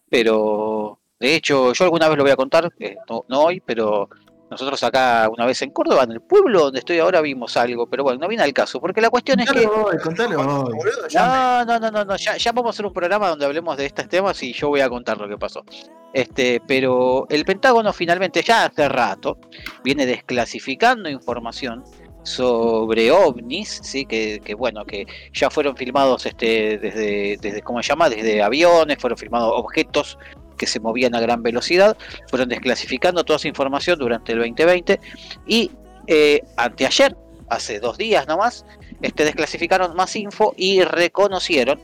[0.09, 4.09] pero de hecho yo alguna vez lo voy a contar, eh, no, no hoy, pero
[4.51, 8.03] Nosotros acá una vez en Córdoba, en el pueblo donde estoy ahora, vimos algo, pero
[8.03, 9.64] bueno, no viene al caso, porque la cuestión es que...
[9.64, 13.46] Boludo, ya No, no, no, no, no, Ya, ya vamos a hacer un programa donde
[13.46, 15.64] hablemos de estos temas y yo voy a contar lo que pasó.
[16.12, 19.38] Este, pero el Pentágono finalmente ya hace rato
[19.84, 21.84] viene desclasificando información
[22.22, 27.88] sobre ovnis, sí, que, que, bueno, que ya fueron filmados este, desde, desde, ¿cómo se
[27.88, 28.11] llama?
[28.11, 30.18] Desde aviones, fueron filmados objetos
[30.61, 31.96] que se movían a gran velocidad,
[32.28, 35.00] fueron desclasificando toda esa información durante el 2020
[35.46, 35.70] y
[36.06, 37.16] eh, anteayer,
[37.48, 38.66] hace dos días nomás,
[39.00, 41.80] este, desclasificaron más info y reconocieron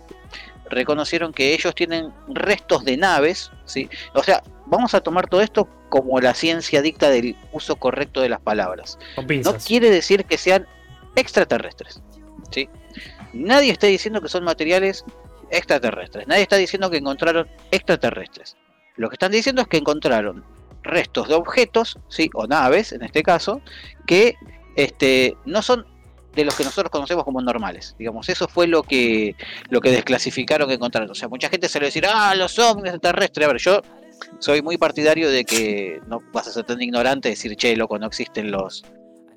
[0.69, 3.89] reconocieron que ellos tienen restos de naves, ¿sí?
[4.15, 8.29] O sea, vamos a tomar todo esto como la ciencia dicta del uso correcto de
[8.29, 8.99] las palabras.
[9.17, 10.67] No quiere decir que sean
[11.15, 12.03] extraterrestres,
[12.51, 12.69] ¿sí?
[13.33, 15.05] Nadie está diciendo que son materiales
[15.51, 16.27] extraterrestres.
[16.27, 18.57] Nadie está diciendo que encontraron extraterrestres.
[18.97, 20.45] Lo que están diciendo es que encontraron
[20.83, 22.31] restos de objetos, ¿sí?
[22.35, 23.61] O naves, en este caso,
[24.07, 24.37] que
[24.77, 25.87] este, no son
[26.35, 27.97] de los que nosotros conocemos como normales.
[27.99, 29.35] Digamos, eso fue lo que,
[29.71, 31.11] lo que desclasificaron que encontraron.
[31.11, 33.47] O sea, mucha gente se le decir, ah, los ovnis extraterrestres.
[33.47, 33.81] A ver, yo
[34.39, 37.99] soy muy partidario de que no vas a ser tan ignorante de decir, che, loco,
[37.99, 38.85] no existen los,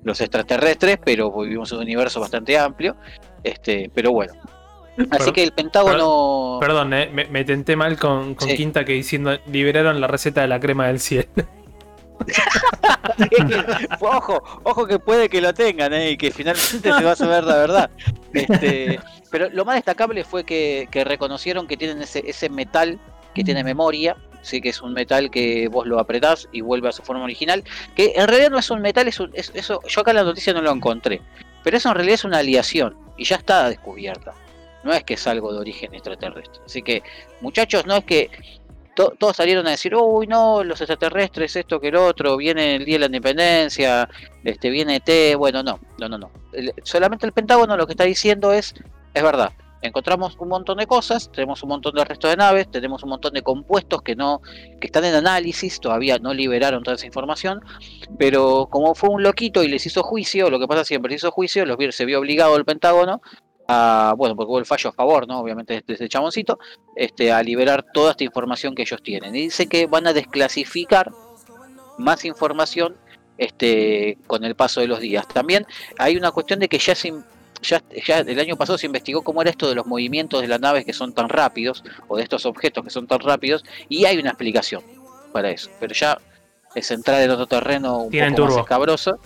[0.04, 2.96] los extraterrestres, pero vivimos en un universo bastante amplio.
[3.42, 4.34] Este, pero bueno.
[5.10, 6.58] Así que el Pentágono.
[6.60, 8.56] Perdón, eh, me, me tenté mal con, con Sí.
[8.56, 11.26] Quinta que diciendo liberaron la receta de la crema del cielo.
[14.00, 16.10] ojo, ojo que puede que lo tengan, ¿eh?
[16.12, 17.90] y que finalmente se va a saber la verdad.
[18.34, 22.98] Este, pero lo más destacable fue que, que reconocieron que tienen ese, ese metal
[23.34, 26.92] que tiene memoria, sí que es un metal que vos lo apretás y vuelve a
[26.92, 27.62] su forma original,
[27.94, 30.24] que en realidad no es un metal, es, un- es- eso, yo acá en la
[30.24, 31.22] noticia no lo encontré,
[31.62, 34.34] pero eso en realidad es una aleación y ya está descubierta.
[34.84, 36.62] No es que es algo de origen extraterrestre.
[36.64, 37.02] Así que,
[37.40, 38.30] muchachos, no es que
[38.94, 42.84] to- todos salieron a decir, uy, no, los extraterrestres, esto que el otro, viene el
[42.84, 44.08] Día de la Independencia,
[44.44, 46.30] este, viene ET, bueno, no, no, no, no.
[46.82, 48.74] Solamente el Pentágono lo que está diciendo es,
[49.14, 49.52] es verdad,
[49.82, 53.32] encontramos un montón de cosas, tenemos un montón de restos de naves, tenemos un montón
[53.32, 54.40] de compuestos que no,
[54.80, 57.60] que están en análisis, todavía no liberaron toda esa información,
[58.18, 61.30] pero como fue un loquito y les hizo juicio, lo que pasa siempre, les hizo
[61.30, 63.22] juicio, los se vio obligado el Pentágono
[63.70, 65.38] a, bueno, porque hubo el fallo a favor, ¿no?
[65.38, 66.58] Obviamente de este chaboncito,
[66.96, 69.36] este, a liberar toda esta información que ellos tienen.
[69.36, 71.12] Y dice que van a desclasificar
[71.98, 72.96] más información
[73.38, 75.28] este, con el paso de los días.
[75.28, 75.66] También
[75.98, 77.14] hay una cuestión de que ya se,
[77.62, 80.60] ya, ya el año pasado se investigó cómo era esto de los movimientos de las
[80.60, 84.18] naves que son tan rápidos, o de estos objetos que son tan rápidos, y hay
[84.18, 84.82] una explicación
[85.32, 85.70] para eso.
[85.78, 86.18] Pero ya
[86.74, 89.20] es entrar en otro terreno un Tienen poco más escabroso.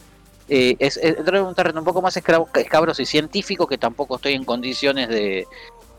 [0.49, 4.17] Eh, es, es entrar en un terreno un poco más escabroso y científico que tampoco
[4.17, 5.47] estoy en condiciones de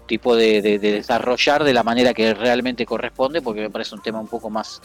[0.06, 4.02] tipo de, de- de desarrollar de la manera que realmente corresponde porque me parece un
[4.02, 4.82] tema un poco más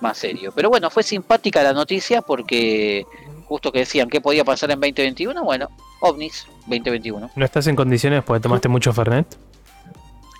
[0.00, 0.52] más serio.
[0.54, 3.04] Pero bueno fue simpática la noticia porque
[3.46, 5.68] justo que decían qué podía pasar en 2021 bueno
[6.00, 9.26] ovnis 2021 ¿No estás en condiciones porque tomaste mucho Fernet?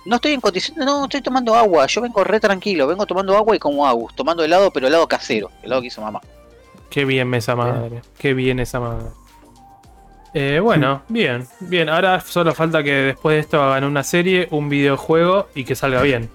[0.05, 1.85] no estoy en condiciones no estoy tomando agua.
[1.87, 5.49] Yo vengo re tranquilo vengo tomando agua y como Agus tomando helado pero helado casero
[5.63, 6.21] helado que hizo mamá
[6.93, 8.01] Qué bien esa madre.
[8.19, 9.05] Qué bien esa madre.
[10.35, 11.89] Eh, bueno, bien, bien.
[11.89, 16.03] Ahora solo falta que después de esto hagan una serie, un videojuego y que salga
[16.03, 16.29] bien,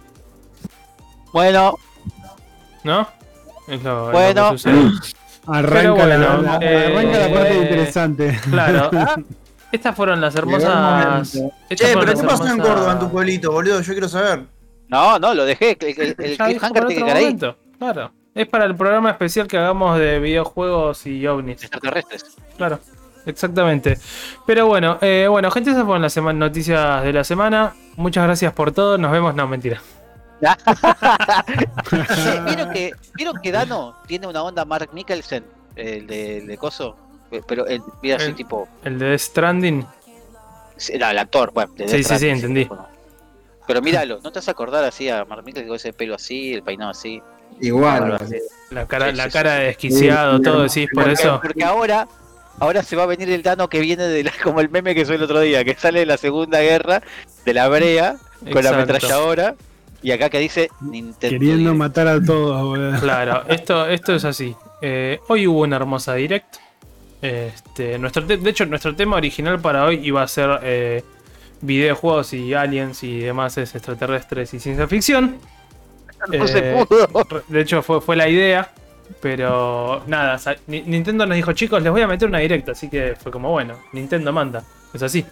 [1.33, 1.75] bueno
[2.85, 3.07] ¿no?
[3.69, 4.51] Es lo, es lo Bueno.
[4.53, 4.91] que sucede.
[5.47, 8.41] Arranca, bueno, la, la- eh, arranca la parte eh, interesante.
[8.51, 8.91] Claro.
[9.73, 11.31] Estas fueron las hermosas.
[11.33, 11.49] Che,
[11.79, 13.81] pero ¿qué pasó en Córdoba, en tu pueblito, boludo?
[13.81, 14.45] Yo quiero saber.
[14.89, 17.57] no no lo dejé el, el, el cliffhanger tiene que momento.
[17.79, 18.13] Claro.
[18.35, 21.63] Es para el programa especial que hagamos de videojuegos y ovnis.
[21.63, 22.79] extraterrestres Claro,
[23.27, 23.99] exactamente.
[24.47, 27.75] Pero bueno, eh, bueno, gente, esas fueron las noticias de la semana.
[27.97, 28.99] Muchas gracias por todo.
[28.99, 29.35] Nos vemos.
[29.35, 29.81] No, mentira.
[32.47, 36.97] ¿Vieron que, ¿Vieron que Dano tiene una onda Mark Mikkelsen, el de, el de Coso?
[37.47, 38.69] Pero el, mira así tipo.
[38.85, 39.85] El de Death Stranding.
[40.77, 41.73] sí, no, el actor, bueno.
[41.75, 42.69] de Sí, Death sí, sí, Stranding, entendí.
[43.67, 46.55] Pero míralo, ¿no te vas a acordar así a Mark Mikkelsen con ese pelo así,
[46.55, 47.21] el peinado así?
[47.61, 48.19] Igual.
[48.71, 51.41] La cara, Sí, la sí, cara sí, de desquiciado, Sí, todo sí, decís por eso.
[51.43, 52.07] porque ahora,
[52.61, 55.05] ahora se va a venir el Dano que viene de la, como el meme que
[55.05, 57.03] soy el otro día, que sale de la Segunda Guerra,
[57.45, 58.17] de la brea,
[58.53, 59.55] con la ametralladora,
[60.03, 61.33] y acá que dice Nintendo.
[61.39, 61.77] Queriendo Direct.
[61.79, 63.01] matar a todos, boludo.
[63.01, 64.55] Claro, esto, esto es así.
[64.81, 66.57] Eh, hoy hubo una hermosa direct.
[67.21, 71.03] Este, nuestro de hecho, nuestro tema original para hoy iba a ser eh,
[71.63, 75.39] videojuegos y aliens y demás es extraterrestres y ciencia ficción.
[76.39, 77.43] No se Eh, pudo.
[77.49, 78.71] De hecho, fue, fue la idea.
[79.23, 82.73] Pero nada, Nintendo nos dijo, chicos, les voy a meter una directa.
[82.73, 84.63] Así que fue como, bueno, Nintendo manda.
[84.93, 85.25] Es así.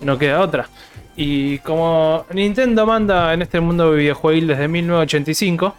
[0.00, 0.68] No queda otra.
[1.16, 5.74] Y como Nintendo manda en este mundo videojuegos desde 1985,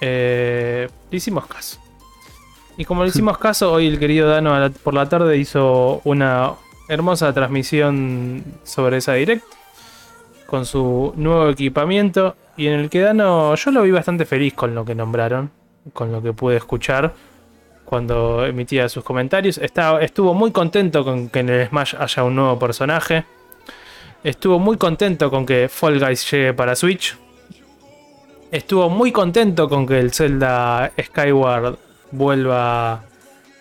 [0.00, 1.78] eh, le hicimos caso.
[2.76, 6.52] Y como le hicimos caso, hoy el querido Dano la- por la tarde hizo una
[6.88, 9.44] hermosa transmisión sobre esa direct
[10.48, 14.74] con su nuevo equipamiento y en el que Dano yo lo vi bastante feliz con
[14.74, 15.50] lo que nombraron,
[15.92, 17.12] con lo que pude escuchar
[17.84, 19.58] cuando emitía sus comentarios.
[19.58, 23.26] Estaba, estuvo muy contento con que en el Smash haya un nuevo personaje.
[24.24, 27.14] Estuvo muy contento con que Fall Guys llegue para Switch.
[28.50, 31.76] Estuvo muy contento con que el Zelda Skyward
[32.10, 32.92] vuelva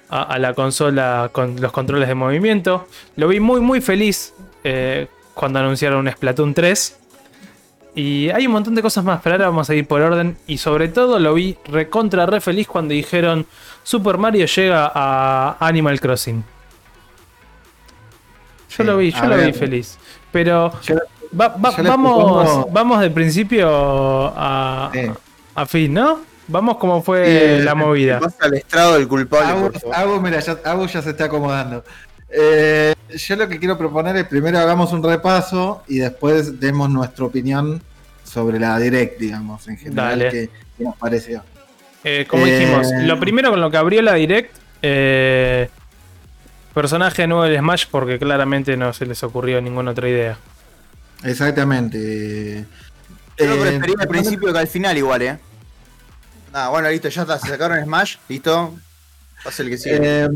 [0.07, 2.87] a, a la consola con los controles de movimiento.
[3.17, 4.33] Lo vi muy muy feliz
[4.63, 5.07] eh,
[5.37, 6.97] cuando anunciaron un Splatoon 3.
[7.95, 10.37] Y hay un montón de cosas más, pero ahora vamos a ir por orden.
[10.45, 13.45] Y sobre todo lo vi recontra re feliz cuando dijeron
[13.83, 16.43] Super Mario llega a Animal Crossing.
[18.69, 19.97] Yo Sí, lo vi, yo lo vi feliz.
[20.31, 20.97] Pero Yo-
[21.39, 23.67] va- va- yo le vamos, propongo- vamos de principio
[24.35, 24.99] a, Sí.
[25.55, 26.19] a fin, ¿no?
[26.49, 28.19] Vamos como fue la movida.
[28.19, 29.95] Pasa al estrado del culpable, Agus, por favor.
[29.97, 31.83] Agus, mira, ya, Agus ya se está acomodando.
[32.29, 37.25] Eh, yo lo que quiero proponer es primero hagamos un repaso y después demos nuestra
[37.25, 37.81] opinión
[38.23, 40.49] sobre la direct, digamos, en general, que
[40.79, 41.43] nos pareció.
[42.03, 45.69] Eh, como Eh, dijimos, lo primero con lo que abrió la direct, eh,
[46.73, 50.37] personaje nuevo del Smash, porque claramente no se les ocurrió ninguna otra idea.
[51.23, 52.65] Exactamente.
[53.37, 55.37] Yo lo Eh, preferí al principio que al final igual, eh.
[56.53, 57.39] Ah, bueno, listo, ya está.
[57.39, 58.75] Se sacaron Smash, listo.
[59.43, 60.27] Pasa el que sigue.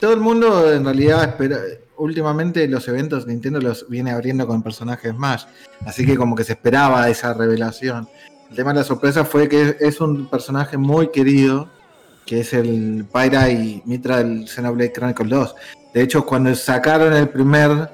[0.00, 1.58] Todo el mundo en realidad espera.
[1.98, 5.44] Últimamente los eventos Nintendo los viene abriendo con personajes Smash.
[5.84, 8.08] Así que como que se esperaba esa revelación.
[8.48, 11.68] El tema de la sorpresa fue que es un personaje muy querido.
[12.24, 15.54] Que es el Pyra y Mitra del Xenoblade Chronicles 2.
[15.92, 17.90] De hecho, cuando sacaron el primer.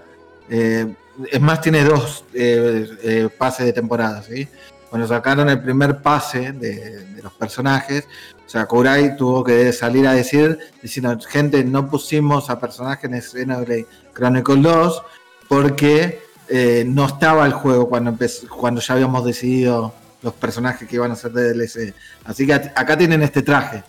[0.48, 0.94] eh,
[1.32, 4.46] es más, tiene dos eh, eh, pases de temporada, ¿sí?
[4.90, 8.06] Cuando sacaron el primer pase de los personajes,
[8.46, 13.20] o sea, Kurai tuvo que salir a decir, diciendo, gente, no pusimos a personajes en
[13.20, 15.02] Xenoblade Chronicles 2
[15.48, 19.92] porque eh, no estaba el juego cuando, empezó, cuando ya habíamos decidido
[20.22, 21.92] los personajes que iban a ser de DLC.
[22.24, 23.82] Así que acá tienen este traje.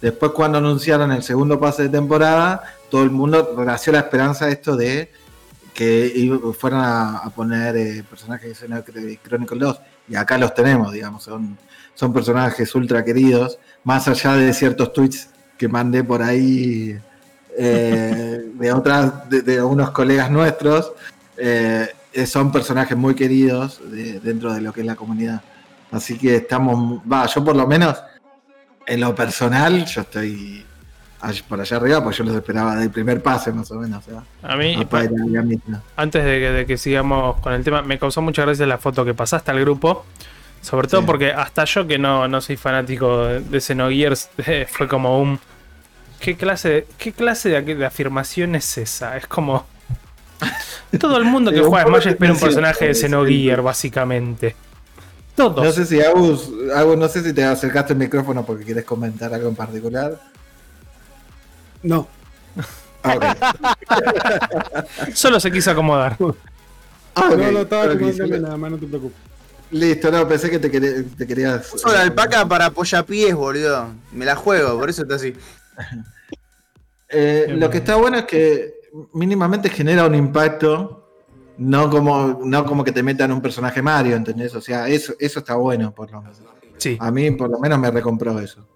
[0.00, 4.50] Después cuando anunciaron el segundo pase de temporada, todo el mundo relació la esperanza a
[4.50, 5.12] esto de
[5.72, 9.80] que fueran a, a poner eh, personajes de Xenoblade Chronicles 2.
[10.08, 11.56] Y acá los tenemos, digamos, son,
[11.94, 15.28] son personajes ultra queridos, más allá de ciertos tweets
[15.58, 16.96] que mandé por ahí
[17.58, 20.92] eh, de otras, de, de unos colegas nuestros,
[21.36, 25.40] eh, eh, son personajes muy queridos de- dentro de lo que es la comunidad.
[25.90, 28.02] Así que estamos, va, yo por lo menos,
[28.86, 30.64] en lo personal, yo estoy
[31.48, 34.02] por allá arriba, pues yo los esperaba del primer pase más o menos.
[34.42, 34.84] A mí, a
[35.96, 39.04] antes de que, de que sigamos con el tema, me causó mucha gracia la foto
[39.04, 40.04] que pasaste al grupo.
[40.62, 41.06] Sobre todo Sí.
[41.06, 45.38] porque hasta yo que no, no soy fanático de, Xenogears, eh, fue como un...
[46.20, 49.16] ¿Qué clase, de, ¿Qué clase de, de afirmación es esa?
[49.16, 49.66] Es como...
[51.00, 52.94] Todo el mundo que un juega Smash espera un personaje de.
[52.94, 54.54] Xenogear, básicamente.
[55.34, 55.64] Todos.
[55.64, 59.32] No sé si Agus, Agus, no sé si te acercaste el micrófono porque quieres comentar
[59.32, 60.20] algo en particular.
[61.82, 62.06] No.
[63.02, 63.24] Ah, ok.
[65.14, 66.16] Solo se quiso acomodar.
[67.14, 67.36] Ah, ok.
[67.38, 69.31] No, no estaba acomodándome nada más, no te preocupes.
[69.72, 71.72] Listo, no, pensé que te, quería- te querías.
[71.74, 73.88] Uso la alpaca para apoyapiés, boludo.
[74.12, 75.34] Me la juego, por eso está así.
[77.14, 78.74] Eh, lo que está bueno es que
[79.12, 80.98] mínimamente genera un impacto.
[81.58, 84.54] No como, no como que te metan un personaje Mario, ¿entendés?
[84.54, 86.40] O sea, eso, eso está bueno, por lo menos.
[86.78, 88.66] Sí, A mí, por lo menos, me recompró eso.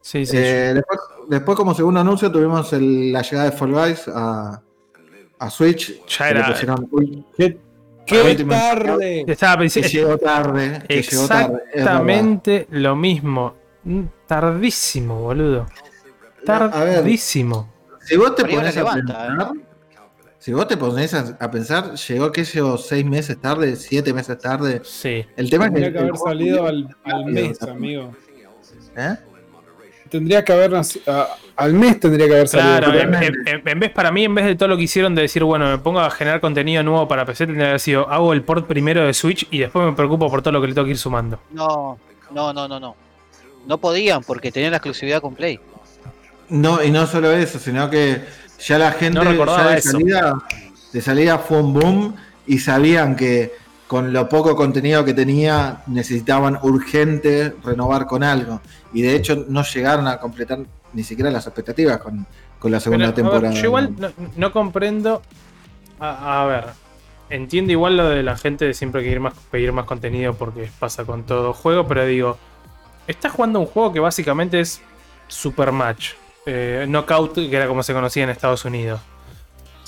[0.00, 0.36] sí, sí.
[0.36, 4.62] Eh, después, después, como segundo anuncio, tuvimos el- la llegada de Fall Guys a,
[5.40, 6.06] a Switch.
[6.06, 7.58] Ya era- pusieron, uy, ¡Qué,
[8.08, 9.24] qué tarde!
[9.26, 9.88] Estaba que pensando...
[9.88, 10.82] llegó tarde.
[10.88, 11.78] Que llegó tarde, es.
[11.80, 13.54] Exactamente lo mismo.
[13.84, 15.66] Mm, Tardísimo, boludo.
[16.46, 17.72] A ver, Tardísimo.
[18.00, 19.52] Si vos te pones a levanta, pensar,
[20.38, 24.38] si vos te pones a, a pensar, llegó que llegó seis meses tarde, siete meses
[24.38, 24.80] tarde.
[24.84, 25.26] Sí.
[25.36, 28.12] El tema es Tendría que, que haber salido al, al mes, amigo.
[28.96, 29.16] ¿Eh?
[30.10, 31.26] Tendría que haber a-
[31.56, 32.78] al mes tendría que haber salido.
[32.78, 33.50] Claro, en, totalmente.
[33.50, 35.68] en- en vez para mí, en vez de todo lo que hicieron de decir, bueno,
[35.68, 38.66] me pongo a generar contenido nuevo para PC, tendría que haber sido, hago el port
[38.66, 40.98] primero de Switch y después me preocupo por todo lo que le tengo que ir
[40.98, 41.40] sumando.
[41.50, 41.98] No,
[42.30, 42.96] no, no, no, no.
[43.66, 45.60] No podían porque tenían la exclusividad con Play.
[46.48, 48.22] No, y no solo eso, sino que
[48.60, 49.90] ya la gente No recordaba ya de eso.
[49.92, 50.34] salida,
[50.92, 52.16] de salida fue un boom
[52.46, 53.52] y sabían que
[53.88, 58.60] con lo poco contenido que tenía necesitaban urgente renovar con algo.
[58.92, 60.60] Y de hecho no llegaron a completar
[60.92, 62.26] ni siquiera las expectativas con,
[62.58, 63.60] con la segunda Pero, a ver, temporada.
[63.60, 65.22] yo igual no, no comprendo.
[65.98, 66.64] A, a ver,
[67.30, 70.70] entiendo igual lo de la gente de siempre que ir más, pedir más contenido porque
[70.78, 72.36] pasa con todo juego, pero digo,
[73.06, 74.80] estás jugando un juego que básicamente es
[75.28, 76.10] Super Match.
[76.46, 79.00] Eh, Knockout, que era como se conocía en Estados Unidos.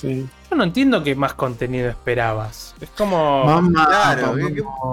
[0.00, 0.26] Sí.
[0.50, 2.74] Yo no entiendo qué más contenido esperabas.
[2.80, 3.44] Es como.
[3.44, 4.48] Mamá, Claro, mamá.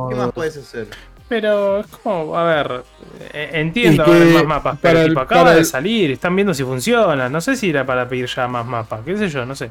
[0.10, 0.88] ¿qué, más puedes hacer?
[1.30, 2.84] Pero es como, a ver,
[3.34, 6.12] eh, entiendo Y que haber más mapas, pero para el- tipo, acaba de el- salir,
[6.12, 7.28] están viendo si funciona.
[7.30, 9.70] No sé si era para pedir ya más mapas, qué sé yo, no sé.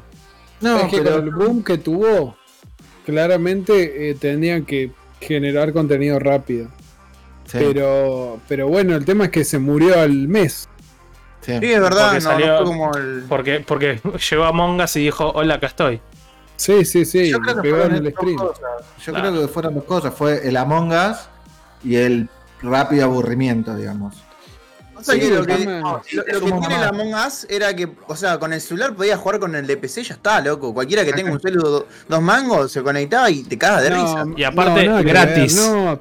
[0.60, 2.36] No, es que pero con el boom que tuvo,
[3.04, 4.90] claramente eh, tendrían que
[5.20, 6.68] generar contenido rápido.
[7.46, 10.68] sí, Pero, pero bueno, el tema es que se murió al mes.
[11.46, 11.72] Sí.
[11.72, 13.24] Es verdad, Porque no, salió- no fue como el.
[13.28, 14.00] Porque, porque
[14.30, 16.00] llegó a Mongas y dijo, hola, acá estoy.
[16.56, 17.28] Sí, sí, sí.
[17.30, 18.36] Yo creo que pegó en el dos stream.
[18.36, 18.60] cosas.
[19.04, 19.30] Yo Claro.
[19.30, 20.14] creo que fueron dos cosas.
[20.14, 21.16] Fue el Among Us
[21.84, 22.28] y el
[22.62, 24.14] rápido aburrimiento, digamos.
[24.98, 27.86] O sea Sí, que lo el que, lo, lo tiene la Among Us era que,
[28.06, 30.72] o sea, con el celular podías jugar con el de PC, ya está, loco.
[30.72, 34.24] Cualquiera que tenga un celular do- dos mangos se conectaba y te cagas de risa.
[34.34, 35.54] Y aparte, que gratis.
[35.54, 36.00] No,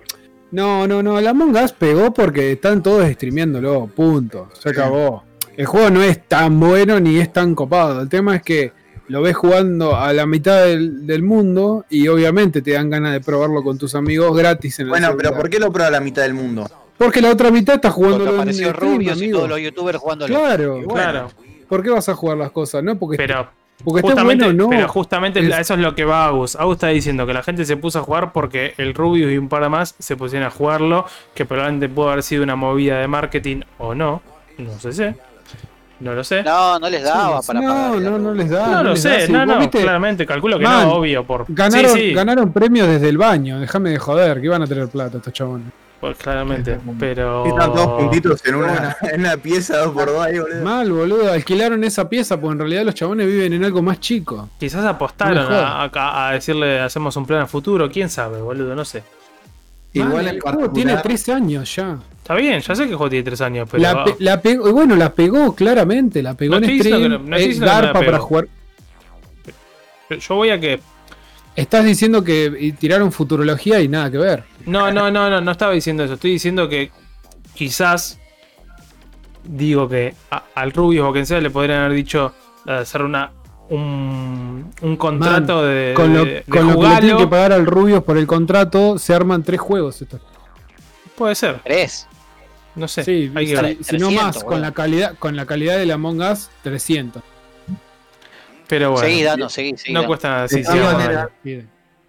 [0.52, 1.20] no, no, no.
[1.20, 3.88] La Among Us pegó porque están todos streameándolo.
[3.88, 4.48] Punto.
[4.58, 5.26] Se acabó.
[5.58, 8.02] El juego no es tan bueno ni es tan copado.
[8.02, 8.72] El tema es que
[9.08, 13.22] lo ves jugando a la mitad del, del mundo y obviamente te dan ganas de
[13.22, 15.34] probarlo con tus amigos gratis en el Bueno, pero.
[15.34, 16.68] ¿por qué lo prueba la mitad del mundo?
[16.98, 20.34] Porque la otra mitad está jugando Porque apareció Rubios y todos los youtubers jugándolo.
[20.34, 21.30] Claro, Claro,
[21.68, 22.84] ¿por qué vas a jugar las cosas?
[22.84, 23.50] No porque, pero
[23.84, 24.70] porque esté justamente, bueno, no.
[24.70, 26.56] pero justamente Es- eso es lo que va Agus.
[26.56, 29.50] Agus está diciendo que la gente se puso a jugar porque el Rubius y un
[29.50, 33.62] par más se pusieron a jugarlo, que probablemente pudo haber sido una movida de marketing
[33.78, 34.22] o no.
[34.58, 35.16] No sé, sé.
[36.00, 36.44] No lo sé.
[36.44, 38.02] No, no les daba para no, pagar.
[38.02, 38.68] no, no les da.
[38.68, 38.96] No lo da.
[38.98, 41.46] sé, Si no, no, viste, claramente, calculo que Man, no, obvio, por...
[41.48, 44.90] Ganaron, sí, sí, ganaron premios desde el baño, déjame de joder, que iban a tener
[44.90, 45.68] plata estos chabones.
[46.02, 47.46] pues, claramente, pero...
[47.46, 50.64] Están dos puntitos en una, en una pieza dos por dos ahí, boludo.
[50.64, 54.50] Mal, boludo, alquilaron esa pieza, porque en realidad los chabones viven en algo más chico.
[54.60, 58.84] Quizás apostaron a, a- a decirle hacemos un plan a futuro, quién sabe, boludo, no
[58.84, 59.02] sé.
[59.94, 60.42] Igual Mal, en el
[60.74, 61.96] tiene particular, 13 años ya.
[62.26, 63.84] Está bien, ya sé que el juego tiene tres años, pero...
[63.84, 67.12] La, pe- la pegó, bueno, la pegó claramente, la pegó No en stream.
[67.12, 68.48] no- no es la garpa para jugar.
[70.10, 70.80] Yo voy a que...
[71.56, 74.44] Estás diciendo que tiraron futurología y nada que ver.
[74.66, 76.16] No, no, no, no, no estaba diciendo eso.
[76.16, 76.90] Estoy diciendo que
[77.54, 78.20] quizás
[79.44, 82.34] digo que a- al Rubius o quien sea le podrían haber dicho
[82.66, 83.32] de hacer una
[83.70, 87.54] un, un contrato de, Con lo, de- de con lo que le tienen que pagar
[87.54, 90.02] al Rubios por el contrato, se arman tres juegos.
[90.02, 90.22] Estos.
[91.16, 92.08] Puede ser, Tres.
[92.76, 93.04] No sé.
[93.04, 93.78] Sí, hay que si, ver.
[93.84, 97.22] si no 300, más, con la calidad, con la calidad de la Among Us, 300.
[98.68, 99.94] Pero bueno, Seguí dando, seguí, seguí.
[99.94, 100.08] no dando.
[100.10, 100.42] cuesta nada.
[100.44, 101.30] De Sí, todas maneras,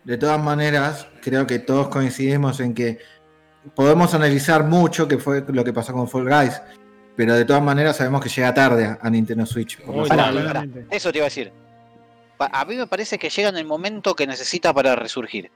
[0.04, 2.98] de todas maneras, creo que todos coincidimos en que
[3.74, 6.62] podemos analizar mucho que fue lo que pasó con Fall Guys,
[7.16, 9.80] pero de todas maneras sabemos que llega tarde a- a Nintendo Switch.
[9.82, 10.66] por Pará, pará.
[10.90, 11.52] Eso te iba a decir.
[12.38, 15.50] A mí me parece que llega en el momento que necesita para resurgir.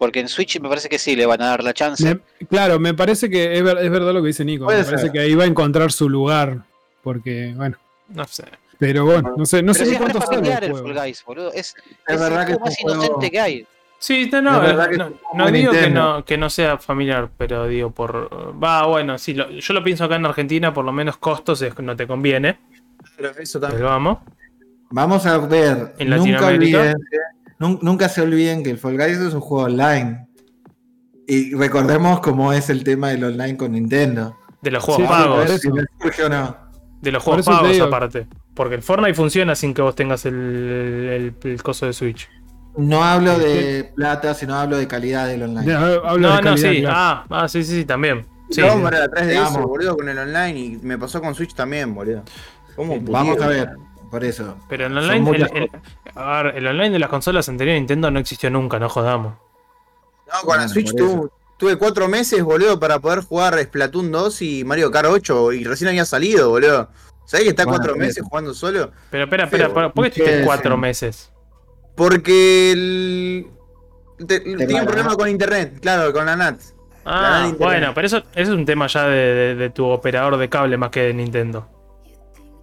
[0.00, 2.02] Porque en Switch me parece que sí le van a dar la chance.
[2.40, 4.64] Me- claro, me parece que es, ver- es verdad lo que dice Nico.
[4.64, 5.12] Puede me parece ser.
[5.12, 6.62] que ahí va a encontrar su lugar.
[7.02, 7.76] Porque, bueno.
[8.08, 8.44] No sé.
[8.78, 10.72] Pero bueno, no sé, no Pero sé si ni es re cuánto sale familiar el.
[10.74, 11.52] Fall Guys, boludo.
[11.52, 13.66] Es, Es es verdad el que juego es más juego- inocente que hay.
[13.98, 16.78] Sí, no, no, Es verdad que no, no juego digo que no, que no sea
[16.78, 18.30] familiar, pero digo por...
[18.64, 21.78] Va, bueno, sí, lo- yo lo pienso acá en Argentina, por lo menos costos es-
[21.78, 22.56] no te conviene,
[23.18, 23.84] Pero eso pero también.
[23.90, 24.18] vamos.
[24.92, 26.80] Vamos a ver, En nunca, Latinoamérica.
[26.80, 26.96] olviden,
[27.60, 30.26] nunca se olviden que el Fall Guys es un juego online.
[31.26, 34.36] Y recordemos cómo es el tema del online con Nintendo.
[34.62, 35.50] De los juegos Sí, pagos.
[35.60, 36.56] si les surge o no.
[37.00, 38.26] De los juegos pagos aparte.
[38.54, 42.28] Porque el Fortnite funciona sin que vos tengas el, el, el coso de Switch.
[42.76, 45.66] No hablo de plata, sino hablo de calidad del online.
[45.66, 46.80] Ya, hablo No, de no, calidad, sí.
[46.80, 46.96] claro.
[46.96, 48.26] Ah, ah, sí, sí, sí, también.
[48.50, 48.82] Sí, Vamos sí.
[48.82, 50.58] para atrás de eso, boludo, con el online.
[50.58, 52.22] Y me pasó con Switch también, boludo.
[52.76, 53.42] ¿Cómo Vamos pudieron?
[53.42, 53.70] a ver,
[54.10, 54.56] por eso.
[54.68, 55.70] Pero en Son online, el, el-
[56.14, 59.34] a ver, el online de las consolas anteriores de Nintendo no existió nunca, no jodamos.
[60.26, 64.64] No, con la Switch tu- tuve cuatro meses, boludo, para poder jugar Splatoon 2 y
[64.64, 65.52] Mario Kart 8.
[65.52, 66.88] Y recién había salido, boludo.
[67.24, 68.90] ¿Sabés que está Bueno, cuatro por meses jugando solo?
[69.10, 69.74] Pero espera, espera, Feo.
[69.74, 70.80] ¿por, ¿por qué estuviste cuatro sí.
[70.80, 71.32] meses?
[71.96, 73.46] Porque el...
[74.26, 76.60] te- tenía un problema con internet, claro, con la NAT.
[77.04, 80.48] Ah, bueno, pero eso, eso es un tema ya de, de- de tu operador de
[80.48, 81.68] cable más que de Nintendo.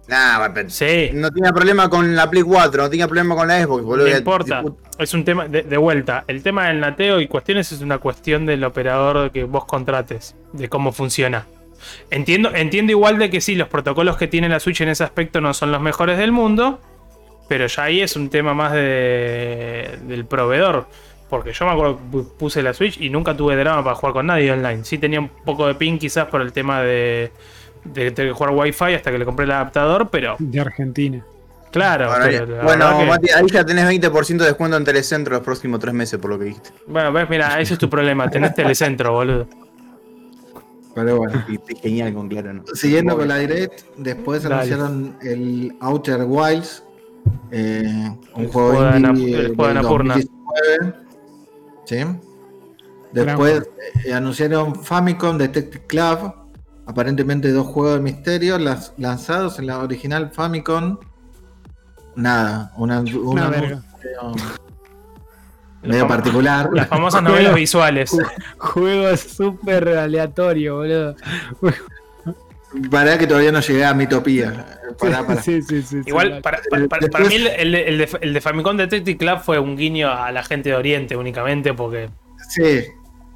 [0.08, 3.62] Nah, pero- Sí, no tenía problema con la Play 4, no tenía problema con la
[3.62, 4.06] Xbox, boludo.
[4.06, 4.62] no importa.
[4.98, 8.46] Es un tema, de, de vuelta, el tema del nateo y cuestiones es una cuestión
[8.46, 11.46] del operador que vos contrates, de cómo funciona.
[12.10, 15.40] Entiendo, entiendo igual de que sí, los protocolos que tiene la Switch en ese aspecto
[15.40, 16.80] no son los mejores del mundo,
[17.48, 20.86] pero ya ahí es un tema más de, del proveedor.
[21.28, 24.14] Porque yo me acuerdo que pu- puse la Switch y nunca tuve drama para jugar
[24.14, 24.84] con nadie online.
[24.84, 27.30] Sí tenía un poco de ping quizás por el tema de,
[27.92, 31.24] de tener que jugar Wi-Fi hasta que le compré el adaptador, pero De Argentina.
[31.70, 32.08] claro.
[32.08, 35.34] Bueno, pero la bueno, verdad que- Mati, ahí ya tenés 20% de descuento en Telecentro
[35.34, 36.70] los próximos tres meses, por lo que dijiste.
[36.86, 39.46] Bueno, ves, mira, ese es tu problema, tenés telecentro, boludo.
[40.94, 41.44] Pero bueno.
[41.80, 42.64] Genial con claro, ¿no?
[42.74, 44.54] Siguiendo con la Direct, después Dale.
[44.56, 46.82] anunciaron el Outer Wilds,
[47.52, 47.82] eh,
[48.34, 50.14] un El juego juego de el juego de Annapurna.
[50.14, 50.94] 2019.
[51.84, 52.04] ¿Sí?
[53.12, 53.62] Después
[54.04, 56.32] eh, anunciaron Famicom Detective Club,
[56.88, 60.98] aparentemente dos juegos de misterio las- lanzados en la original Famicom.
[62.16, 63.82] Nada, una, una Una verga.
[64.20, 64.58] anuncio
[65.82, 66.70] medio particular.
[66.72, 68.10] Las famosas novelas visuales.
[68.58, 71.14] Juego súper aleatorio, boludo.
[72.90, 74.78] Para que todavía no llegué a Mitopía.
[74.98, 75.40] Pará, pará.
[75.42, 76.02] Sí, sí, sí.
[76.02, 78.76] sí, Igual, para, para- para- para mí, el, el de- el de, el de Famicom
[78.76, 82.10] Detective Club fue un guiño a la gente de Oriente únicamente, porque
[82.50, 82.84] Sí,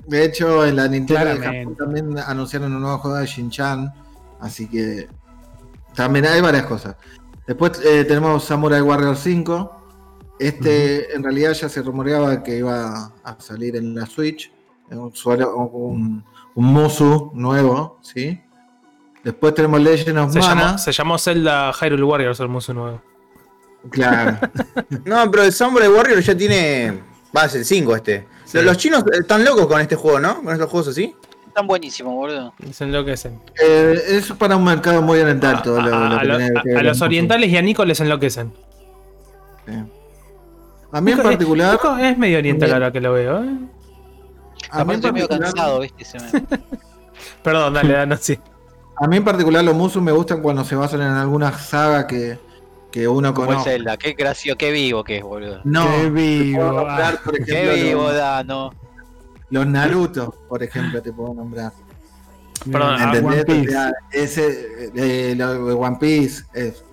[0.07, 1.39] de hecho en la Nintendo de.
[1.39, 3.93] Japón también anunciaron un nuevo juego de Shin-Chan,
[4.41, 5.09] así que
[5.95, 6.97] también hay varias cosas.
[7.47, 9.79] Después eh, tenemos Samurai Warrior 5.
[10.39, 14.51] Este en realidad ya se rumoreaba que iba a salir en la Switch,
[14.91, 15.13] un,
[15.73, 16.25] un,
[16.55, 18.41] un Musu nuevo, ¿sí?
[19.23, 20.63] Después tenemos Legend of se Mana.
[20.63, 23.01] llamó, se llamó Zelda Hyrule Warriors el muso nuevo.
[23.91, 24.39] Claro.
[25.05, 27.01] No, pero el Samurai Warrior ya tiene.
[27.37, 28.27] Va a ser el 5 este.
[28.53, 28.63] Sí.
[28.63, 30.43] Los chinos están locos con este juego, ¿no?
[30.43, 31.15] Con estos juegos así.
[31.49, 32.53] Están buenísimos, boludo.
[32.73, 33.41] Se enloquecen.
[33.63, 36.83] Eh, es para un mercado muy oriental todo a, lo, a- lo a lo- a
[36.83, 38.53] los orientales y a Nico les enloquecen.
[39.67, 39.73] Sí.
[40.93, 41.73] A mí en Nico- particular.
[41.73, 42.75] Nico es medio oriental Bien.
[42.75, 43.45] ahora que lo veo.
[43.45, 43.49] ¿eh?
[44.71, 46.05] a mí en estoy medio particular- cansado, ¿viste?
[46.05, 46.43] Se me-
[47.43, 48.39] Perdón, dale, Dano, sí.
[48.97, 52.39] A mí en particular los Musu me gustan cuando se basan en alguna saga que,
[52.93, 53.71] que uno Como conoce.
[53.71, 55.61] Zelda, qué gracioso, qué vivo que es, boludo.
[55.65, 58.75] No, Qué vivo, nombrar, por Qué ejemplo, vivo, los, Dano.
[59.51, 61.73] los Naruto, por ejemplo, te puedo nombrar.
[62.71, 63.13] Perdón, ah.
[63.25, 63.69] One Piece.
[63.69, 66.85] O sea, ese, eh, lo de One Piece, es,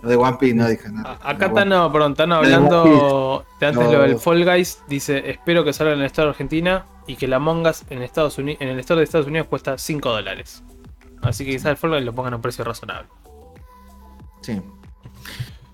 [0.00, 1.18] lo de One Piece no dije nada.
[1.22, 4.82] A- Acá están, no, perdón, están hablando de antes Los- lo del Fall Guys.
[4.88, 8.38] Dice, espero que salga en el estado de Argentina y que la Mongas en Estados
[8.38, 10.62] Unidos, en el estado de Estados Unidos cuesta 5 dólares.
[11.20, 13.08] Así que quizás el Fall Guys lo pongan a un precio razonable.
[14.40, 14.60] Sí.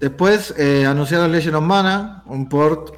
[0.00, 2.94] Después eh, anunciaron Legend of Mana, un port,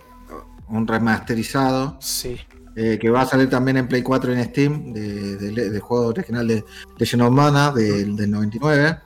[0.69, 1.97] un remasterizado.
[2.01, 2.37] Sí.
[2.77, 6.07] eh, que va a salir también en Play 4 en Steam, de- de- del juego
[6.07, 6.65] original de
[6.99, 8.97] Legend of Mana del, del 99.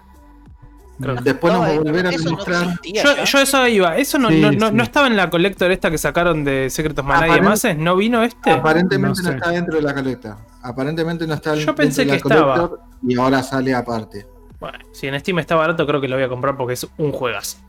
[1.00, 2.64] Creo que- Después No, nos va a eh, volver a no demostrar.
[2.68, 4.74] existía Yo, yo eso iba, eso no, Sí, no, no- sí.
[4.74, 7.78] no estaba en la colector esta que sacaron de Secret of Mana y Aparent- demás,
[7.78, 8.50] ¿no vino este?
[8.50, 9.36] Aparentemente No no, sé.
[9.38, 10.36] está dentro de la colecta.
[10.62, 12.70] Aparentemente no está Yo dentro pensé de la que estaba.
[13.02, 14.26] y ahora sale aparte.
[14.64, 17.12] Bueno, si en Steam está barato, creo que lo voy a comprar porque es un
[17.12, 17.62] juegas.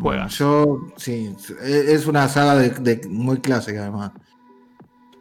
[0.00, 0.38] Juegas.
[0.38, 4.12] Yo, sí, es una saga de, de- muy clásica además.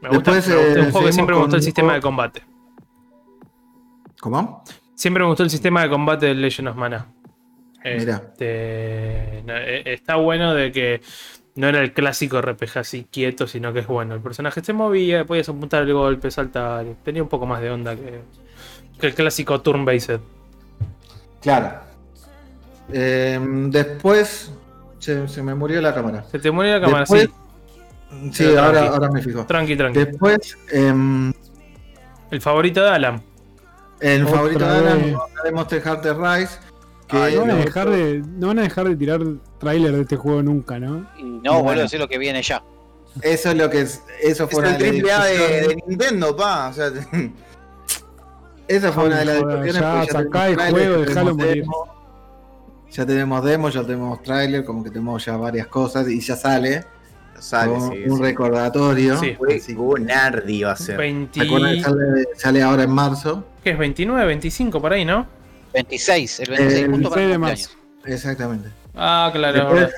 [0.02, 2.00] Me gusta, Después, me gusta, eh, un juego que siempre me gustó el sistema de
[2.02, 2.44] combate.
[4.22, 4.64] ¿Cómo?
[4.94, 7.08] Siempre me gustó el sistema de combate de Legend of Mana.
[7.84, 11.02] Este, no, eh, está bueno de que
[11.56, 14.16] no era el clásico RPG así quieto, sino que es bueno.
[14.16, 16.86] El personaje se movía, podías apuntar el golpe, saltar.
[17.04, 18.22] Tenía un poco más de onda que,
[19.00, 20.20] que el clásico turn-based.
[21.42, 21.80] Claro.
[22.92, 23.40] Eh,
[23.70, 24.52] después
[25.00, 26.24] se, se me murió la cámara.
[26.32, 27.32] Se te murió la cámara, Después- sí.
[28.32, 29.46] Sí, Pero ahora, ahora me fijo.
[29.46, 30.00] Tranqui, tranqui.
[30.00, 31.34] Después, em,
[32.32, 33.22] El favorito de Alan.
[34.00, 34.78] el Otra favorito de.
[34.78, 36.58] Alan, de Monster Hunter Rise.
[37.08, 39.22] Que Ay, No van, a dejar de, no van a dejar de tirar
[39.60, 41.06] tráiler de este juego nunca, ¿no?
[41.18, 41.64] Y no, Bueno.
[41.64, 42.64] boludo, sé lo que viene ya.
[43.22, 44.02] Eso es lo que es.
[44.22, 46.70] Eso Es fue una el triple A de, de Nintendo, pa.
[46.70, 46.92] O sea,
[48.68, 50.08] Esa fue una de las Joder, discusiones.
[50.08, 51.64] ya sacá el tenemos juego, trailer, dejalo tenemos morir.
[51.64, 51.88] demo,
[52.92, 56.84] Ya tenemos demo, ya tenemos trailer, como que tenemos ya varias cosas y ya sale.
[57.40, 57.98] sale, como sí.
[58.08, 58.24] un sí.
[58.24, 59.18] recordatorio.
[59.20, 59.38] Sí.
[59.68, 60.98] Que- Gunardi va a ser.
[60.98, 63.44] 20, recuerden que sale, sale ahora en marzo.
[63.64, 63.78] ¿Qué es?
[63.78, 65.28] 29, 25 por ahí, ¿no?
[65.74, 67.78] 26, el 26, El justo para el 26 de cumpleaños.
[68.06, 68.70] Exactamente.
[68.96, 69.58] Ah, claro.
[69.74, 69.94] Después,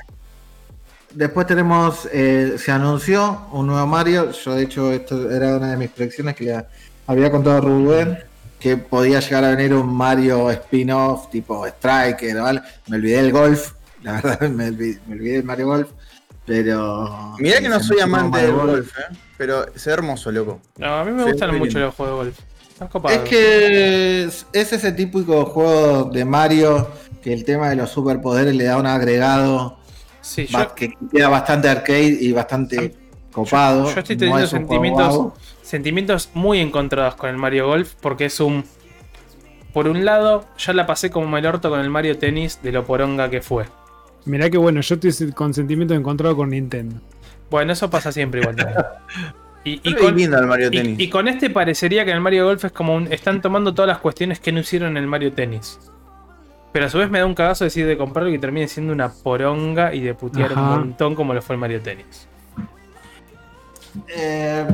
[1.13, 4.31] después tenemos, eh, se anunció un nuevo Mario.
[4.31, 6.65] Yo, de hecho, esto era una de mis predicciones que le
[7.05, 8.17] había contado a Rubén
[8.59, 12.37] que podía llegar a venir un Mario spin-off tipo Striker.
[12.41, 12.61] ¿vale?
[12.87, 13.73] Me olvidé del golf,
[14.03, 15.89] la verdad, me olvidé, me olvidé del Mario Golf.
[16.45, 17.35] Pero.
[17.39, 19.15] Mirá que no soy amante del golf, eh.
[19.37, 20.61] Pero se ve hermoso, loco.
[20.77, 22.39] No, a mí me Sí, gustan mucho los juegos de golf.
[22.69, 23.17] Están copados.
[23.17, 26.87] Es que es, es ese típico juego de Mario
[27.21, 29.77] que el tema de los superpoderes le da un agregado
[30.21, 32.95] Sí, yo, que queda bastante arcade y bastante
[33.31, 33.93] copado.
[33.93, 35.33] yo estoy No teniendo es sentimientos.
[35.67, 38.63] Sentimientos muy encontrados con el Mario Golf porque es un.
[39.73, 42.85] Por un lado, ya la pasé como el orto con el Mario Tennis de lo
[42.85, 43.65] poronga que fue.
[44.25, 46.95] Mirá que bueno, yo estoy con sentimiento encontrado con Nintendo.
[47.49, 48.55] Bueno, eso pasa siempre igual.
[49.63, 50.15] Y, y con,
[50.47, 50.99] Mario y- Tennis.
[50.99, 53.11] y con este parecería que en el Mario Golf es como un.
[53.11, 55.77] Están tomando todas las cuestiones que no hicieron en el Mario Tennis.
[56.71, 59.09] Pero a su vez me da un cagazo decir de comprarlo y termine siendo una
[59.11, 62.27] poronga y de putear un montón como lo fue el Mario Tennis.
[64.09, 64.65] Eh,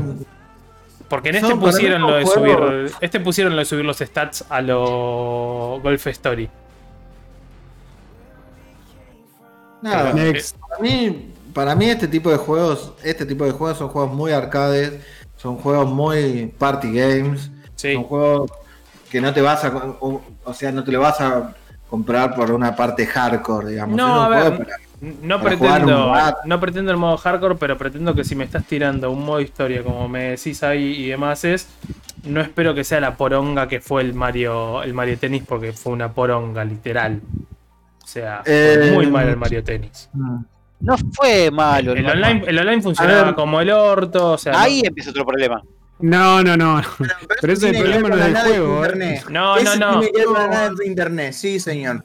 [1.14, 2.56] Porque en este pusieron lo de subir.
[2.56, 6.50] juegos- Este pusieron lo de subir los stats a lo Golf Story.
[9.84, 10.58] Nada, Next.
[10.58, 14.32] para mí, para mí este tipo de juegos, este tipo de juegos son juegos muy
[14.32, 14.94] arcades,
[15.38, 17.94] son juegos muy party games, Sí.
[17.94, 18.52] son juegos
[19.12, 19.68] que no te vas a,
[20.00, 21.54] o, o sea, no te lo vas a
[21.92, 23.96] comprar por una parte hardcore, digamos.
[23.98, 24.78] No, Es un a juego ver, para-
[25.22, 26.14] No pretendo,
[26.46, 29.84] no pretendo el modo hardcore, pero pretendo que si me estás tirando un modo historia,
[29.84, 31.68] como me decís ahí y demás es,
[32.24, 35.92] no espero que sea la poronga que fue el Mario, el Mario Tennis, porque fue
[35.92, 37.20] una poronga, literal.
[38.02, 40.10] O sea, fue Eh, muy mal el Mario Tennis.
[40.80, 41.92] No fue malo.
[41.92, 43.36] El no fue online, el online funcionaba ver.
[43.36, 45.62] como el orto, o sea, Ahí empieza otro problema.
[46.00, 46.82] No, no, no.
[47.42, 48.88] Pero ese tiene problema no es del juego, ¿eh?
[48.88, 49.26] internet.
[49.30, 50.00] No, Ese no, no.
[50.00, 52.04] Tiene que ver con la nada de internet, sí, señor.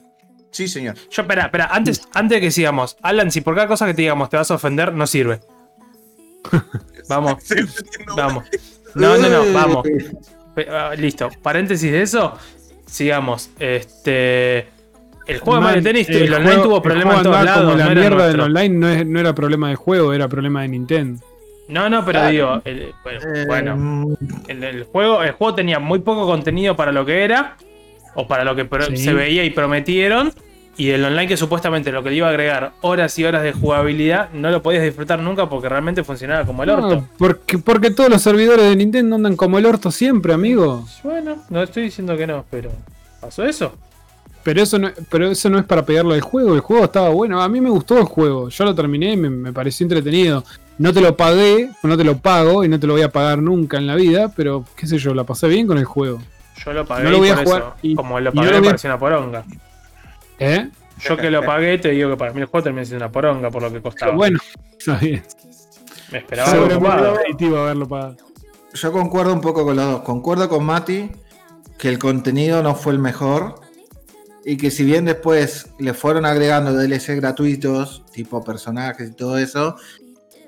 [0.51, 0.95] Sí, señor.
[1.11, 4.01] Yo, espera, espera, antes, antes de que sigamos, Alan, si por cada cosa que te
[4.01, 5.39] digamos te vas a ofender, no sirve.
[7.09, 7.37] Vamos,
[8.15, 8.43] vamos.
[8.95, 9.87] No, no, no, vamos.
[10.69, 12.37] Ah, Listo, paréntesis de eso,
[12.85, 13.49] sigamos.
[13.59, 14.67] Este.
[15.25, 17.63] El juego de Man, Mario Tennis, el el, online juego- tuvo problemas en todos lados.
[17.65, 20.61] Como la no mierda del online no, es- no era problema del juego, era problema
[20.63, 21.23] de Nintendo.
[21.67, 22.31] No, no, pero Claro.
[22.31, 24.17] digo, el- bueno, Eh, bueno,
[24.47, 27.57] el, el juego, el juego tenía muy poco contenido para lo que era,
[28.15, 28.97] o para lo que Sí.
[28.97, 30.33] se veía y prometieron.
[30.77, 33.51] Y el online que supuestamente lo que le iba a agregar horas y horas de
[33.51, 36.95] jugabilidad, no lo podías disfrutar nunca porque realmente funcionaba como el orto.
[36.95, 40.85] No, porque, porque todos los servidores de Nintendo andan como el orto siempre, amigo.
[41.03, 42.71] Bueno, no estoy diciendo que no, pero
[43.19, 43.73] ¿pasó eso?
[44.41, 46.55] Pero eso no, pero eso no es para pegarlo al juego.
[46.55, 47.41] El juego estaba bueno.
[47.41, 48.47] A mí me gustó el juego.
[48.47, 50.45] Yo lo terminé y me, me pareció entretenido.
[50.77, 53.39] No te lo pagué, no te lo pago y no te lo voy a pagar
[53.39, 54.31] nunca en la vida.
[54.33, 56.21] Pero qué sé yo, la pasé bien con el juego.
[56.65, 58.35] Yo lo pagué No lo voy y a por jugar eso, y- como lo no
[58.41, 59.43] pagué lo me pareció una poronga.
[60.39, 60.69] ¿Eh?
[61.01, 63.49] Yo que lo pagué te digo que para mí el juego termina siendo una poronga
[63.49, 64.11] por lo que costaba.
[64.11, 64.39] Pero bueno,
[64.77, 65.23] está bien.
[66.11, 66.65] me esperaba algo
[67.57, 68.17] haberlo pagado.
[68.73, 70.01] Yo concuerdo un poco con los dos.
[70.01, 71.11] Concuerdo con Mati
[71.77, 73.61] que el contenido no fue el mejor.
[74.45, 79.75] Y que si bien después le fueron agregando DLC gratuitos, tipo personajes y todo eso,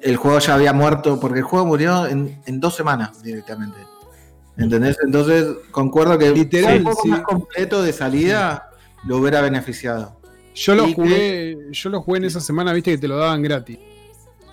[0.02, 3.78] el juego ya había muerto, porque el juego murió en, en dos semanas directamente.
[4.58, 4.98] ¿Entendés?
[5.04, 7.10] Entonces concuerdo que Literal, un poco sí.
[7.10, 8.70] más completo de salida
[9.06, 10.18] lo hubiera beneficiado.
[10.54, 13.42] Yo lo Y jugué, yo lo jugué en esa semana, viste que te lo daban
[13.42, 13.80] gratis.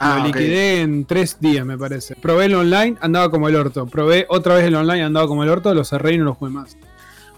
[0.00, 2.14] Ah, lo liquidé en tres días, me parece.
[2.14, 3.86] Probé el online, andaba como el orto.
[3.86, 6.52] Probé otra vez el online, andaba como el orto, lo cerré y no lo jugué
[6.52, 6.76] más.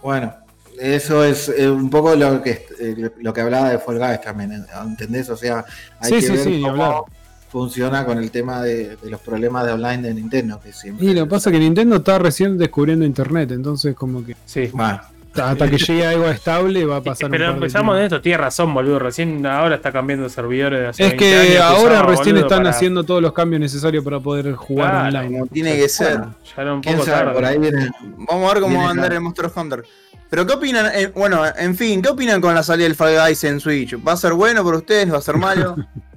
[0.03, 0.35] Bueno,
[0.79, 4.67] eso es eh, un poco lo que eh, lo que hablaba de Fall Guys también.
[4.85, 5.31] ¿entendés?
[5.31, 5.65] O sea,
[5.99, 7.07] hay Sí, que sí, ver sí, cómo
[7.51, 10.61] funciona con el tema de, de los problemas de online de Nintendo.
[10.61, 14.25] Que siempre Y lo que pasa es que Nintendo está recién descubriendo internet, entonces como
[14.25, 14.69] que Sí.
[14.73, 15.01] Bueno,
[15.35, 18.75] hasta que llegue algo estable va a pasar un Pero empezamos de esto, tienes razón,
[18.75, 18.99] boludo.
[18.99, 22.47] Recién ahora está cambiando servidores de hace Es 20 que años ahora usaba, recién boludo,
[22.47, 25.39] están para- haciendo todos los cambios necesarios para poder jugar Claro, online.
[25.39, 26.19] Como tiene que ser.
[26.19, 27.33] bueno, Ya era un quién poco sabe, tarde.
[27.35, 27.91] por ahí viene.
[28.29, 29.85] Vamos a ver cómo Viene va a andar el Monster Hunter.
[30.29, 30.87] Pero ¿qué opinan?
[30.95, 33.97] Eh, bueno, en fin, ¿qué opinan con la salida del Fall Guys en Switch?
[34.07, 35.13] ¿Va a ser bueno para ustedes?
[35.13, 35.77] ¿Va a ser malo?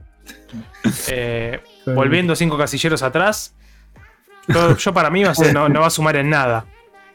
[1.07, 3.53] Eh, volviendo cinco casilleros atrás.
[4.47, 6.65] Yo, yo para mí va a ser- no, no va a sumar en nada.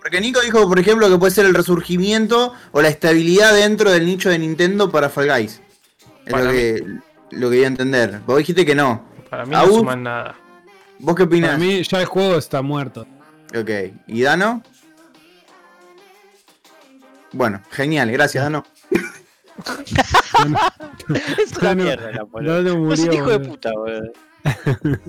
[0.01, 4.07] Porque Nico dijo, por ejemplo, que puede ser el resurgimiento o la estabilidad dentro del
[4.07, 5.61] nicho de Nintendo para Fall Guys.
[6.25, 6.83] Es Para lo que,
[7.31, 8.21] lo que voy a entender.
[8.27, 9.05] Vos dijiste que no.
[9.29, 10.37] Para mí no Aún- suma en nada.
[11.01, 11.59] ¿Vos qué Para opinás?
[11.59, 13.07] mí ya el juego está muerto.
[13.55, 13.71] Ok.
[14.07, 14.63] ¿Y Dano?
[17.33, 18.65] Bueno, genial, gracias, Dano.
[21.39, 22.19] Es una No, no, mierda la.
[22.19, 24.13] No, No es un murió, hijo de puta, boludo.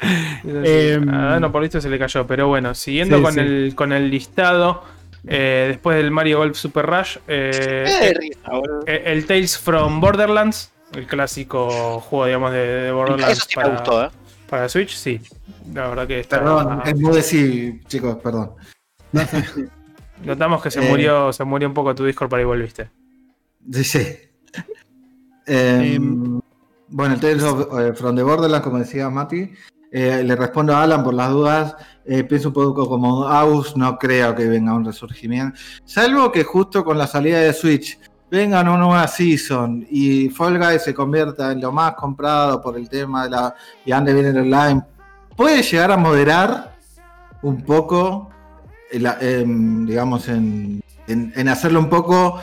[0.00, 2.26] Em, Ah, no, por listo se le cayó.
[2.26, 3.40] Pero bueno, siguiendo Sí, con, sí.
[3.40, 4.84] El, con el listado.
[5.26, 7.18] eh, después del Mario Golf Super Rush.
[7.26, 8.40] eh, risa,
[8.86, 10.72] el, Tales from Borderlands.
[10.94, 14.10] El clásico juego, digamos, de, de Borderlands Eso sí para, me gustó, ¿eh?
[14.48, 14.94] para Switch.
[14.94, 15.20] Sí,
[15.74, 16.38] la verdad que está.
[16.38, 18.52] Perdón, enmudecí, chicos, perdón.
[20.24, 20.88] Notamos que se Eh.
[20.88, 22.88] murió se murió un poco tu Discord para ahí volviste.
[23.72, 23.98] Sí, sí.
[25.46, 26.40] Eh, Em.
[26.88, 29.50] bueno, el Tales of, eh, from the Borderlands, como decía Mati,
[29.90, 31.76] eh, le respondo a Alan por las dudas.
[32.10, 35.58] eh, pienso un poco como Aus, no creo que venga un resurgimiento.
[35.84, 37.98] Salvo que justo con la salida de Switch
[38.30, 42.88] venga una nueva season y Fall Guys se convierta en lo más comprado por el
[42.88, 43.54] tema de la
[43.84, 44.82] y ande bien en online,
[45.36, 46.76] puede llegar a moderar
[47.42, 48.30] un poco,
[48.90, 52.40] el- em, digamos, en, en- en hacerlo un poco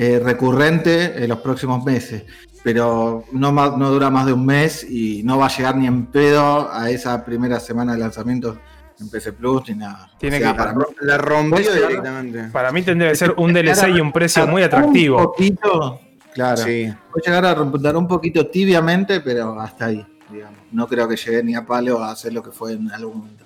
[0.00, 2.22] eh, recurrente en los próximos meses.
[2.62, 6.06] Pero no, no dura más de un mes y no va a llegar ni en
[6.06, 8.58] pedo a esa primera semana de lanzamiento
[9.00, 10.08] en PC Plus ni nada.
[10.18, 12.44] Tiene O sea, que- para La rompió directamente.
[12.52, 15.16] Para mí tendría que ser un DLC y un precio muy Un atractivo.
[15.18, 16.00] poquito,
[16.32, 16.58] claro.
[16.58, 16.92] Sí.
[17.12, 20.58] Puede llegar a repuntar un poquito tibiamente, pero hasta ahí, digamos.
[20.70, 23.44] No creo que llegue ni a palo a hacer lo que fue en algún momento.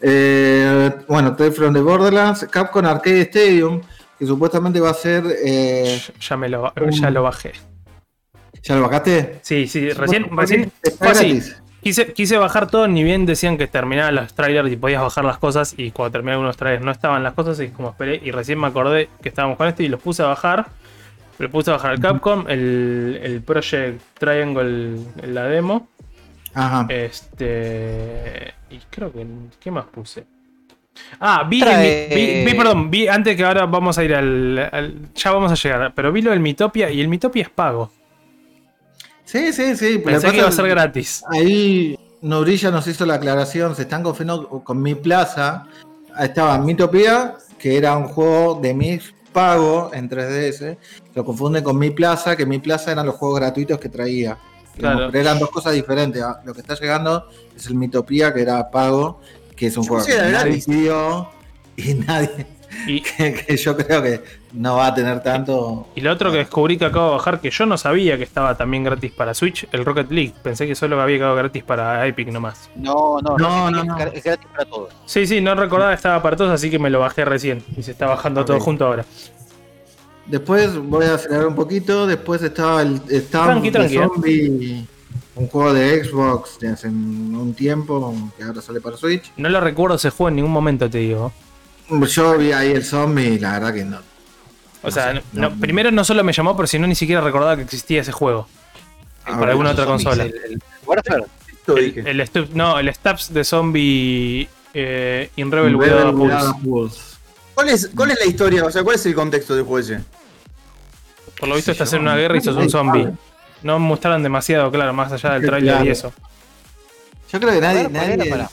[0.00, 3.80] Eh, bueno, Tales from the Borderlands, Capcom Arcade Stadium,
[4.18, 5.24] que supuestamente va a ser.
[5.44, 7.52] eh, Ya, me lo, ya lo bajé.
[8.62, 9.38] ¿Ya lo bajaste?
[9.42, 11.42] Sí, sí, recién, recién fue así.
[11.82, 15.38] Quise, quise bajar todo, ni bien decían que terminaban los trailers y podías bajar las
[15.38, 15.74] cosas.
[15.76, 18.20] Y cuando terminaban unos trailers no estaban las cosas, y como esperé.
[18.24, 20.66] Y recién me acordé que estábamos con esto y los puse a bajar.
[21.38, 24.96] Le puse a bajar el Capcom, el, el Project Triangle,
[25.28, 25.88] la demo.
[26.54, 26.86] Ajá.
[26.88, 28.54] Este.
[28.70, 29.24] Y creo que.
[29.60, 30.26] ¿Qué más puse?
[31.20, 34.14] Ah, vi, Trae- el mi- vi, vi, perdón, vi antes que ahora vamos a ir
[34.14, 37.50] al, al- Ya vamos a llegar, pero vi lo del Mitopia y el Mitopia es
[37.50, 37.90] pago.
[39.24, 39.98] Sí, sí, sí.
[39.98, 41.22] Pensé que iba a ser gratis.
[41.30, 45.66] Ahí Nobrilla nos hizo la aclaración, se están confundiendo con Mi Plaza.
[46.14, 50.76] Ahí estaba Mitopía, que era un juego de Mix pago en 3DS.
[51.14, 54.38] Lo confunden con Mi Plaza, que Mi Plaza eran los juegos gratuitos que traía.
[54.78, 55.08] Claro.
[55.10, 56.22] Pero eran dos cosas diferentes.
[56.22, 59.20] Ah, Lo que está llegando es el Mitopía, que era pago,
[59.56, 61.28] que es un Yo juego que nadie pidió
[61.76, 62.46] y nadie,
[62.86, 64.22] Y, que, que yo creo que
[64.52, 65.88] no va a tener tanto.
[65.94, 68.56] y lo otro que descubrí que acabo de bajar, que yo no sabía que estaba
[68.56, 70.32] también gratis para Switch, el Rocket League.
[70.42, 72.70] Pensé que solo había quedado gratis para Epic nomás.
[72.76, 73.98] No, no, No, es- no, no.
[73.98, 74.92] es gratis para todos.
[75.06, 77.62] Sí, sí, no recordaba que estaba para todos, así que me lo bajé recién.
[77.76, 79.04] Y se está bajando todo junto ahora.
[80.26, 82.06] Después voy a acelerar un poquito.
[82.06, 83.00] Después estaba el
[83.30, 84.84] Tranqui, tranqui, eh.
[85.36, 89.30] Un juego de Xbox de hace un tiempo que ahora sale para Switch.
[89.36, 91.32] No lo recuerdo ese juego en ningún momento, te digo.
[91.90, 93.98] Yo vi ahí el zombie y la verdad que no.
[94.82, 95.50] O sea, sé, no- no.
[95.50, 98.48] no, primero no solo me llamó, pero sino ni siquiera recordaba que existía ese juego.
[99.26, 100.24] Ah, para alguna otra zombies, consola.
[100.24, 101.24] El, el Warfare.
[102.06, 107.00] El, el no, el Stabs de Zombie eh, in Rebel Rebel Without Pulse.
[107.54, 108.64] ¿Cuál es, ¿Cuál es la historia?
[108.64, 110.00] O sea, ¿cuál es el contexto del juego ese?
[111.38, 113.08] Por lo visto estás en una guerra y sos un zombie.
[113.66, 116.12] No mostraron demasiado claro, más allá del trailer y eso.
[117.32, 118.48] Yo creo que nadie, ver, nadie, Pará.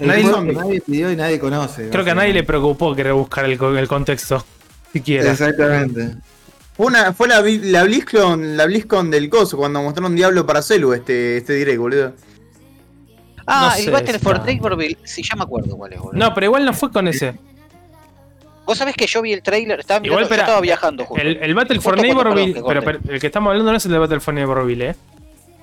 [0.00, 1.88] el Nadie- que nadie pidió y nadie conoce.
[1.90, 4.44] Creo que a nadie le preocupó querer buscar el, el contexto.
[4.92, 5.30] Siquiera.
[5.30, 6.16] Exactamente.
[6.76, 10.92] Fue, una, fue la, la BlizzCon, la BlizzCon del coso, cuando mostraron Diablo para Celu
[10.92, 12.12] este, este direct, boludo.
[13.46, 14.98] Ah, No el sé Battle si for está- Neighborville.
[15.04, 16.18] Sí, ya me acuerdo cuál es, boludo.
[16.18, 17.34] No, pero igual no fue con ese.
[18.66, 21.22] Vos sabés que yo vi el trailer, estaba mirando, Igual, yo estaba viajando justo.
[21.22, 22.62] El, el Battle for Neighborville.
[22.66, 24.96] Pero, el que estamos hablando no es el de Battle for Neighborville, ¿eh?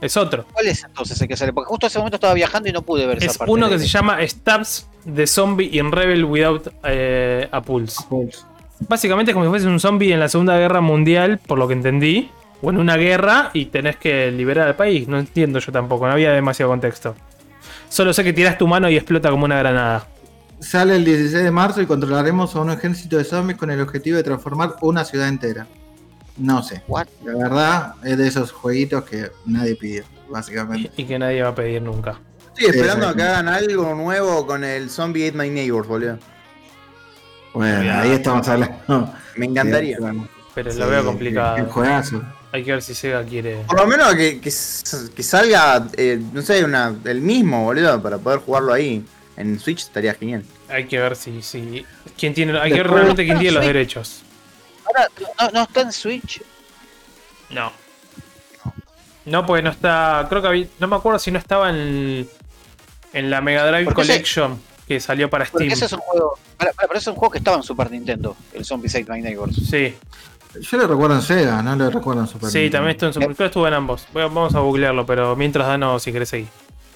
[0.01, 0.45] Es otro.
[0.51, 1.53] ¿Cuál es entonces el que sale?
[1.53, 3.51] Porque justo en ese momento estaba viajando y no pude ver esa Es parte.
[3.51, 8.01] uno de- que se llama Stabs de Zombie in Rebel Without eh, a Pulse.
[8.09, 8.39] Pulse.
[8.87, 11.75] Básicamente es como si fuese un zombie en la Segunda Guerra Mundial, por lo que
[11.75, 12.29] entendí.
[12.63, 15.07] O en una guerra y tenés que liberar al país.
[15.07, 17.15] No entiendo yo tampoco, no había demasiado contexto.
[17.89, 20.07] Solo sé que tiras tu mano y explota como una granada.
[20.61, 24.17] Sale el 16 de marzo y controlaremos a un ejército de zombies con el objetivo
[24.17, 25.67] de transformar una ciudad entera.
[26.37, 26.81] No sé.
[26.87, 27.07] What?
[27.25, 30.91] La verdad es de esos jueguitos que nadie pidió, básicamente.
[30.95, 32.19] Y, y que nadie va a pedir nunca.
[32.55, 36.19] Estoy esperando a que hagan algo nuevo con el Zombie Ate My Neighbors, boludo.
[37.53, 39.11] Bueno, ahí estamos hablando.
[39.35, 39.97] Me encantaría.
[40.53, 41.65] Pero Sí, lo veo complicado.
[41.69, 42.21] juegazo.
[42.53, 43.63] Hay que ver si Sega quiere.
[43.67, 48.01] Por lo menos que, que, s- que salga, eh, no sé, una, el mismo, boludo,
[48.01, 49.03] para poder jugarlo ahí.
[49.37, 50.43] En Switch estaría genial.
[50.69, 51.41] Hay que ver si.
[51.41, 51.85] si
[52.17, 53.67] quién tiene, hay que ver realmente quién tiene los Sí.
[53.67, 54.21] derechos.
[54.85, 55.07] Ahora,
[55.39, 56.41] no, no está en Switch.
[57.49, 57.71] No.
[59.25, 60.25] No, porque no está.
[60.29, 62.27] Creo que había- no me acuerdo si no estaba en.
[63.13, 65.69] En la Mega Drive Porque ese- Collection que salió para Steam.
[65.71, 66.37] ese es un juego.
[66.57, 69.05] Para, para, pero ese es un juego que estaba en Super Nintendo, el Zombie Save
[69.09, 69.55] My Neighbors.
[69.69, 69.95] Sí,
[70.59, 72.77] Yo lo recuerdo en Sega, no lo recuerdo en Super sí, Nintendo.
[72.77, 73.35] también estuvo en Super.
[73.37, 74.05] Que estuvo en ambos.
[74.13, 76.47] Voy vamos a googlearlo, pero mientras Dano, si querés seguir.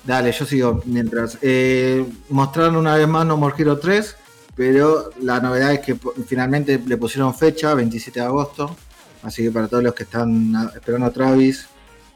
[0.06, 1.38] Dale, yo sigo mientras.
[1.41, 4.15] Eh, mostraron una vez más No More Hero 3,
[4.56, 8.76] pero la novedad es que finalmente le pusieron fecha, 27 de agosto.
[9.23, 11.65] Así que para todos los que están a- esperando a Travis,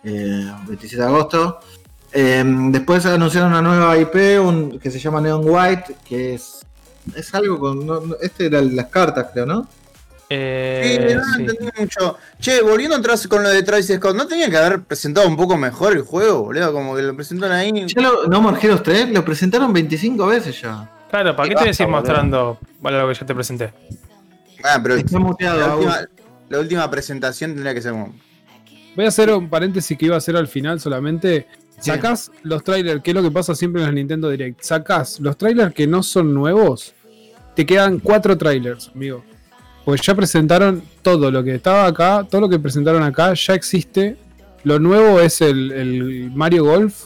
[0.04, 1.60] eh, 27 de agosto.
[2.12, 6.60] Eh, después anunciaron una nueva IP un- que se llama Neon White, que es,
[7.16, 7.86] es algo con.
[7.88, 9.68] no- este era las cartas, creo, ¿no?
[10.32, 11.42] Eh, Sí, no sí.
[11.42, 12.18] entendí mucho.
[12.40, 15.58] Che, volviendo atrás con lo de Travis Scott, ¿no tenía que haber presentado un poco
[15.58, 16.72] mejor el juego, boludo?
[16.72, 17.72] Como que lo presentaron ahí.
[17.88, 20.90] Ya lo- no Heroes 3 lo presentaron 25 veces ya.
[21.10, 21.98] Claro, ¿para ¿Qué qué te boludo?
[21.98, 23.74] mostrando vale, lo que ya te presenté?
[24.64, 25.60] Ah, pero Está muteado.
[25.60, 26.00] la última,
[26.50, 28.14] la última presentación tendría que ser como.
[28.96, 31.48] Voy a hacer un paréntesis que iba a hacer al final solamente.
[31.80, 31.90] Sí.
[31.92, 34.62] Sacás los trailers, que es lo que pasa siempre en los Nintendo Direct.
[34.62, 36.94] Sacás los trailers que no son nuevos.
[37.56, 39.24] Te quedan cuatro trailers, amigo.
[39.90, 44.18] Pues ya presentaron todo lo que estaba acá, todo lo que presentaron acá ya existe.
[44.64, 47.06] Lo nuevo es el, el Mario Golf.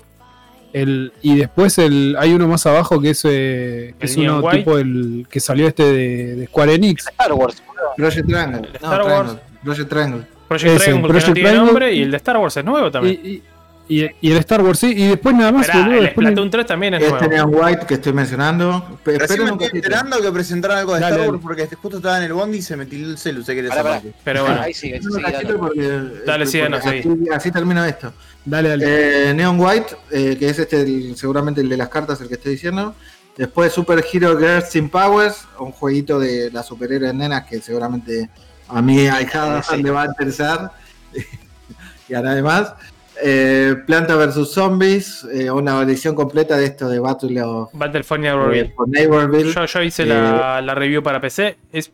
[0.73, 4.57] El, y después el, hay uno más abajo que es, eh, que es uno White.
[4.57, 7.07] tipo el que salió este de, de Square Enix.
[7.07, 7.63] Star Wars.
[7.95, 8.57] Project Triangle.
[8.57, 9.31] El No, Star Triangle.
[9.33, 9.41] Wars.
[9.63, 10.21] Project Triangle.
[10.49, 11.65] Project Ese, Triangle Project no tiene Triangle.
[11.71, 13.19] nombre y el de Star Wars es nuevo también.
[13.23, 13.43] Y, y-
[13.87, 14.93] Y, y el Star Wars, sí.
[14.95, 15.97] Y después nada más, Esperá, boludo.
[15.99, 17.49] el después Splatoon 3 también es Este nuevo.
[17.51, 18.87] Neon White que estoy mencionando.
[19.05, 19.75] Esperen me estoy poquito.
[19.75, 21.31] enterando que presentaron algo de Dale, Star dale.
[21.31, 23.63] Wars porque justo estaba en el bondi y se me tiró el celu, sé que
[23.63, 24.01] Pará, pará.
[24.23, 26.99] Pero bueno, Ahí sigue, sigue porque- Dale, síganos ahí.
[26.99, 28.13] así, así termino esto.
[28.45, 29.29] Dale, dale.
[29.29, 32.35] Eh, Neon White, eh, que es este el- seguramente el de las cartas, el que
[32.35, 32.95] estoy diciendo.
[33.35, 38.29] Después Super Hero Girls in Powers, un jueguito de las superhéroes nenas que seguramente
[38.69, 39.83] a mi ahijada Sí, sí.
[39.83, 40.71] le va a interesar.
[42.09, 42.73] y a nadie más.
[43.21, 48.17] Eh, Planta vs Zombies, eh, una edición completa de esto de Battle of Battle for
[48.17, 48.73] eh, Neighborville.
[48.75, 49.53] for Neighborville.
[49.53, 51.57] Yo, yo hice la, la review para PC.
[51.71, 51.91] Es,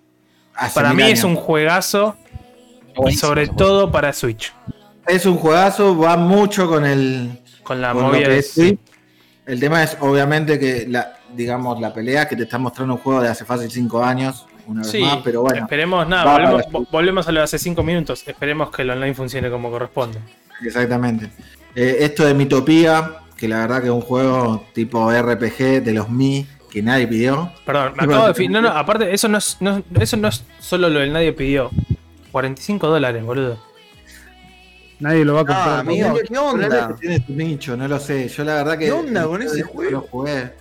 [0.74, 2.16] para mí es un juegazo.
[3.08, 4.54] Y sobre todo para Switch.
[5.08, 8.80] Es un juegazo, va mucho con el, Con la con movida de Switch.
[9.46, 13.22] El tema es obviamente que la, digamos, la pelea que te está mostrando un juego
[13.22, 17.28] de hace fácil 5 años, una vez Sí, más, pero bueno, esperemos, nada, volvemos, volvemos
[17.28, 18.24] a lo de hace 5 minutos.
[18.28, 20.20] Esperemos que el online funcione como corresponde.
[20.64, 21.30] Exactamente.
[21.76, 26.10] Eh, esto de Mitopía, que la verdad que es un juego tipo RPG de los
[26.10, 27.52] Mi que nadie pidió.
[27.66, 30.90] Perdón, me acabo de No, no, aparte, eso no es, no, eso no es solo
[30.90, 31.72] lo del nadie pidió.
[32.32, 33.60] 45 dólares, boludo.
[35.00, 35.70] Nadie lo va a comprar.
[35.70, 36.68] Ah, amigo, Ponele- ¿qué onda?
[36.68, 38.28] ponele que tiene su nicho, no lo sé.
[38.28, 38.86] Yo la verdad que.
[38.86, 40.08] ¿Qué onda con no ese lo juego?
[40.12, 40.54] jugué.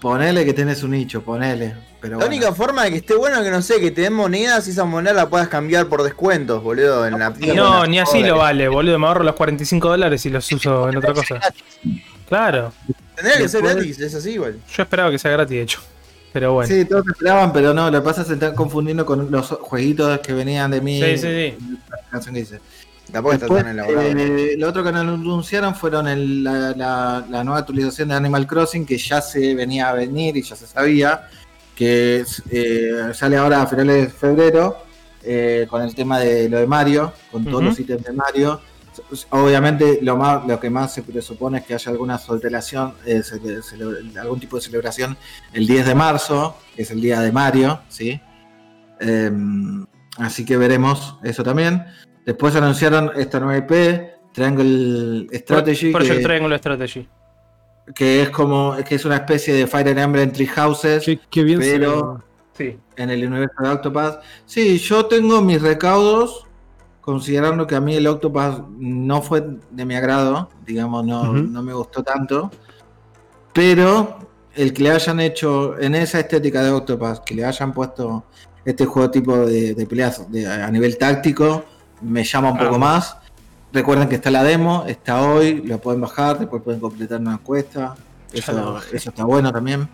[0.00, 1.74] Ponele que tenés un nicho, ponele.
[2.02, 2.36] Pero La bueno.
[2.36, 4.72] única forma de que esté bueno es que no sé, que te den monedas y
[4.72, 8.66] esa moneda la puedas cambiar por descuentos, boludo, en la No, ni así lo vale,
[8.68, 8.98] boludo.
[8.98, 11.40] Me ahorro los 45 dólares y los uso en otra cosa.
[12.28, 12.72] Claro,
[13.14, 14.58] Tendría que ser gratis, es así igual.
[14.74, 15.80] yo esperaba que sea gratis, de hecho.
[16.32, 16.66] Pero bueno.
[16.74, 19.48] Sí, todos esperaban, pero no, lo que pasa es que se están confundiendo con los
[19.50, 21.00] jueguitos que venían de mí.
[21.02, 21.78] Sí, sí, sí.
[21.90, 22.60] La canción que dice.
[23.12, 24.08] Tampoco está tan elaborado.
[24.08, 28.86] eh, lo otro que anunciaron fueron el- la, la- la nueva actualización de Animal Crossing
[28.86, 31.28] que ya se venía a venir y ya se sabía
[31.74, 34.78] que eh, sale ahora a finales de febrero
[35.24, 38.60] eh, con el tema de lo de Mario, con todos los ítems de Mario.
[39.30, 43.22] Obviamente lo más lo que más se presupone es que haya alguna celebración, eh,
[44.20, 45.16] algún tipo de celebración
[45.52, 48.20] el 10 de marzo, que es el día de Mario, ¿sí?
[49.00, 49.86] Em,
[50.18, 51.84] así que veremos eso también.
[52.26, 57.08] Después anunciaron esta nueva IP, Triangle Strategy, Project que, Triangle Strategy.
[57.94, 61.62] Que es como que es una especie de Fire Emblem Three Houses Qué, qué bien
[61.62, 62.22] se pero-
[62.56, 62.78] Sí.
[62.96, 64.22] en el universo de Octopath.
[64.44, 66.46] Sí, yo tengo mis recaudos,
[67.00, 71.72] considerando que a mí el Octopath no fue de mi agrado, digamos, no, no me
[71.72, 72.50] gustó tanto.
[73.52, 74.18] Pero
[74.54, 78.24] el que le hayan hecho en esa estética de Octopath, que le hayan puesto
[78.64, 81.64] este juego tipo de, de peleas de- a nivel táctico,
[82.02, 82.78] me llama un poco Ah.
[82.78, 83.16] más.
[83.72, 87.94] Recuerden que está la demo, está hoy, lo pueden bajar, después pueden completar una encuesta.
[88.32, 89.88] Eso, está bueno también.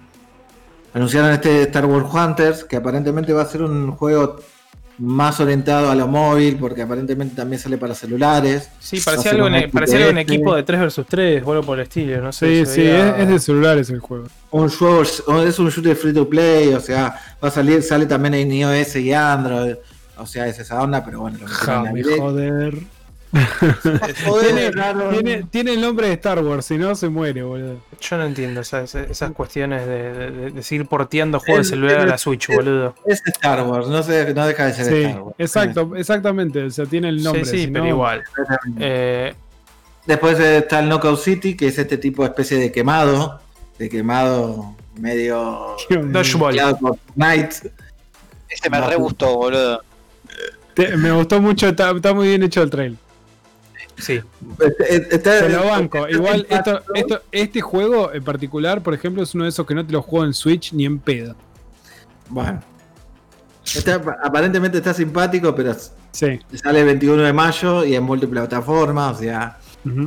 [0.94, 4.40] Anunciaron este Star Wars Hunters, que aparentemente va a ser un juego
[4.98, 8.68] más orientado a lo móvil, porque aparentemente también sale para celulares.
[8.80, 10.32] Sí, parecía algo, un en, parecía algo en FPS.
[10.34, 12.64] equipo de 3 vs 3 o algo por el estilo, no sé.
[12.66, 14.26] Sí, sí, veía- es, es de celulares el juego.
[14.50, 18.34] Un juego, es un shooter free to play, o sea, va a salir, sale también
[18.34, 19.76] en iOS y Android.
[20.16, 22.18] O sea, es esa onda, pero bueno, lo la Jame, Direct.
[22.20, 22.78] joder.
[24.40, 25.10] Tiene, raro.
[25.10, 27.80] tiene- tiene el nombre de Star Wars, si no se muere, boludo.
[28.00, 31.76] Yo no entiendo esas, esas cuestiones de, de- de- de seguir porteando juegos Es- de
[31.76, 32.94] celular a la Switch, es- boludo.
[33.06, 35.34] Es Star Wars, no, se, no deja de ser Sí, Star Wars.
[35.38, 36.64] exacto, exactamente.
[36.64, 37.44] O sea, tiene el nombre.
[37.44, 38.22] sí, sí, si pero no- igual.
[38.78, 39.34] Eh,
[40.06, 43.42] Después está el Knockout City, que es este tipo de especie de quemado,
[43.78, 46.20] de quemado medio ¿Qué onda?
[46.22, 46.58] Dodgeball.
[46.80, 47.70] Fortnite.
[48.48, 49.82] Este me re gustó, boludo.
[50.72, 52.96] Te- me gustó mucho, está, está muy bien hecho el trail.
[53.98, 54.20] Sí.
[54.60, 56.06] Este- está- Te lo banco.
[56.06, 59.74] este Igual, esto, esto, este juego en particular, por ejemplo, es uno de esos que
[59.74, 61.34] no te lo juego en Switch ni en pedo.
[62.28, 62.62] Bueno.
[63.64, 65.74] Está- aparentemente está simpático, pero
[66.12, 66.38] Sí.
[66.62, 69.58] sale el 21 de mayo y en multiplataforma, o sea,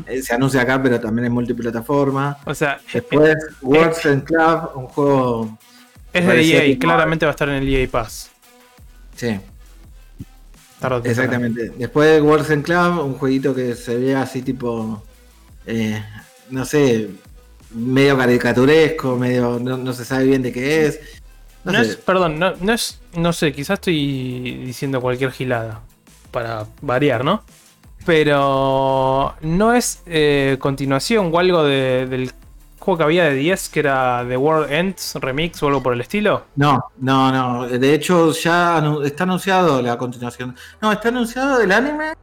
[0.08, 2.38] eh, se anuncia acá, pero también en multiplataforma.
[2.46, 5.58] O sea, Después, Words and Club, un juego.
[6.14, 8.32] es de parecía EA, claramente va a estar en el EA Pass.
[9.16, 9.40] Sí,
[10.82, 11.70] Tarde exactamente.
[11.78, 15.02] Después, Words and Club, un jueguito que se ve así tipo.
[15.66, 16.04] eh,
[16.50, 17.08] no sé,
[17.74, 19.58] medio caricaturesco, medio.
[19.60, 21.00] No, no se sabe bien de qué es.
[21.64, 21.92] No, No sé.
[21.92, 25.82] es, perdón, no, no es, no sé, quizás estoy diciendo cualquier gilada
[26.32, 27.44] para variar, ¿no?
[28.06, 32.32] Pero no es eh, continuación o algo de- del
[32.82, 36.02] juego que había de 10 que era The World Ends Remix o algo por el
[36.02, 36.46] estilo.
[36.56, 37.68] No, no, no.
[37.68, 40.56] De hecho, ya está anunciado la continuación.
[40.82, 42.14] No, está anunciado del anime.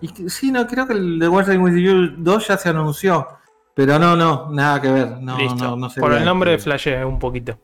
[0.00, 3.26] Y sí, no, creo que el de Working with You 2 ya se anunció.
[3.74, 5.08] Pero no, no, nada que ver.
[5.20, 5.54] No, Listo.
[5.64, 7.58] no, no por el nombre este- flashé un poquito.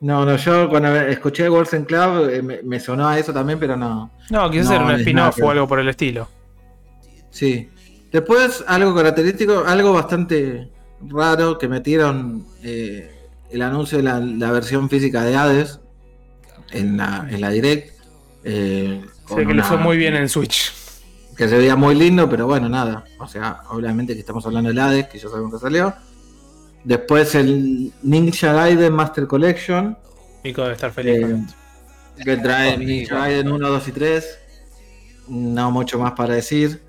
[0.00, 3.58] No, no, yo cuando escuché Words and Club eh, me, me sonó a eso también,
[3.58, 4.12] pero no.
[4.30, 6.28] No, quizás era un spin-off o algo por el estilo.
[7.30, 7.68] Sí.
[8.12, 10.70] Después, algo característico, algo bastante
[11.06, 13.10] raro que metieron eh,
[13.50, 15.80] el anuncio de la, la versión física de Hades
[16.70, 17.92] en la, en la Direct.
[18.44, 20.72] eh, que le fue una- muy bien en Switch.
[21.36, 23.04] que se veía muy lindo, pero bueno, nada.
[23.20, 25.94] O sea, obviamente que estamos hablando del Hades, que ya sabemos que salió.
[26.84, 29.96] Después el Ninja Gaiden Master Collection,
[30.44, 31.44] Nico debe estar feliz Eh,
[32.24, 33.14] que trae Ninja.
[33.18, 34.38] Gaiden 1, 2 y 3.
[35.28, 36.82] No mucho más para decir.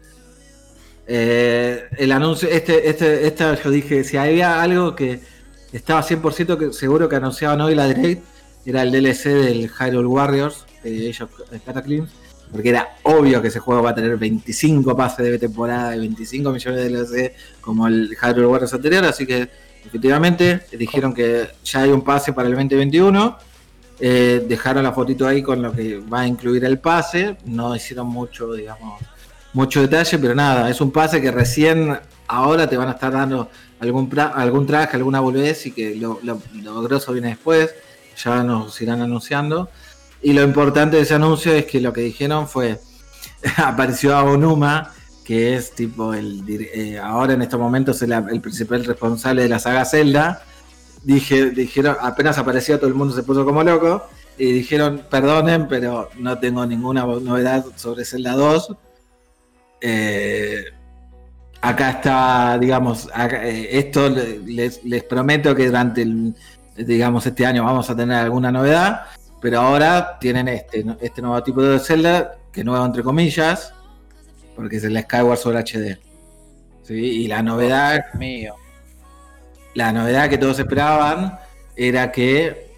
[1.11, 5.19] Eh, el anuncio, este, este, esta yo dije, si había algo que
[5.73, 8.23] estaba 100% que seguro que anunciaban hoy la Direct,
[8.63, 11.31] era el DLC del Hyrule Warriors de Age of
[11.65, 12.05] Cataclysm,
[12.51, 16.51] porque era obvio que ese juego va a tener 25 pases de temporada y 25
[16.51, 19.49] millones de DLC como el Hyrule Warriors anterior, así que
[19.83, 23.35] efectivamente dijeron que ya hay un pase para el 2021.
[23.99, 27.35] Eh, dejaron la fotito ahí con lo que va a incluir el pase.
[27.45, 29.01] No hicieron mucho, digamos,
[29.53, 31.97] mucho detalle, pero nada, es un pase que recién
[32.27, 33.49] ahora te van a estar dando
[33.79, 37.73] algún, algún traje, alguna boludez y que lo, grosso viene después.
[38.23, 39.69] Ya nos irán anunciando.
[40.21, 42.79] Y lo importante de ese anuncio es que lo que dijeron fue,
[43.57, 44.93] apareció a Onuma,
[45.23, 49.59] que es tipo el, eh, ahora en estos momentos el, el principal responsable de la
[49.59, 50.43] saga Zelda.
[51.03, 54.03] Dije, dijeron, apenas apareció todo el mundo se puso como loco.
[54.37, 58.75] Y dijeron, perdonen, pero no tengo ninguna novedad sobre Zelda 2.
[59.81, 60.63] Eh,
[61.61, 66.35] acá está, digamos, acá, eh, esto le- les, les prometo que durante el,
[66.77, 69.01] digamos, este año vamos a tener alguna novedad.
[69.41, 73.73] Pero ahora tienen este, este nuevo tipo de Zelda, que nuevo entre comillas,
[74.55, 75.97] porque es el Skyward Sword HD.
[76.83, 76.93] ¿Sí?
[76.95, 78.55] Y la novedad Mío.
[79.75, 81.37] la novedad que todos esperaban
[81.75, 82.68] era que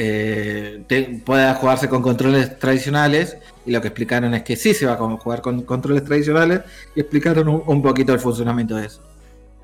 [0.00, 4.86] eh, te- pueda jugarse con controles tradicionales y lo que explicaron es que sí se
[4.86, 6.60] va a jugar con controles tradicionales
[6.94, 9.00] y explicaron un, un poquito el funcionamiento de eso.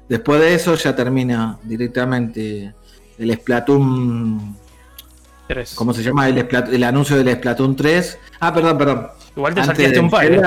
[0.09, 2.75] Después de eso ya termina directamente
[3.17, 4.57] el Splatoon,
[5.47, 5.75] Tres.
[5.75, 6.29] ¿cómo se llama?
[6.29, 8.19] El, anuncio del Splatoon 3.
[8.41, 9.07] Ah, perdón, perdón.
[9.37, 10.33] Igual te Antes saltaste un par.
[10.33, 10.43] ¿eh?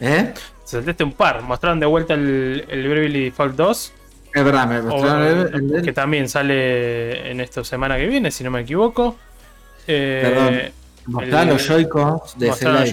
[0.00, 0.32] ¿Eh?
[0.34, 1.42] Te saltaste un par.
[1.42, 3.92] Mostraron de vuelta el, el Bravely Default 2.
[5.54, 9.16] El- el- que también sale en esta semana que viene, si no me equivoco.
[9.86, 10.72] Eh, Perdón,
[11.06, 12.84] mostraron el- los Joy-Cons de Zelda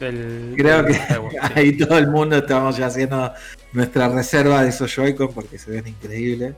[0.00, 0.54] del.
[0.56, 1.00] Creo que sí.
[1.54, 3.32] ahí todo el mundo estamos ya haciendo
[3.72, 6.54] nuestra reserva de esos Joy-Con porque se ven increíbles.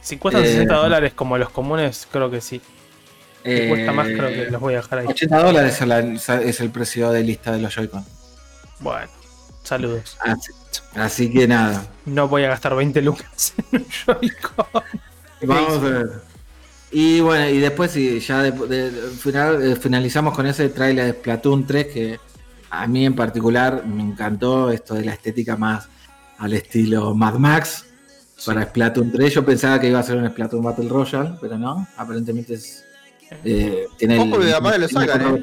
[0.00, 2.60] Si cuestan Eh, 60 dólares como los comunes, creo que sí.
[3.44, 5.06] Si Eh, cuesta más, creo que los voy a dejar ahí.
[5.06, 5.78] 80 dólares
[6.42, 8.02] es, el precio de lista de los Joy-Con.
[8.80, 9.08] Bueno,
[9.62, 10.16] saludos.
[10.94, 14.82] Así, así que nada, No voy a gastar 20 lucas en un Joy-Con.
[15.42, 16.10] vamos a ver.
[16.90, 21.06] Y bueno, y después sí, ya de- de- de- final- eh, finalizamos con ese trailer
[21.06, 22.20] de Splatoon 3 que
[22.70, 25.88] a mí en particular me encantó esto de la estética más
[26.38, 27.86] al estilo Mad Max.
[28.46, 31.86] Para Splatoon 3 yo pensaba que iba a ser un Splatoon Battle Royale, pero no,
[31.96, 32.84] aparentemente es...
[33.44, 35.42] eh, tiene Ojo, que capaz que lo sacan, eh.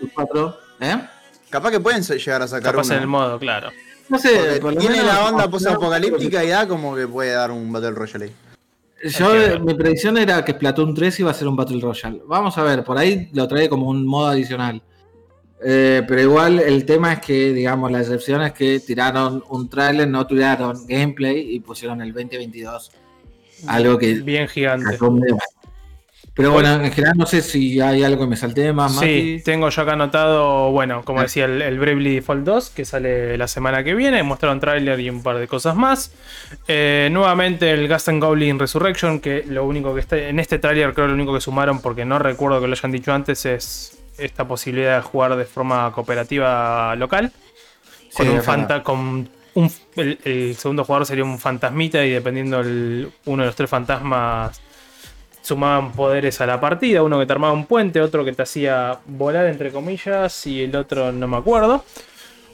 [0.79, 1.07] de ¿eh?
[1.49, 2.95] Capaz que pueden llegar a sacar Capaz uno.
[2.95, 3.69] en el modo, claro.
[4.09, 7.31] No sé, Porque por lo tiene menos- la onda post-apocalíptica y da como que puede
[7.31, 8.31] dar un Battle Royale ahí.
[9.09, 12.21] Yo, eh, mi predicción era que Splatoon 3 iba a ser un Battle Royale.
[12.27, 14.81] Vamos a ver, por ahí lo trae como un modo adicional.
[15.63, 20.07] Eh, pero igual el tema es que, digamos, la excepción es que tiraron un trailer,
[20.07, 22.91] no tiraron gameplay y pusieron el 2022.
[23.67, 24.97] Algo que Bien gigante.
[25.09, 25.37] medio.
[26.41, 28.91] Pero bueno, en general no sé si hay algo que me salté más.
[28.93, 29.41] Sí, Mati.
[29.43, 31.23] tengo yo acá anotado, bueno, como Ah.
[31.23, 34.23] decía, el, el Bravely Default 2, que sale la semana que viene.
[34.23, 36.11] Mostraron tráiler y un par de cosas más.
[36.67, 40.93] Eh, nuevamente el Gast and Goblin Resurrection, que lo único que está en este tráiler,
[40.93, 44.47] creo lo único que sumaron, porque no recuerdo que lo hayan dicho antes, es esta
[44.47, 47.31] posibilidad de jugar de forma cooperativa local.
[48.15, 52.59] Con Sí, un fanta con un, el, el segundo jugador sería un fantasmita y dependiendo
[52.59, 54.61] el, uno de los tres fantasmas
[55.41, 58.99] sumaban poderes a la partida, uno que te armaba un puente, otro que te hacía
[59.05, 61.83] volar entre comillas y el otro no me acuerdo.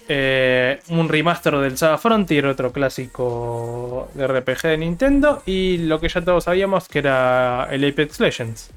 [0.10, 6.08] Eh, un remaster del Saga Frontier, otro clásico de RPG de Nintendo y lo que
[6.08, 8.72] ya todos sabíamos que era el Apex Legends.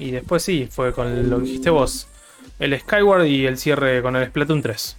[0.00, 2.08] Y después sí, fue con lo que dijiste vos,
[2.58, 4.96] el Skyward y el cierre con el Splatoon 3.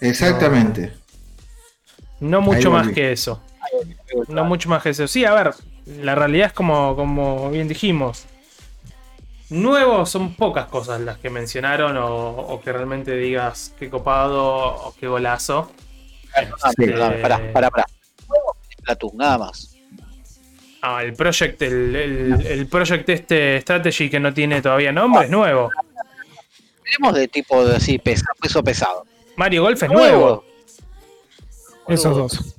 [0.00, 0.94] Exactamente.
[2.20, 3.42] No mucho más que eso.
[4.28, 5.06] No mucho más que eso.
[5.08, 5.54] Sí, a ver,
[5.86, 8.24] la realidad es como, como bien dijimos.
[9.48, 14.94] Nuevos son pocas cosas las que mencionaron o, o que realmente digas qué copado o
[14.98, 15.70] qué golazo.
[16.34, 16.86] Ah, Sí.
[16.86, 17.86] perdón, pará, pará, pará.
[18.80, 19.76] Splatoon, nada más.
[20.82, 25.30] Ah, el project, el, el, el project este strategy que no tiene todavía nombre es
[25.30, 25.70] nuevo.
[26.80, 29.04] Hablemos de tipo de así, peso, peso pesado.
[29.36, 30.44] Mario Golf es nuevo.
[31.88, 32.54] Esos dos.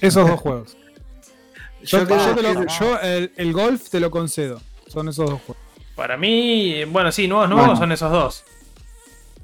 [0.00, 0.76] Esos dos juegos.
[1.84, 4.58] Yo, Yo creo yo te lo- que- yo el, el golf te lo concedo.
[4.88, 5.62] Son esos dos juegos.
[5.94, 7.80] Para mí, bueno, sí, nuevos, nuevos Bueno.
[7.80, 8.44] son esos dos.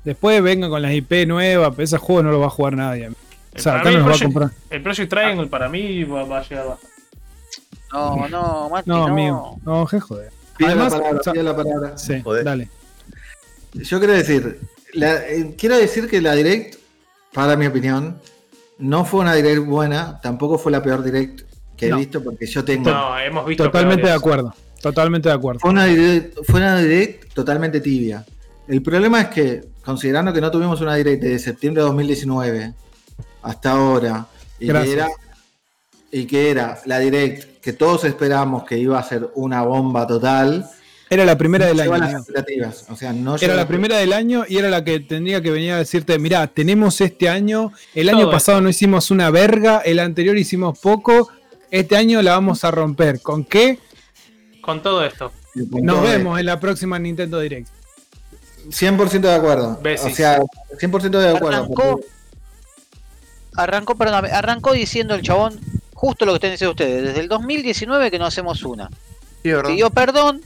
[0.04, 3.08] Después venga con las IP nuevas, pero esos juegos no los va a jugar nadie.
[3.08, 4.50] O sea, Para acá mí no los va a Project- comprar.
[4.70, 6.96] El Project Triangle para mí va, va a llegar bastante.
[7.92, 9.06] No, no, Mati, No, no.
[9.12, 9.60] amigo.
[9.64, 10.32] No, je joder.
[10.64, 11.98] Además, la palabra, o sea- pido la palabra.
[11.98, 12.44] Sí, Joder.
[12.44, 12.68] dale.
[13.74, 14.60] Yo quiero decir,
[14.94, 16.76] la- eh, quiero decir que la Direct,
[17.34, 18.18] para mi opinión,
[18.80, 21.42] no fue una Direct buena, tampoco fue la peor Direct
[21.76, 21.98] que he No.
[21.98, 22.90] visto, porque yo tengo...
[22.90, 23.64] No, hemos visto.
[23.64, 24.20] Totalmente de peores.
[24.20, 24.54] acuerdo.
[24.82, 25.60] Totalmente de acuerdo.
[25.60, 28.24] Fue una, direct, fue una direct totalmente tibia.
[28.66, 32.74] El problema es que, considerando que no tuvimos una direct de septiembre de 2019
[33.42, 34.26] hasta ahora,
[34.58, 35.08] y que, era,
[36.10, 40.66] y que era la direct que todos esperamos que iba a ser una bomba total,
[41.12, 41.96] Era la primera del año.
[41.98, 42.86] las expectativas.
[42.88, 45.72] O sea, no Era la primera del año y era la que tendría que venir
[45.72, 49.98] a decirte, mirá, tenemos este año, el año Todo pasado no hicimos una verga, el
[49.98, 51.28] anterior hicimos poco,
[51.72, 53.20] este año la vamos a romper.
[53.20, 53.80] ¿Con qué?
[54.60, 55.32] Con todo esto.
[55.56, 57.66] Nos Todo vemos en la próxima Nintendo Direct.
[58.68, 59.80] 100% de acuerdo.
[59.82, 60.12] Besis.
[60.12, 60.38] O sea,
[60.78, 61.58] 100% de acuerdo.
[61.58, 62.06] Arrancó, porque-
[63.56, 65.58] arrancó, perdón, arrancó diciendo el chabón
[65.92, 67.02] justo lo que están diciendo ustedes.
[67.02, 68.88] Desde el 2019 que no hacemos una.
[69.42, 69.50] Sí.
[69.66, 70.40] Pidió perdón,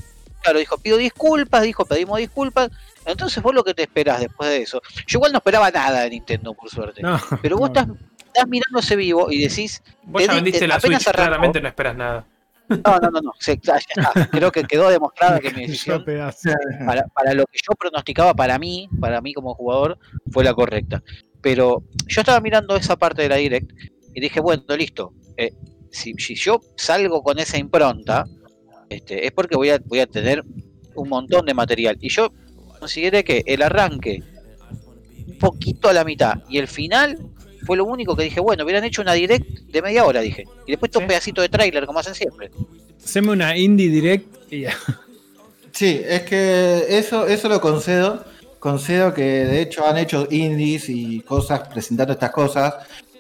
[0.45, 2.71] claro, dijo, pido disculpas, dijo, pedimos disculpas.
[3.07, 4.81] Entonces vos lo que te esperás después de eso.
[5.07, 7.03] Yo igual no esperaba nada de Nintendo, por suerte.
[7.03, 7.81] No, Pero vos no.
[7.81, 7.97] estás,
[8.27, 11.09] estás mirando ese vivo y decís, Vos Te ya di- vendiste te- la apenas Switch,
[11.09, 11.29] arrancó.
[11.31, 12.27] claramente no esperas nada.
[12.69, 14.29] no, no, no, no, sí, ya está.
[14.31, 16.03] creo que quedó demostrada que mi decisión
[17.15, 19.99] para lo que yo pronosticaba para mí, para mí como jugador,
[20.31, 21.03] fue la correcta.
[21.43, 23.71] Pero yo estaba mirando esa parte de la Direct
[24.15, 25.13] y dije, bueno, listo.
[25.37, 25.51] eh,
[25.91, 28.25] si, si yo salgo con esa impronta,
[28.89, 30.45] este, es porque voy a, voy a tener
[30.95, 31.97] un montón de material.
[32.01, 32.33] Y yo
[32.79, 34.23] consideré que el arranque,
[35.27, 37.19] un poquito a la mitad, y el final
[37.67, 40.45] fue lo único que dije, bueno, hubieran hecho una Direct de media hora, dije.
[40.67, 40.99] Y después Sí.
[40.99, 42.51] un pedacito de tráiler, como hacen siempre.
[43.03, 44.75] Haceme una indie direct y ya.
[45.73, 48.25] Sí, es que eso, eso lo concedo.
[48.61, 52.75] Concedo que de hecho han hecho indies y cosas presentando estas cosas.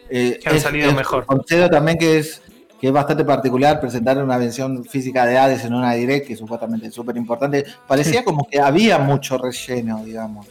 [0.08, 1.26] Eh, Que han salido mejor.
[1.26, 2.40] Concedo también que es,
[2.80, 6.88] que es bastante particular presentar una versión física de Hades en una direct, que supuestamente
[6.88, 7.64] es súper importante.
[7.86, 10.46] Parecía como que había mucho relleno, digamos.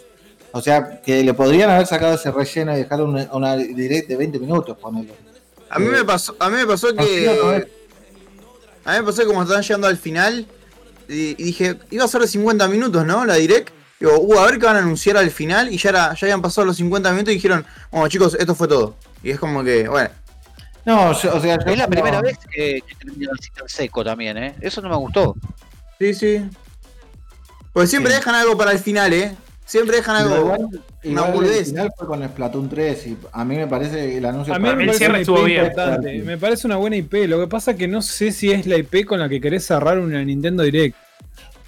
[0.52, 4.18] O sea, que le podrían haber sacado ese relleno y dejar una, una direct de
[4.18, 5.14] 20 minutos, ponelo.
[5.70, 7.68] A mí me pasó, a mí me pasó que.
[8.86, 10.46] A mí me pasó que como estaban llegando al final.
[11.10, 13.26] Y, y dije, iba a ser de 50 minutos, ¿no?
[13.26, 13.74] La direct.
[14.00, 15.72] Digo, uh, a ver qué van a anunciar al final.
[15.74, 18.68] Y ya, era, ya habían pasado los 50 minutos y dijeron, bueno chicos, esto fue
[18.68, 18.96] todo.
[19.24, 20.10] Y es como que, bueno.
[20.86, 24.04] No, yo- o sea, yo Es la primera vez que, que termina así tan seco
[24.04, 24.56] también, ¿eh?
[24.62, 25.36] Eso no me gustó.
[26.00, 26.46] Sí, sí.
[27.72, 28.18] Porque siempre Sí.
[28.20, 29.36] dejan algo para el final, ¿eh?
[29.66, 30.36] Siempre dejan algo.
[30.38, 30.60] igual,
[31.04, 34.60] igual el final fue con Splatoon 3 y a mí me parece el anuncio A
[34.60, 35.66] mí me el parece cierre una estuvo IP bien.
[35.66, 36.22] importante.
[36.22, 37.28] Me parece una buena IP.
[37.28, 39.66] Lo que pasa es que no sé si es la IP con la que querés
[39.66, 40.98] cerrar una Nintendo Direct.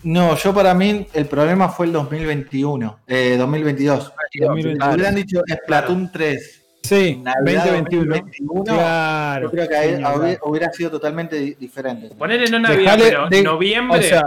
[0.03, 4.11] No, yo para mí el problema fue el 2021, eh, 2022.
[4.39, 4.87] 2022.
[4.89, 6.54] Si hubieran dicho Splatoon 3,
[6.87, 8.05] Sí, Navidad 2021.
[8.15, 9.43] 2021, Claro.
[9.47, 12.09] yo creo que ahí hubiera, hubiera sido totalmente di- diferente.
[12.15, 13.99] Ponele no Navidad, Dejale pero de- noviembre.
[13.99, 14.23] O sea.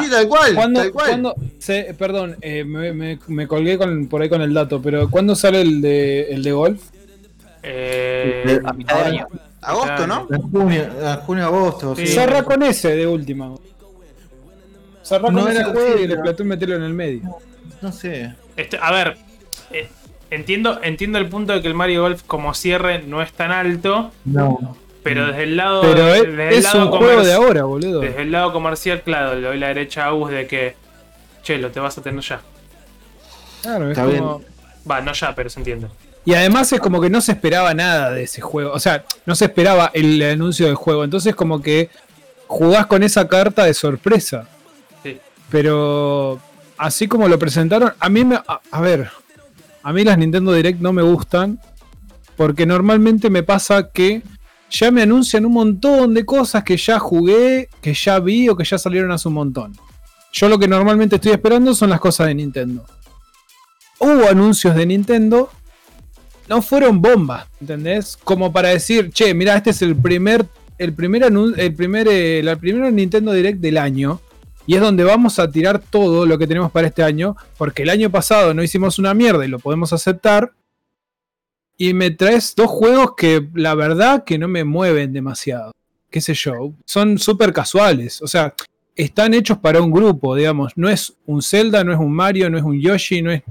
[0.00, 1.08] Sí, tal cual, ¿cuándo, tal cual.
[1.08, 5.10] cuándo- se- perdón, eh, me, me- me colgué con, por ahí con el dato, pero
[5.10, 6.82] ¿cuándo sale el de, el de golf?
[7.64, 9.26] Eh, A mitad de año.
[9.60, 10.26] Agosto, ¿no?
[10.30, 11.94] En junio, en junio, agosto.
[11.96, 12.06] Sí.
[12.06, 12.12] sí.
[12.14, 13.54] Cerra con ese de última.
[15.02, 16.16] Cerra con No ese era juego y el no.
[16.16, 17.22] Splatoon meterlo en el medio.
[17.80, 18.34] No sé.
[18.56, 19.16] este, a ver,
[20.34, 24.10] entiendo, entiendo el punto de que el Mario Golf como cierre no es tan alto,
[24.24, 24.76] No.
[25.02, 28.00] pero desde el lado, Pero es, desde el es lado un juego de ahora, boludo.
[28.00, 30.74] Desde el lado comercial, claro, le doy la derecha a Us de que,
[31.42, 32.40] che, lo te vas a tener ya.
[33.62, 34.42] Claro, es Está como-
[34.90, 35.86] Va, no ya, pero se entiende.
[36.24, 38.72] Y además es como que no se esperaba nada de ese juego.
[38.72, 41.04] O sea, no se esperaba el anuncio del juego.
[41.04, 41.88] Entonces como que
[42.46, 44.46] jugás con esa carta de sorpresa.
[45.02, 45.18] Sí.
[45.50, 46.40] Pero
[46.78, 48.36] así como lo presentaron, a mí me...
[48.36, 49.10] A, a ver,
[49.82, 51.60] a mí las Nintendo Direct no me gustan.
[52.36, 54.22] Porque normalmente me pasa que
[54.70, 58.64] ya me anuncian un montón de cosas que ya jugué, que ya vi o que
[58.64, 59.76] ya salieron hace un montón.
[60.32, 62.84] Yo lo que normalmente estoy esperando son las cosas de Nintendo.
[63.98, 65.50] Hubo anuncios de Nintendo
[66.48, 68.18] no fueron bombas, ¿entendés?
[68.22, 70.44] Como para decir, che, mira, este es el primer,
[70.78, 74.20] el primer el primer, eh, Nintendo Direct del año.
[74.66, 77.36] Y es donde vamos a tirar todo lo que tenemos para este año.
[77.58, 80.52] Porque el año pasado no hicimos una mierda y lo podemos aceptar.
[81.76, 85.72] Y me traes dos juegos que la verdad que no me mueven demasiado.
[86.10, 86.72] Qué sé yo.
[86.84, 88.22] Son súper casuales.
[88.22, 88.54] O sea,
[88.94, 90.72] están hechos para un grupo, digamos.
[90.76, 93.42] No es un Zelda, no es un Mario, no es un Yoshi, no es,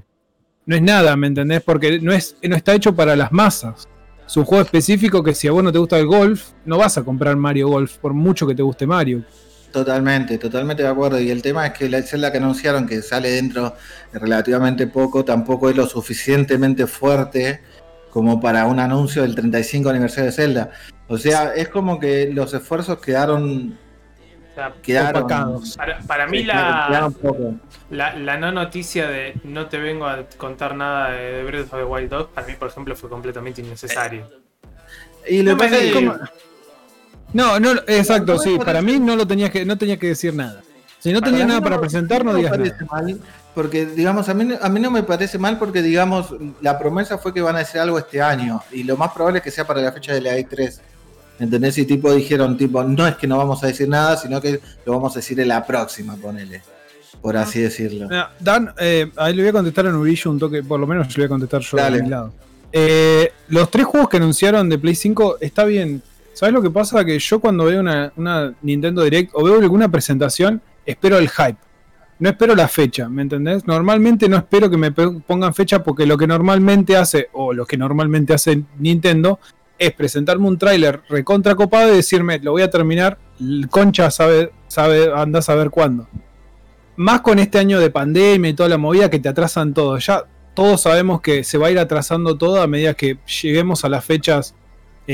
[0.65, 1.61] no es nada, ¿me entendés?
[1.61, 3.88] Porque no, es, no está hecho para las masas.
[4.25, 6.97] Es un juego específico que si a vos no te gusta el golf, no vas
[6.97, 9.25] a comprar Mario Golf, por mucho que te guste Mario.
[9.72, 11.19] Totalmente, totalmente de acuerdo.
[11.19, 13.76] Y el tema es que la Zelda que anunciaron, que sale dentro
[14.11, 17.61] de relativamente poco, tampoco es lo suficientemente fuerte
[18.10, 20.72] como para un anuncio del 35 aniversario de Zelda.
[21.07, 23.77] O sea, es como que los esfuerzos quedaron.
[24.52, 25.27] O sea, quedaron
[25.77, 27.10] para, para mí la,
[27.89, 31.85] la, la no noticia de no te vengo a contar nada de Breath of the
[31.85, 34.30] Wild 2, para mí, por ejemplo, fue completamente innecesario.
[35.26, 36.15] Y lo No que pasa es como-
[37.33, 38.57] No, no, exacto, sí.
[38.63, 40.61] Para mí no lo tenías que, no tenías que decir nada.
[40.99, 42.75] Si no tenías mí nada para presentar, no digas nada.
[42.91, 43.19] mal,
[43.55, 47.33] porque, digamos, a mí, a mí no me parece mal porque, digamos, la promesa fue
[47.33, 49.81] que van a hacer algo este año y lo más probable es que sea para
[49.81, 50.79] la fecha de la E3.
[51.39, 51.77] ¿Entendés?
[51.79, 54.93] Y tipo dijeron, tipo, no es que no vamos a decir nada, sino que lo
[54.93, 56.61] vamos a decir en la próxima, ponele.
[57.19, 58.07] Por así decirlo.
[58.07, 61.07] Mira, Dan, eh, ahí le voy a contestar a Nurillo un toque, por lo menos
[61.09, 61.97] le voy a contestar yo Dale.
[61.97, 62.33] de mi lado.
[62.71, 66.01] Eh, los tres juegos que anunciaron de Play 5 está bien.
[66.33, 67.03] ¿Sabes lo que pasa?
[67.03, 71.57] Que yo cuando veo una, una Nintendo Direct o veo alguna presentación, espero el hype.
[72.19, 73.65] No espero la fecha, ¿me entendés?
[73.65, 77.77] Normalmente no espero que me pongan fecha porque lo que normalmente hace, o lo que
[77.77, 79.39] normalmente hace Nintendo,
[79.79, 83.17] es presentarme un tráiler recontra copado y decirme, lo voy a terminar,
[83.71, 86.07] concha sabe, sabe, anda a saber cuándo
[86.95, 89.97] más con este año de pandemia y toda la movida que te atrasan todo.
[89.97, 93.89] Ya todos sabemos que se va a ir atrasando todo a medida que lleguemos a
[93.89, 94.53] las fechas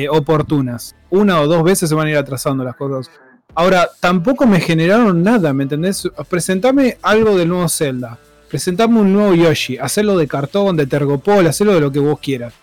[0.04, 0.96] eh, oportunas.
[1.10, 3.12] Una o dos veces se van a ir atrasando las cosas.
[3.56, 6.08] Ahora, tampoco me generaron nada, ¿me entendés?
[6.30, 8.20] Presentame algo del nuevo Zelda.
[8.50, 9.78] Presentame un nuevo Yoshi.
[9.78, 12.54] Hacerlo de cartón, de tergopol, hacerlo de lo que vos quieras.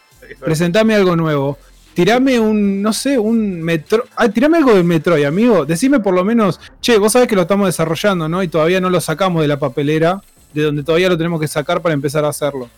[0.40, 1.58] Presentame algo nuevo.
[1.94, 4.04] Tirame un, no sé, un metro.
[4.16, 5.64] Ah, tirame algo de Metroid, amigo.
[5.64, 8.42] Decime por lo menos, che, vos sabés que lo estamos desarrollando, ¿no?
[8.42, 11.80] Y todavía no lo sacamos de la papelera, de donde todavía lo tenemos que sacar
[11.82, 12.68] para empezar a hacerlo.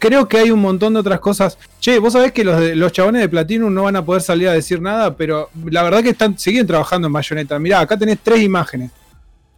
[0.00, 1.58] Creo que hay un montón de otras cosas.
[1.78, 4.48] Che, vos sabés que los, de, los chabones de Platinum no van a poder salir
[4.48, 7.58] a decir nada, pero la verdad que están, siguen trabajando en Bayonetta.
[7.58, 8.90] Mirá, acá tenés tres imágenes.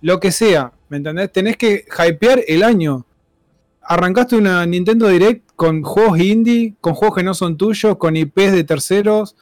[0.00, 1.30] Lo que sea, ¿me entendés?
[1.30, 3.06] Tenés que hypear el año.
[3.82, 8.50] Arrancaste una Nintendo Direct con juegos indie, con juegos que no son tuyos, con IPs
[8.50, 9.36] de terceros.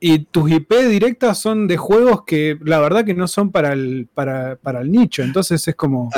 [0.00, 4.08] Y tus IP directas son de juegos que la verdad que no son para el,
[4.12, 5.22] para, para el nicho.
[5.22, 6.10] Entonces es como.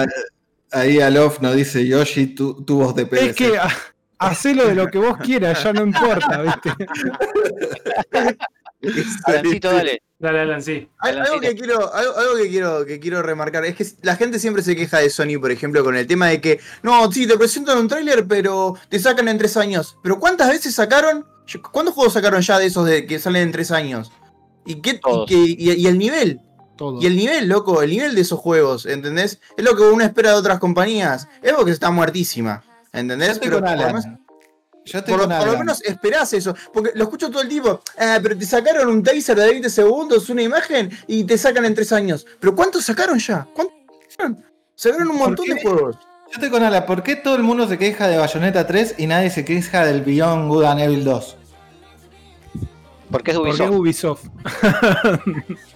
[0.73, 3.27] Ahí Alof nos dice Yoshi, tu, tu voz de PVC.
[3.27, 3.53] Es que
[4.19, 6.73] hacelo de lo que vos quieras, ya no importa, ¿viste?
[9.27, 10.03] Alancito, dale.
[10.19, 10.89] Dale, Alan, sí.
[10.99, 14.39] Al- Algo que quiero, algo, algo que quiero, que quiero remarcar es que la gente
[14.39, 17.37] siempre se queja de Sony, por ejemplo, con el tema de que no, sí, te
[17.37, 19.99] presentan un tráiler, pero te sacan en tres años.
[20.03, 21.27] Pero ¿cuántas veces sacaron?
[21.71, 24.11] ¿Cuántos juegos sacaron ya de esos de que salen en tres años?
[24.65, 25.29] ¿Y qué, y, Todos.
[25.29, 26.41] qué- y- y el nivel?
[26.79, 26.99] Todo.
[27.01, 29.39] Y el nivel, loco, el nivel de esos juegos, ¿entendés?
[29.57, 31.29] Es lo que uno espera de otras compañías.
[31.43, 32.63] Es porque está muertísima,
[32.97, 33.31] Yo ¿entendés?
[33.31, 33.95] estoy Pero con por lo Alan.
[34.03, 34.21] menos-
[34.85, 36.55] Yo estoy por, con por lo menos esperás eso.
[36.73, 37.81] Porque lo escucho todo el tiempo.
[37.99, 41.75] Ah, pero te sacaron un taser de 20 segundos, una imagen, y te sacan en
[41.75, 42.27] 3 años.
[42.39, 43.47] ¿Pero cuántos sacaron ya?
[43.53, 43.77] ¿Cuántos
[44.09, 44.45] sacaron?
[44.75, 45.97] Sacaron un ¿Por montón de juegos.
[45.97, 46.87] Yo estoy con Alan.
[46.87, 50.03] ¿Por qué todo el mundo se queja de Bayonetta 3 y nadie se queja del
[50.03, 51.37] Beyond Good and Evil 2?
[53.11, 54.25] Porque es Porque es Ubisoft.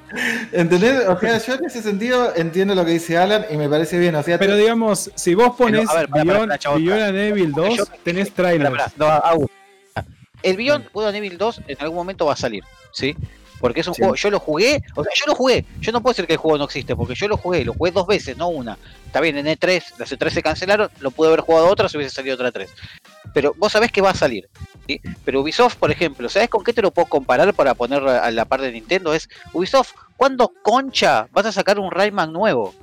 [0.53, 1.09] ¿Entendés?
[1.09, 4.15] O sea, yo en ese sentido entiendo lo que dice Alan y me parece bien.
[4.15, 8.71] O sea, Pero digamos, si vos pones Beyond, Evil 2, Yo- tenés pará, no.
[10.43, 13.15] El Beyond Evil 2 en algún momento va a salir, ¿sí?
[13.61, 14.01] Porque es un Sí.
[14.03, 16.39] juego, yo lo jugué, o sea, yo lo jugué, yo no puedo decir que el
[16.39, 18.79] juego no existe, porque yo lo jugué, lo jugué dos veces, no una.
[19.07, 22.15] Está bien, en E3, las E3 se cancelaron, lo pude haber jugado otra si hubiese
[22.15, 22.71] salido otra 3.
[23.35, 24.49] Pero vos sabés que va a salir,
[24.87, 25.01] ¿sí?
[25.25, 28.45] Pero Ubisoft, por ejemplo, ¿sabés con qué te lo puedo comparar para poner a la
[28.47, 29.13] par de Nintendo?
[29.13, 32.75] Es, Ubisoft, ¿cuándo concha vas a sacar un Rayman nuevo?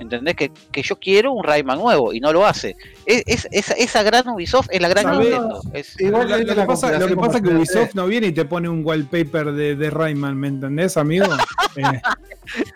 [0.00, 0.34] ¿Entendés?
[0.34, 2.74] Que, que yo quiero un Rayman nuevo y no lo hace.
[3.06, 5.10] Es, es- esa, esa gran Ubisoft es la gran.
[5.18, 5.60] Nintendo.
[5.74, 8.44] Es, Igual Lo, que pasa, lo que pasa es que Ubisoft no viene y te
[8.46, 11.26] pone un wallpaper de, de Rayman, ¿me entendés, amigo?
[11.76, 11.82] Eh,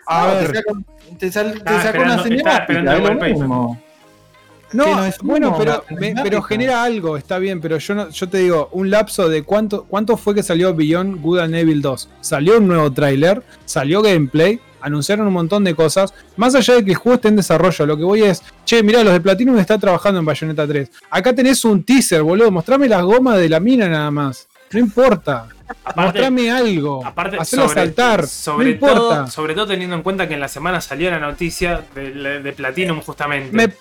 [0.07, 0.71] a No, ver, te saca,
[1.19, 3.81] te sal- te Estaba saca una mismo.
[4.71, 8.37] no, es bueno, pero, me- pero genera algo, está bien, pero yo no, yo te
[8.39, 12.09] digo, un lapso de cuánto, cuánto fue que salió Beyond Good and Evil 2.
[12.21, 16.13] Salió un nuevo tráiler, salió gameplay, anunciaron un montón de cosas.
[16.37, 19.03] Más allá de que el juego esté en desarrollo, lo que voy es, che, mirá,
[19.03, 20.89] los de Platinum están trabajando en Bayonetta 3.
[21.09, 24.47] Acá tenés un teaser, boludo, mostrame las gomas de la mina nada más.
[24.71, 25.47] No importa.
[25.83, 27.03] Aparte, Mostrame algo.
[27.05, 28.27] aparte Hacelo saltar.
[28.27, 28.99] sobre, no importa.
[28.99, 32.53] todo, sobre todo teniendo en cuenta que en la semana salió la noticia de, de
[32.53, 33.55] Platinum justamente.
[33.55, 33.73] Me-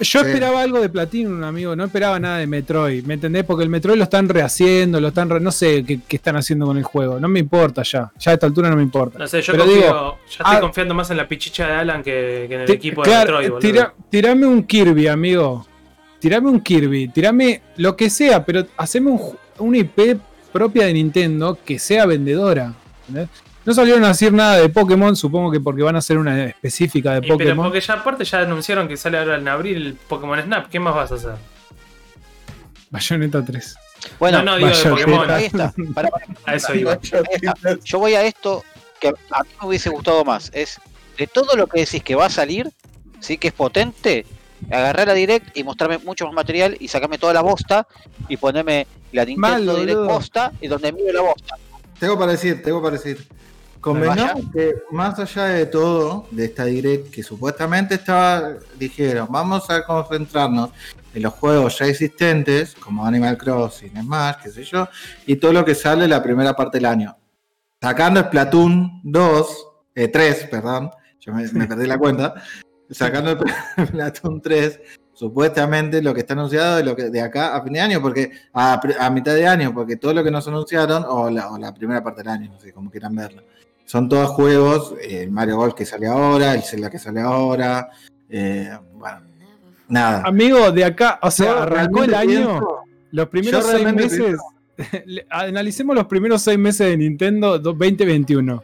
[0.00, 0.26] Yo Sí.
[0.26, 1.76] esperaba algo de Platinum, amigo.
[1.76, 3.04] No esperaba nada de Metroid.
[3.04, 3.44] ¿Me entendés?
[3.44, 5.28] Porque el Metroid lo están rehaciendo, lo están.
[5.30, 7.20] re- no sé qué, qué están haciendo con el juego.
[7.20, 8.10] No me importa ya.
[8.18, 9.18] Ya a esta altura no me importa.
[9.18, 11.72] No sé, yo Pero confío, digo, ya estoy ah, confiando más en la pichicha de
[11.74, 13.58] Alan que, que en el equipo de Metroid, boludo.
[13.60, 15.66] tira- tirame un Kirby, amigo.
[16.18, 17.08] Tirame un Kirby.
[17.08, 19.20] Tirame lo que sea, pero haceme un,
[19.58, 20.18] una IP
[20.52, 22.72] propia de Nintendo que sea vendedora.
[23.08, 23.28] ¿entendés?
[23.64, 27.12] No salieron a decir nada de Pokémon, supongo que porque van a hacer una específica
[27.12, 27.66] de Y pero Pokémon.
[27.66, 30.94] porque ya aparte ya anunciaron que sale ahora en abril el Pokémon Snap, ¿qué más
[30.94, 31.34] vas a hacer?
[32.90, 33.76] Bayonetta 3.
[34.18, 35.30] Bueno, no, no, digo de Vaya, Pokémon.
[35.30, 35.74] ahí está.
[36.46, 36.98] A eso iba.
[37.84, 38.64] Yo voy a esto
[38.98, 40.50] que a mí me hubiese gustado más.
[40.54, 40.80] Es
[41.18, 42.70] de todo lo que decís que va a salir,
[43.20, 44.24] sí que es potente,
[44.70, 47.86] agarrar la Direct y mostrarme mucho más material y sacarme toda la bosta
[48.28, 50.06] y ponerme la Nintendo Mal, Direct boludo.
[50.14, 51.56] bosta y donde miro la bosta.
[51.98, 53.26] Tengo para decir, tengo para decir.
[53.80, 59.84] Convengamos que más allá de todo, de esta direct que supuestamente estaba, dijeron, vamos a
[59.84, 60.70] concentrarnos
[61.14, 64.86] en los juegos ya existentes, como Animal Crossing, Smash, qué sé yo,
[65.26, 67.16] y todo lo que sale la primera parte del año.
[67.80, 72.34] Sacando Splatoon 2, eh, 3, perdón, yo me, me perdí la cuenta,
[72.90, 73.38] sacando
[73.78, 74.80] Splatoon 3,
[75.14, 78.30] supuestamente lo que está anunciado de, lo que, de acá a fin de año, porque
[78.52, 81.72] a, a mitad de año, porque todo lo que nos anunciaron, o la, o la
[81.72, 83.42] primera parte del año, no sé cómo quieran verlo,
[83.90, 87.88] son todos juegos, eh, el Mario Golf que sale ahora, el Zelda que sale ahora,
[88.28, 89.18] eh, bueno,
[89.88, 90.22] nada.
[90.24, 92.78] Amigo, de acá, o sea, Yo arrancó el año, pienso-
[93.10, 94.36] los primeros seis meses.
[95.30, 98.62] Analicemos los primeros seis meses de Nintendo do- 2021.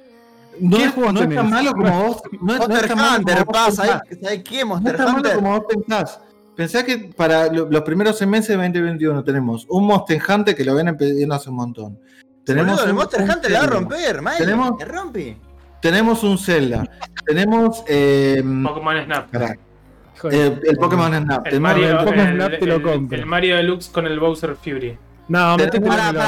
[0.61, 2.23] no, ¿Qué es, juegos no es tan malo como vos.
[2.41, 4.19] No, es- no es Monster tan malo Hunter, como vos pasa, pensás.
[4.23, 4.61] ¿sabes qué?
[4.61, 5.35] No Monster es tan malo Hunter.
[5.35, 6.21] como vos pensás.
[6.55, 10.65] Pensá que para lo- los primeros seis meses de 2021 tenemos un Monster Hunter que
[10.65, 11.99] lo vienen pidiendo hace un montón.
[12.47, 14.37] Tenemos Boludo, el Monster un Hunter la va a romper, Mike.
[14.39, 15.37] Tenemos- ¿La rompe?
[15.83, 16.85] Tenemos un Zelda.
[17.27, 19.35] tenemos eh, Pokémon Snap.
[20.31, 21.47] eh, el Pokémon Snap.
[21.49, 23.19] El Mario, Pokémon el, Snap te lo compro.
[23.19, 24.97] el Mario Deluxe con el Bowser Fury.
[25.29, 26.21] No, Pará, en el pará, orto.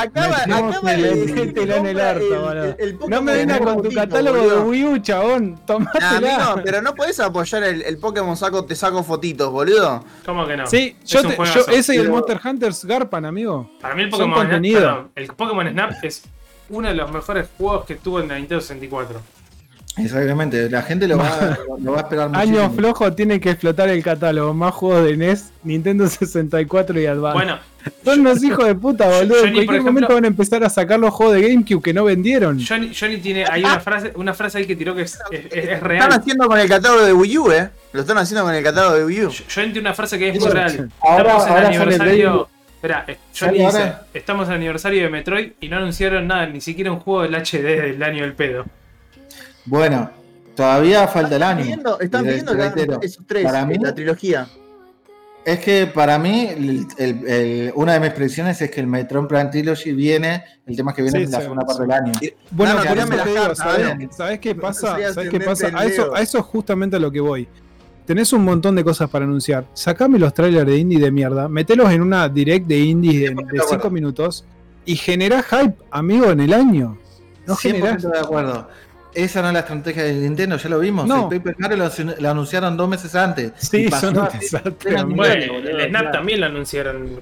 [0.00, 3.08] Acaba, acaba el- de decir que métetelo en el orto, el- boludo.
[3.08, 4.56] No me vengas con tu Snap, catálogo boludo.
[4.56, 5.50] de Wii U, chabón.
[5.52, 6.34] Nah, Tomátela.
[6.46, 10.04] amigo, pero no podés apoyar el, el Pokémon saco, te saco fotitos, boludo.
[10.26, 10.66] ¿Cómo que no?
[10.66, 11.20] Sí, Es yo,
[11.70, 13.70] ese y el Monster Hunters garpan, amigo.
[13.80, 16.22] Para mí el Pokémon Snap, el Pokémon Snap es
[16.70, 19.20] uno de los mejores juegos que tuvo en la Nintendo 64.
[19.96, 22.58] Exactamente, la gente lo va, lo va a esperar muchísimo.
[22.60, 24.52] Año flojo tiene que explotar el catálogo.
[24.52, 27.34] Más juegos de NES, Nintendo 64 y Advance.
[27.34, 27.58] Bueno,
[28.04, 29.36] Son unos hijos de puta, boludo.
[29.40, 31.82] Johnny, en por cualquier ejemplo- momento van a empezar a sacar los juegos de GameCube
[31.82, 32.58] que no vendieron.
[32.64, 35.52] Johnny, Johnny tiene hay una frase, una frase ahí que tiró que es, es- es-
[35.52, 36.12] es Lo están real.
[36.12, 37.70] haciendo con el catálogo de Wii U, eh.
[37.92, 39.30] Lo están haciendo con el catálogo de Wii U.
[39.54, 40.90] Johnny tiene una frase que es muy real.
[41.00, 42.48] ahora- Estamos en ahora el aniversario.
[42.74, 44.06] Espera, eh, ¿Sale Johnny dice: ahora?
[44.12, 47.34] Estamos en el aniversario de Metroid y no anunciaron nada, ni siquiera un juego del
[47.36, 48.66] HD del año del pedo.
[49.66, 50.10] Bueno,
[50.54, 51.76] todavía falta el año.
[52.00, 54.46] están reitero, esos tres, para mí- la trilogía.
[55.44, 59.26] Es que para mí, el- el- el- una de mis predicciones es que el Metroid
[59.26, 61.66] Prime Trilogy viene, el tema es que viene Sí, en la segunda sí.
[61.66, 62.12] parte del año.
[62.50, 64.10] Bueno, eso las te digo, cartas, ¿sabés, Adrián.
[64.12, 64.94] sabés qué pasa?
[64.94, 65.66] Soy ¿Sabés qué pasa?
[65.74, 67.46] A eso, a eso es justamente a lo que voy.
[68.06, 69.66] Tenés un montón de cosas para anunciar.
[69.74, 73.36] Sacame los trailers de indie de mierda, metelos en una direct de indie de, 100%
[73.52, 73.90] de 5 acuerdo.
[73.90, 74.44] minutos
[74.86, 76.96] y generá hype, amigo, en el año.
[77.46, 78.02] No 100% generás.
[78.02, 78.68] de acuerdo.
[79.14, 81.06] Esa no es la estrategia de Nintendo, ya lo vimos.
[81.06, 81.30] No.
[81.30, 83.52] El Paper Mario lo, lo anunciaron dos meses antes.
[83.56, 85.02] Sí, Y pasó son un desastre.
[85.04, 86.10] Bueno, el Snap claro.
[86.10, 87.20] también lo anunciaron.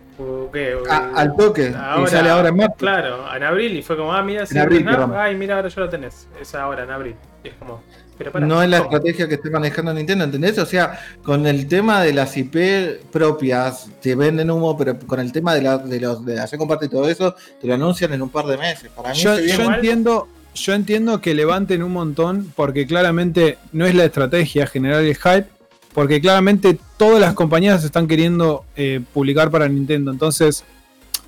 [0.52, 0.77] ¿qué?
[0.89, 1.70] A- al toque.
[1.70, 2.74] y Ahora- sale ahora en marzo.
[2.78, 5.81] Claro, en abril y fue como, ah, mira, sí, abril, Snap, ay, mira, ahora ya
[5.82, 6.27] lo tenés.
[6.40, 7.14] Es ahora, en abril.
[7.44, 7.82] Y es como,
[8.16, 8.47] pero para.
[8.47, 8.90] No es la ¿cómo?
[8.90, 10.56] estrategia que esté manejando Nintendo, ¿entendés?
[10.59, 15.31] O sea, con el tema de las IP propias, te venden humo, pero con el
[15.32, 18.31] tema de, la, de los de hacer compartir todo eso, te lo anuncian en un
[18.31, 18.90] par de meses.
[18.97, 19.74] Para mí Yo, yo igual.
[19.77, 25.15] entiendo, yo entiendo que levanten un montón porque claramente no es la estrategia generar el
[25.16, 25.47] hype,
[25.95, 30.11] porque claramente todas las compañías están queriendo eh, publicar para Nintendo.
[30.11, 30.65] Entonces,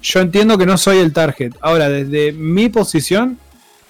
[0.03, 1.53] yo entiendo que no soy el target.
[1.61, 3.39] Ahora, desde mi posición,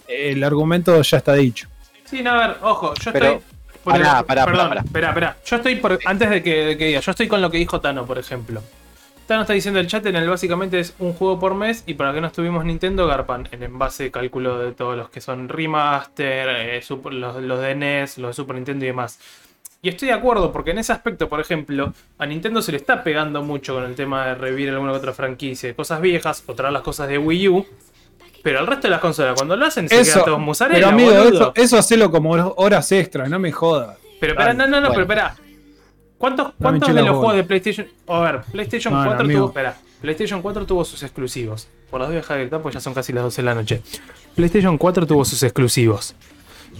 [0.08, 1.68] el argumento ya está dicho.
[2.04, 3.40] Sí, no, a ver, ojo, yo Pero- estoy.
[3.82, 4.80] por Pará, el- pará, perdón, pará, pará.
[4.84, 5.36] Espera, espera.
[5.46, 5.98] Yo estoy por.
[6.04, 8.62] Antes de que, de que diga, yo estoy con lo que dijo Tano, por ejemplo.
[9.26, 12.12] Tano está diciendo el chat en el básicamente es un juego por mes y para
[12.12, 15.48] que no estuvimos Nintendo, Garpan, en en base de cálculo de todos los que son
[15.48, 19.18] remaster, eh, super- los, los de NES, los de Super Nintendo y demás.
[19.80, 23.02] Y estoy de acuerdo, porque en ese aspecto, por ejemplo, a Nintendo se le está
[23.04, 26.54] pegando mucho con el tema de revivir alguna que otra franquicia, de cosas viejas o
[26.54, 27.66] traer las cosas de Wii U.
[28.42, 30.88] Pero el resto de las consolas, cuando lo hacen, se Eso, quedan todos musarela, pero
[30.88, 33.96] amigo, eso, eso hacelo como horas extras, no me jodas.
[34.20, 35.06] Pero espera, no, no, no, bueno.
[35.06, 35.36] pero espera.
[36.18, 37.86] ¿Cuántos, cuántos de los juegos de PlayStation.
[38.08, 39.40] A ver, PlayStation No, no, 4 amigo.
[39.40, 39.48] tuvo.
[39.48, 41.68] Espera, PlayStation 4 tuvo sus exclusivos.
[41.90, 43.54] Por las voy a dejar de gritar porque ya son casi las 12 de la
[43.54, 43.82] noche.
[44.34, 46.14] PlayStation 4 tuvo sus exclusivos.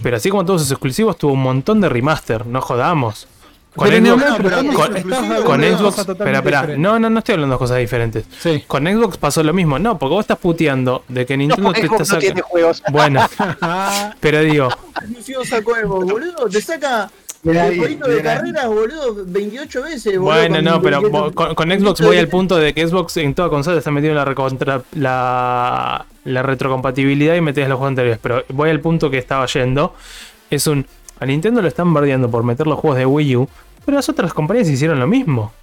[0.03, 3.27] Pero así como tuvo sus exclusivos, tuvo un montón de remaster, no jodamos.
[3.75, 7.55] Con Pero Xbox, pero con- estamos- con Xbox, espera, espera, no, no, no estoy hablando
[7.55, 8.25] de cosas diferentes.
[8.39, 8.63] Sí.
[8.65, 11.87] Con Xbox pasó lo mismo, no, porque vos estás puteando de que Nintendo te está
[11.95, 12.91] Xbox no tiene sacando.
[12.97, 13.25] Bueno,
[14.21, 14.69] pero digo,
[15.01, 16.49] Exclusivo sacó Xbox, boludo.
[16.49, 17.11] Te saca
[17.51, 18.21] Ahí, el jueguito de ahí.
[18.23, 20.35] carreras, boludo, 28 veces, boludo.
[20.35, 23.33] bueno, no, pero 28 vos- con, con Xbox voy al punto de que Xbox en
[23.35, 28.19] toda consola está metido en la, recontra- la, la retrocompatibilidad y metes los juegos anteriores.
[28.21, 29.93] Pero voy al punto que estaba yendo.
[30.49, 30.85] Es un.
[31.19, 33.49] A Nintendo lo están bardeando por meter los juegos de Wii U.
[33.85, 35.53] Pero las otras compañías hicieron lo mismo.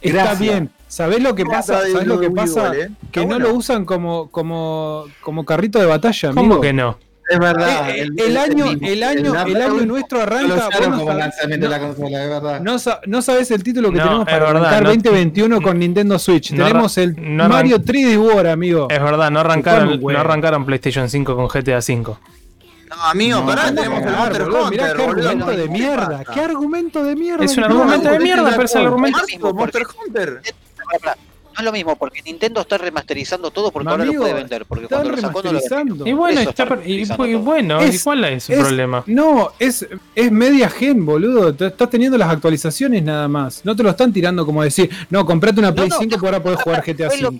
[0.00, 0.70] Está bien.
[0.86, 1.80] ¿Sabés lo que pasa?
[1.82, 2.62] ¿Sabés lo que pasa?
[2.70, 2.90] vale.
[3.12, 6.60] Que no lo usan como, como, como carrito de batalla, ¿Cómo amigo.
[6.60, 6.98] que no?
[7.30, 7.90] Es verdad.
[7.90, 10.54] Eh, el, año, el año, el año nuestro Lo arranca.
[10.68, 12.60] usaron vos no como sabés- lanzamiento de la consola, es verdad.
[12.60, 12.76] No,
[13.06, 16.52] no sabes el título que No, tenemos para verdad, arrancar no- 2021 con Nintendo Switch.
[16.52, 18.88] no tenemos el no Mario 3D War, amigo.
[18.90, 22.18] Es verdad, no arrancaron, no arrancaron PlayStation 5 con GTA 5.
[22.88, 25.62] No, amigo, No, pará, no, tenemos el no, Monster boludo, mirá Hunter, qué argumento de
[25.64, 26.24] ¿Qué mierda.
[26.32, 27.44] ¿Qué argumento de mierda?
[27.44, 29.18] Es un argumento de mierda, pero es el argumento.
[29.54, 30.40] Monster Hunter.
[31.58, 34.34] No es lo mismo, porque Nintendo está remasterizando todo porque Mi ahora lo amigo, puede
[34.34, 34.64] vender.
[34.64, 36.06] Porque Están cuando lo sacó no lo vendió.
[36.06, 38.60] Y bueno, Eso está está y, utilizando y bueno, Es- ¿y cuál es su es-
[38.60, 39.02] problema?
[39.06, 41.52] No, es, es media gen, boludo.
[41.52, 43.64] Te- Estás teniendo las actualizaciones nada más.
[43.64, 46.26] No te lo están tirando como decir, no, comprate una No, Play no, 5 que
[46.26, 47.30] ahora podés jugar GTA no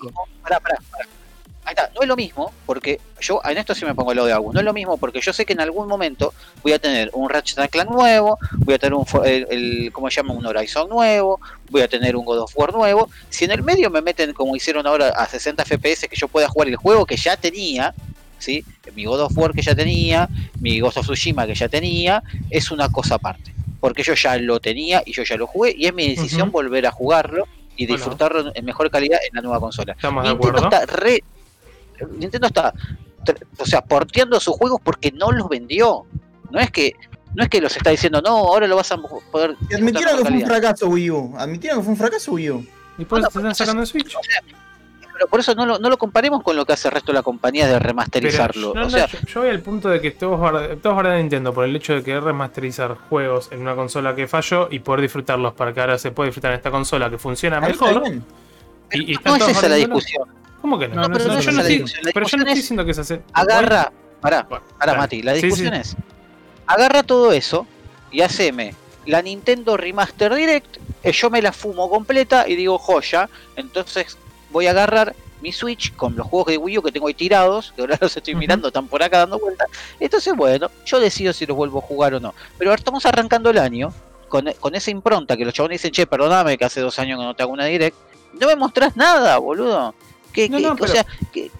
[1.69, 4.33] Ahí está, no es lo mismo, porque yo en esto sí me pongo lo de
[4.33, 6.33] Agus, no es lo mismo porque yo sé que en algún momento
[6.63, 10.17] voy a tener un Ratchet Clank nuevo, voy a tener un, el, el- ¿cómo se
[10.17, 10.33] llama?
[10.33, 11.39] Un Horizon nuevo,
[11.69, 13.11] voy a tener un God of War nuevo.
[13.29, 16.49] Si en el medio me meten como hicieron ahora a 60 FPS que yo pueda
[16.49, 17.93] jugar el juego que ya tenía,
[18.39, 18.65] ¿sí?
[18.95, 20.27] Mi God of War que ya tenía,
[20.61, 23.53] mi Ghost of Tsushima que ya tenía, es una cosa aparte.
[23.79, 26.87] Porque yo ya lo tenía y yo ya lo jugué y es mi decisión volver
[26.87, 27.45] a jugarlo
[27.77, 27.97] y Bueno.
[27.99, 29.93] disfrutarlo en mejor calidad en la nueva consola.
[29.93, 30.65] Estamos de acuerdo.
[30.65, 31.23] está re.
[32.07, 32.73] Nintendo está.
[33.59, 36.05] O sea, porteando sus juegos porque no los vendió.
[36.51, 36.93] No es que.
[37.35, 39.55] No es que los está diciendo, no, ahora lo vas a poder.
[39.71, 40.49] Y admitieron que fue un con calidad".
[40.49, 41.35] fracaso Wii U.
[41.37, 42.67] Admitieron que fue un fracaso Wii U.
[42.97, 44.17] ¿Y por eso Bueno, se están sacando el Switch?
[44.17, 44.41] O sea,
[45.13, 47.19] pero por eso no lo, no lo comparemos con lo que hace el resto de
[47.19, 48.73] la compañía de Pero, remasterizarlo.
[48.75, 51.65] no, o no, sea, yo, yo voy al punto de que todos a Nintendo por
[51.65, 55.75] el hecho de querer remasterizar juegos en una consola que falló y poder disfrutarlos para
[55.75, 58.03] que ahora se pueda disfrutar en esta consola que funciona está mejor.
[58.05, 58.25] bien.
[58.93, 60.29] Y, y no es esa la discusión.
[60.61, 60.97] ¿Cómo que no?
[60.97, 63.23] No, No, no pero yo no estoy, pero yo no diciendo que se hace.
[63.33, 63.93] Agarra.
[64.21, 64.95] Pará, pará.
[64.95, 65.23] Mati.
[65.23, 65.81] La discusión sí.
[65.81, 65.97] es.
[66.67, 67.67] Agarra todo eso
[68.11, 68.75] y haceme
[69.07, 70.77] la Nintendo Remaster Direct.
[71.03, 73.29] eh, yo me la fumo completa y digo joya.
[73.57, 74.19] Entonces
[74.51, 77.73] voy a agarrar mi Switch con los juegos de Wii U que tengo ahí tirados,
[77.75, 79.69] que ahora los estoy mirando, están por acá dando vueltas.
[80.01, 82.35] Entonces, bueno, yo decido si los vuelvo a jugar o no.
[82.59, 83.93] Pero ahora estamos arrancando el año
[84.29, 87.25] con, con esa impronta que los chabones dicen, che, perdóname que hace dos años que
[87.25, 87.97] no te hago una direct.
[88.39, 89.95] No me mostrás nada, boludo.
[90.39, 91.51] ¿Qué, No, qué- no, O pero- sea, ¿qué,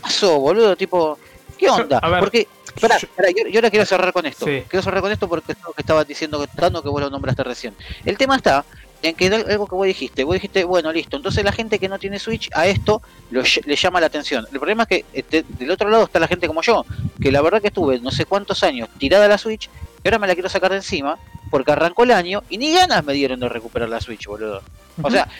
[0.00, 0.74] pasó, boludo?
[0.76, 1.18] Tipo,
[1.58, 2.00] ¿qué onda?
[2.20, 2.48] Porque,
[2.80, 4.46] pará, yo- yo, yo ahora quiero cerrar con esto.
[4.46, 4.62] Sí.
[4.68, 7.10] Quiero cerrar con esto porque es lo que estaba diciendo que tanto que vos lo
[7.10, 7.74] nombraste recién.
[8.06, 8.64] El tema está
[9.02, 11.98] en que algo que vos dijiste, vos dijiste, bueno, listo, entonces la gente que no
[11.98, 13.02] tiene Switch a esto
[13.32, 14.46] lo le llama la atención.
[14.52, 16.86] El problema es que este, del otro lado está la gente como yo,
[17.20, 19.68] que la verdad que estuve no sé cuántos años tirada la Switch
[20.04, 21.18] y ahora me la quiero sacar de encima
[21.50, 24.62] porque arrancó el año y ni ganas me dieron de recuperar la Switch, boludo.
[25.02, 25.32] O sea, ¿me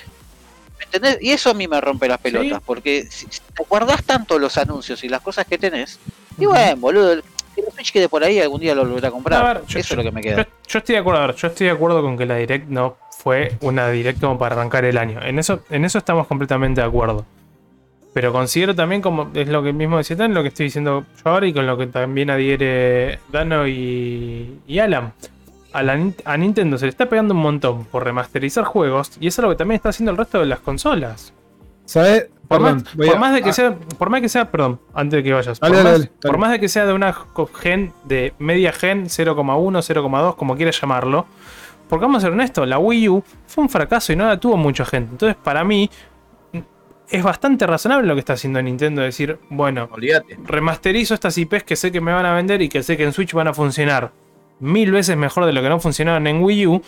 [0.85, 1.19] entendés?
[1.21, 2.65] Y eso a mí me rompe las pelotas, Sí.
[2.67, 5.99] porque si, si te guardás tanto los anuncios y las cosas que tenés,
[6.39, 7.25] y bueno, boludo, el-
[7.57, 9.45] la Switch quede por ahí algún día lo volverá a comprar.
[9.45, 10.49] A ver, yo- eso es lo que me Yo, queda.
[10.69, 12.97] yo estoy de acuerdo, a ver, yo estoy de acuerdo con que la Direct no
[13.19, 15.21] fue una Direct como para arrancar el año.
[15.23, 17.25] En eso, en eso estamos completamente de acuerdo.
[18.15, 21.31] Pero considero también, como es lo que mismo decía Tan, lo que estoy diciendo yo
[21.31, 25.13] ahora y con lo que también adhiere Dano y, y Alan.
[25.73, 29.27] A, la Nin- a Nintendo se le está pegando un montón por remasterizar juegos y
[29.29, 31.33] eso es lo que también está haciendo el resto de las consolas.
[31.85, 32.29] ¿Sabes?
[32.47, 35.17] Por, más, por a- más de que ah, sea, por más que sea, perdón, antes
[35.19, 36.31] de que vayas, Dale, por, dale, más, dale, dale.
[36.31, 37.15] por más de que sea de una
[37.61, 41.27] gen de media gen 0,1, 0,2, como quieras llamarlo,
[41.89, 44.57] porque vamos a ser honestos, la Wii U fue un fracaso y no la tuvo
[44.57, 45.11] mucha gente.
[45.13, 45.91] Entonces, para mí,
[47.11, 50.39] es bastante razonable lo que está haciendo Nintendo, decir, bueno, Olvídate.
[50.45, 53.13] remasterizo estas IPs que sé que me van a vender y que sé que en
[53.13, 54.13] Switch van a funcionar
[54.63, 56.83] mil veces mejor de lo que no funcionaron en Wii U,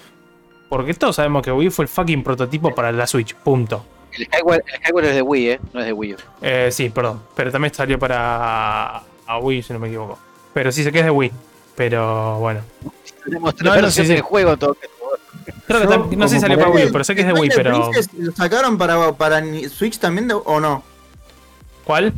[0.68, 3.84] porque todos sabemos que Wii U fue el fucking prototipo para la Switch, punto.
[4.12, 5.60] El Skyward, el Skyward es de Wii, ¿eh?
[5.72, 6.16] No es de Wii U.
[6.40, 7.20] Eh, sí, perdón.
[7.34, 10.18] Pero también salió para a Wii, si no me equivoco.
[10.52, 11.32] Pero sí sé que es de Wii.
[11.74, 12.60] Pero bueno.
[13.24, 14.08] Tenemos tres No, no, sí, sí.
[14.12, 14.92] del juego todo caso.
[15.66, 17.32] Creo que Yo, tam- no sé si salió para Wii, pero sé que es de
[17.32, 17.90] ¿El Wii, pero.
[18.18, 20.84] ¿Lo sacaron para, para Switch también de- o no?
[21.84, 22.12] ¿Cuál?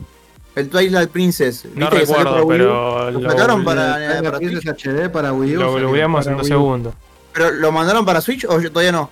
[0.57, 1.67] El Twilight Princess.
[1.75, 3.93] No ¿viste que salió recuerdo, pero ¿Lo sacaron para,
[4.23, 4.39] para?
[4.39, 5.61] HD para Wii U.
[5.61, 6.95] lo googleamos en dos segundos.
[7.35, 9.11] ¿Pero lo mandaron para Switch o yo- todavía no?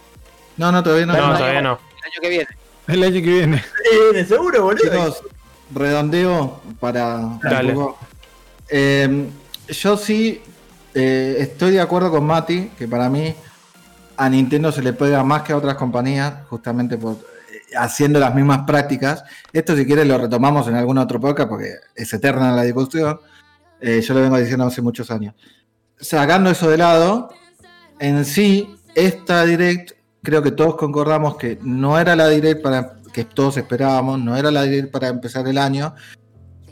[0.56, 1.12] No, no, todavía no.
[1.12, 1.78] No, no, todavía no.
[2.02, 2.46] El año que viene.
[2.86, 3.64] El año que viene.
[4.14, 4.82] Eh, seguro, boludo.
[4.82, 5.22] Chicos,
[5.74, 7.76] redondeo para Dale.
[8.70, 9.26] Eh,
[9.68, 10.40] yo sí
[10.94, 13.34] eh, estoy de acuerdo con Mati, que para mí
[14.16, 17.16] a Nintendo se le pega más que a otras compañías, justamente por
[17.76, 19.24] haciendo las mismas prácticas.
[19.52, 23.20] Esto si quieres lo retomamos en algún otro podcast porque es eterna la discusión.
[23.80, 25.34] Eh, yo lo vengo diciendo hace muchos años.
[25.98, 27.30] Sacando eso de lado,
[27.98, 29.92] en sí, esta direct,
[30.22, 34.50] creo que todos concordamos que no era la direct para que todos esperábamos, no era
[34.50, 35.94] la direct para empezar el año,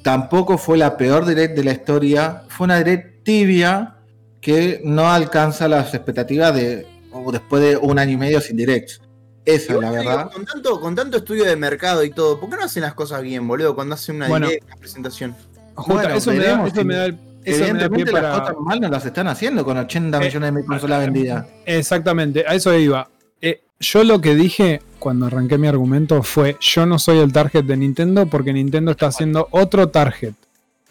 [0.02, 3.96] tampoco fue la peor direct de la historia, fue una direct tibia
[4.40, 9.00] que no alcanza las expectativas de o después de un año y medio sin directs.
[9.44, 10.30] Esa es la digo, verdad.
[10.32, 13.22] con, tanto, con tanto estudio de mercado y todo, ¿por qué no hacen las cosas
[13.22, 13.74] bien, boludo?
[13.74, 14.46] Cuando hacen una Bueno.
[14.46, 15.34] direct, una presentación.
[15.74, 17.54] Justo, Bueno, eso, me da, veremos eso si- me da el- eso me da pie
[17.64, 18.40] Evidentemente las para.
[18.40, 21.46] cosas mal no las están haciendo con 80 Eh, millones de consolas vendidas.
[21.66, 23.08] Exactamente, a eso iba.
[23.40, 27.64] Eh, yo lo que dije cuando arranqué mi argumento fue: Yo no soy el target
[27.64, 30.34] de Nintendo porque Nintendo está haciendo otro target.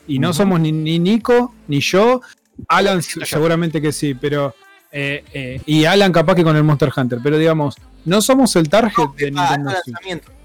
[0.07, 2.21] Y no somos ni, ni Nico, ni yo.
[2.67, 4.53] Alan seguramente que sí, pero.
[4.91, 7.19] Eh, eh, y Alan capaz que con el Monster Hunter.
[7.23, 9.71] Pero digamos, no somos el target de Nintendo.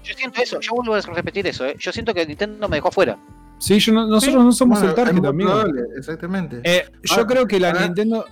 [0.03, 1.75] Yo siento eso, yo vuelvo a repetir eso, ¿eh?
[1.79, 3.17] Yo siento que Nintendo me dejó afuera.
[3.59, 5.49] Sí, yo no- nosotros no somos Bueno, el target, amigo.
[5.51, 6.61] probable, exactamente.
[6.63, 7.73] Eh, yo creo que la.
[7.73, 8.25] Nintendo.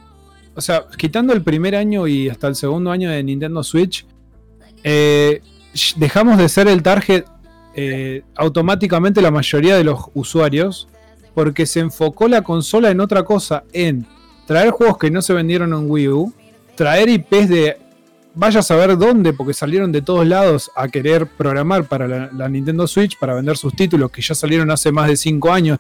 [0.58, 4.06] O sea, quitando el primer año y hasta el segundo año de Nintendo Switch,
[4.84, 5.42] eh,
[5.98, 7.26] dejamos de ser el target
[7.76, 10.88] eh, automáticamente la mayoría de los usuarios,
[11.34, 14.08] porque se enfocó la consola en otra cosa, en
[14.46, 16.34] traer juegos que no se vendieron en Wii U,
[16.76, 17.78] traer IPs de
[18.34, 22.50] vaya a saber dónde, porque salieron de todos lados a querer programar para la, la
[22.50, 25.80] Nintendo Switch, para vender sus títulos que ya salieron hace más de 5 años,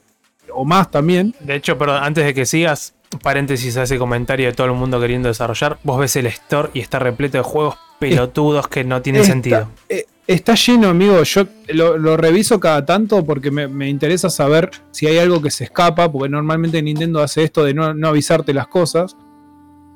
[0.53, 1.35] o más también.
[1.41, 4.99] De hecho, perdón, antes de que sigas, paréntesis a ese comentario de todo el mundo
[5.01, 9.21] queriendo desarrollar, vos ves el store y está repleto de juegos pelotudos que no tienen
[9.23, 9.67] Está- sentido.
[9.89, 11.21] Eh, está lleno, amigo.
[11.23, 15.51] Yo lo, lo reviso cada tanto porque me, me interesa saber si hay algo que
[15.51, 19.15] se escapa, porque normalmente Nintendo hace esto de no, no avisarte las cosas.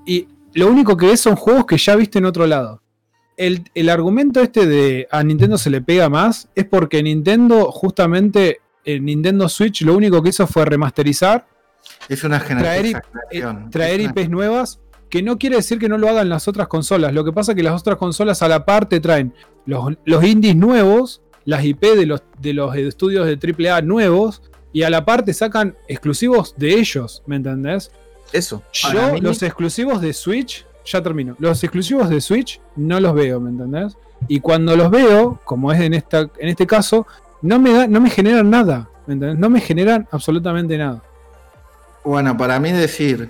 [0.06, 2.81] Y lo único que ves son juegos que ya viste en otro lado.
[3.38, 8.60] El, el argumento este de a Nintendo se le pega más es porque Nintendo, justamente
[8.84, 11.47] en Nintendo Switch, lo único que hizo fue remasterizar
[12.10, 13.01] es una generación.
[13.31, 14.80] eh, traer IPs nuevas,
[15.10, 17.14] que no quiere decir que no lo hagan las otras consolas.
[17.14, 19.34] Lo que pasa es que las otras consolas a la parte traen
[19.65, 24.41] los, los indies nuevos, las IP de los, de los estudios de AAA nuevos,
[24.72, 27.91] y a la parte sacan exclusivos de ellos, ¿me entendés?
[28.31, 28.61] Eso.
[28.72, 33.40] Yo mí- los exclusivos de Switch, ya termino, los exclusivos de Switch no los veo,
[33.40, 33.98] ¿me entendés?
[34.27, 37.07] Y cuando los veo, como es en, esta, en este caso,
[37.41, 39.40] no me, da, no me generan nada, ¿me entendés?
[39.40, 41.02] No me generan absolutamente nada.
[42.03, 43.30] Bueno, para mí decir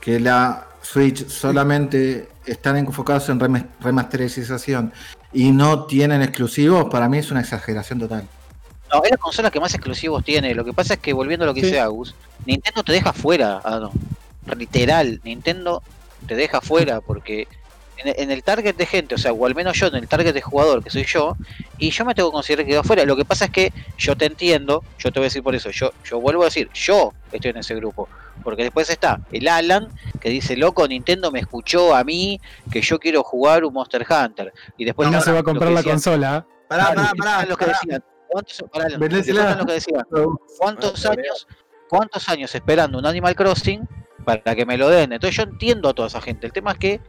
[0.00, 4.92] que la Switch solamente están enfocados en rem- remasterización
[5.32, 8.26] y no tienen exclusivos, para mí es una exageración total.
[8.92, 10.54] No, es la consola que más exclusivos tiene.
[10.54, 11.66] Lo que pasa es que volviendo a lo que Sí.
[11.66, 12.14] dice Agus,
[12.44, 13.90] Nintendo te deja fuera, Adam.
[14.56, 15.82] Literal, Nintendo
[16.26, 17.48] te deja fuera porque
[17.96, 20.32] en, en el target de gente, o sea, o al menos yo en el target
[20.32, 21.36] de jugador que soy yo,
[21.78, 23.04] y yo me tengo que considerar que quedo fuera.
[23.04, 25.70] Lo que pasa es que yo te entiendo, yo te voy a decir por eso,
[25.70, 28.08] yo, yo vuelvo a decir, yo estoy en ese grupo.
[28.46, 29.88] Porque después está el Alan
[30.20, 32.40] que dice, loco, Nintendo me escuchó a mí
[32.70, 34.52] que yo quiero jugar un Monster Hunter.
[34.76, 36.46] Y después no se va a comprar la consola.
[36.68, 37.30] Pará, pará, pará.
[37.32, 37.78] están los que pará.
[37.82, 39.40] decían, ¿cuántos, pará, Alan, Vendésela.
[39.40, 40.06] después están los que decían,
[40.60, 41.48] ¿cuántos Bueno, años,
[41.88, 43.88] cuántos años esperando un Animal Crossing
[44.24, 45.12] para que me lo den?
[45.12, 46.46] Entonces yo entiendo a toda esa gente.
[46.46, 47.00] El tema es que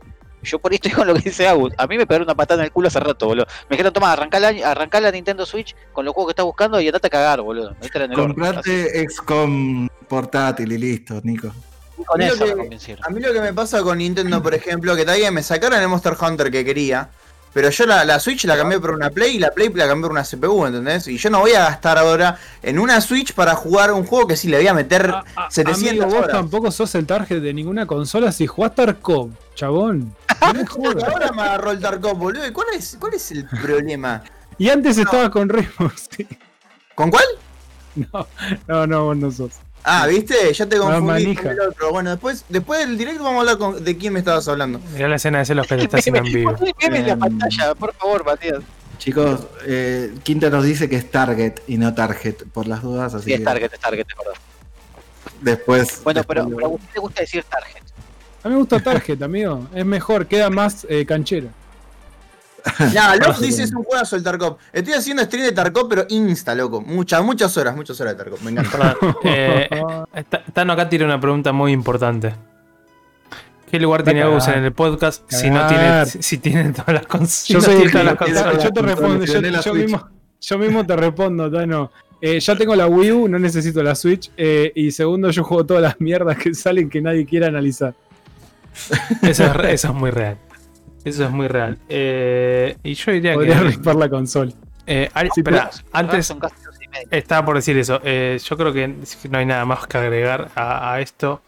[0.48, 1.74] yo por ahí estoy con lo que dice Agus.
[1.78, 3.46] A mí me pegaron una patada en el culo hace rato, boludo.
[3.70, 6.80] Me dijeron, toma, arrancá la, arrancá la Nintendo Switch con los juegos que estás buscando
[6.82, 7.76] y andate a cagar, boludo.
[7.94, 11.52] En el Comprarte XCOM portátil y listo, Nico.
[11.98, 12.98] y con A mí lo eso que-.
[13.02, 15.88] A mí lo que me pasa con Nintendo, por ejemplo, que todavía me sacaron el
[15.88, 17.10] Monster Hunter que quería,
[17.54, 20.04] pero yo la, la Switch la cambié por una Play y la Play la cambié
[20.04, 21.08] por una CPU, ¿entendés?
[21.08, 24.36] Y yo no voy a gastar ahora en una Switch para jugar un juego que
[24.36, 27.54] sí le voy a meter A- a- 700 amigo, vos tampoco sos el target de
[27.54, 30.14] ninguna consola si jugás Tarkov, chabón.
[30.42, 30.48] No
[31.08, 32.46] ahora me agarró el Tarkov, boludo.
[32.48, 34.24] ¿Y ¿Cuál es, ¿Cuál es el problema?
[34.60, 35.48] Y antes estaba con
[35.96, 36.28] Six.
[36.96, 37.26] ¿Con cuál?
[37.96, 38.28] No,
[38.68, 39.52] no, no, vos no sos.
[39.84, 40.52] Ah, ¿viste?
[40.54, 41.42] Ya te No, confundí manija.
[41.44, 41.92] con el otro.
[41.92, 44.80] Bueno, después, después del directo vamos a hablar con- de quién me estabas hablando.
[44.94, 46.56] Mirá la escena de celos que te está haciendo en vivo.
[46.80, 48.60] En la Em, pantalla, por favor, Matías.
[48.98, 53.26] Chicos, eh, Quinta nos dice que es Target y no Target, por las dudas, así
[53.26, 54.34] Sí, es que Target, es Target, es verdad.
[55.42, 56.02] después...
[56.04, 57.84] Bueno, después pero, pero a usted le gusta decir Target.
[58.44, 59.68] A mí me gusta Target, amigo.
[59.74, 61.50] Es mejor, queda más eh, canchero.
[62.94, 64.58] Nah, Locke dice es un juegazo el Tarkov.
[64.74, 66.82] Estoy haciendo stream de Tarkov, pero insta, loco.
[66.82, 68.42] Muchas, muchas horas, muchas horas de Tarkov.
[68.44, 68.96] Me encanta.
[69.00, 72.34] Perdón, eh, Ta- Tano acá tiene una pregunta muy importante.
[73.70, 74.22] ¿Qué lugar tiene.
[74.22, 77.48] Agus en el podcast si no tiene, si, si tiene todas las consolas?
[77.48, 81.92] Yo soy el las te respondo, yo, mismo, yo mismo te respondo, Tano.
[82.22, 84.32] Eh, ya tengo la Wii U, no necesito la Switch.
[84.38, 87.94] eh, y segundo, yo juego todas las mierdas que salen que nadie quiera analizar.
[89.22, 90.38] Eso es, eso es muy real.
[91.04, 91.78] Eso es muy real.
[91.90, 93.64] Eh, y yo diría Podría que.
[93.66, 94.52] ripar la consola.
[94.86, 97.08] eh, Sí, espera, Son antes casi dos y medio.
[97.12, 98.00] estaba por decir eso.
[98.04, 98.88] Eh, yo creo que
[99.30, 101.42] no hay nada más que agregar a, a esto.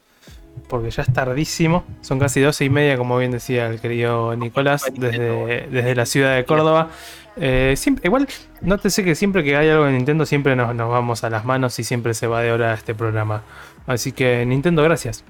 [0.67, 1.85] Porque ya es tardísimo.
[2.01, 6.35] Son casi doce y media, como bien decía el querido Nicolás, desde, desde la ciudad
[6.35, 6.89] de Córdoba.
[7.38, 8.27] Eh, siempre, igual,
[8.61, 11.80] nótese que siempre que hay algo en Nintendo, siempre nos, nos vamos a las manos
[11.80, 13.43] y siempre se va de hora este programa.
[13.88, 15.23] Así que, Nintendo, gracias.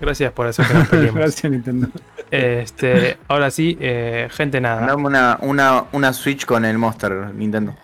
[0.00, 1.14] Gracias por hacer que nos peleemos.
[1.20, 1.88] Gracias, Nintendo.
[2.30, 4.80] Este, ahora sí, eh, gente, nada.
[4.80, 7.74] Mandame una, una, una Switch con el Monster Nintendo.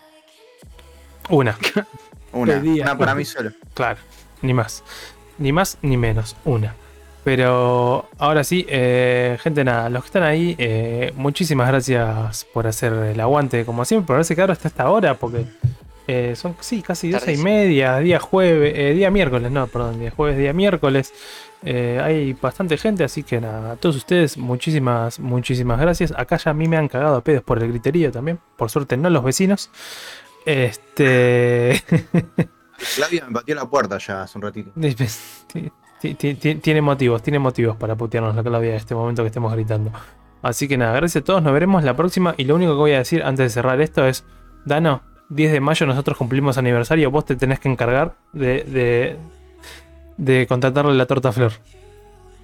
[1.30, 1.56] Una,
[2.32, 3.50] Una, una para mí solo.
[3.74, 3.98] claro,
[4.42, 4.82] ni más.
[5.38, 6.74] Ni más ni menos, una.
[7.24, 12.92] Pero ahora sí, eh, gente, nada, los que están ahí, eh, muchísimas gracias por hacer
[12.92, 15.46] el aguante, como siempre, por haberse quedado hasta esta hora, porque
[16.06, 17.44] eh, son, sí, casi doce y Tardísimo.
[17.44, 21.14] media, día jueves, eh, día miércoles, no, perdón, día jueves, día miércoles.
[21.66, 26.12] Eh, hay bastante gente, así que nada, a todos ustedes, muchísimas, muchísimas gracias.
[26.16, 28.96] Acá ya a mí me han cagado a pedos por el griterío también, por suerte
[28.96, 29.70] no los vecinos.
[30.44, 31.82] Este.
[32.96, 34.70] Claudia me pateó la puerta ya hace un ratito.
[36.00, 39.28] Ti- ti- ti- Tiene motivos, tiene motivos para putearnos la Claudia en este momento que
[39.28, 39.90] estemos gritando.
[40.42, 42.34] Así que nada, gracias a todos, nos veremos la próxima.
[42.36, 44.26] Y lo único que voy a decir antes de cerrar esto es:
[44.66, 45.00] Dano,
[45.30, 49.16] 10 de mayo nosotros cumplimos aniversario, vos te tenés que encargar de, de,
[50.16, 51.52] de contratarle la torta a Flor.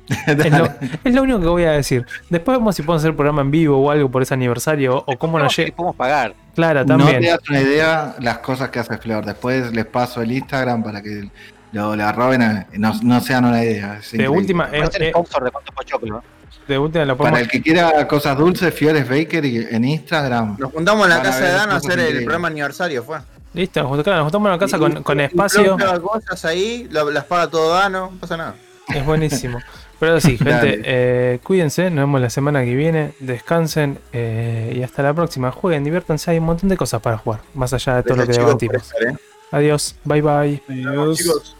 [0.26, 0.68] Es lo,
[1.05, 2.05] es lo único que voy a decir.
[2.30, 5.38] Después vemos si podemos hacer programa en vivo o algo por ese aniversario o cómo
[5.38, 5.74] No, nos llega.
[5.76, 6.34] podemos pagar.
[6.56, 7.20] Clara, No también.
[7.20, 9.24] te das una idea las cosas que hace Flor.
[9.24, 11.30] Después les paso el Instagram para que
[11.72, 12.42] lo la roben.
[12.42, 13.98] a- no, no sean una idea.
[13.98, 16.14] es de última, eh, Va a ser eh, sponsor de Cuánto Pochoclo.
[16.16, 16.24] ¿no?
[16.66, 20.56] de última lo Para el que quiera cosas dulces, Fiores Baker y- en Instagram.
[20.59, 23.18] Nos juntamos en la casa de Dan a hacer el programa aniversario, fue.
[23.52, 25.77] Listo, nos claro, nos juntamos en una casa con, con Y- espacio.
[26.02, 28.55] Cosas ahí, las paga todo Dano, no pasa nada.
[28.89, 29.59] Es buenísimo.
[29.98, 35.02] Pero sí, gente, eh, cuídense, nos vemos la semana que viene, descansen eh, y hasta
[35.02, 35.51] la próxima.
[35.52, 38.32] Jueguen, diviértanse, hay un montón de cosas para jugar, más allá de todo lo que
[38.32, 38.93] debatimos.
[39.06, 39.14] ¿eh?
[39.51, 40.62] Adiós, bye bye.
[40.68, 41.18] Adiós.
[41.18, 41.56] Chicos.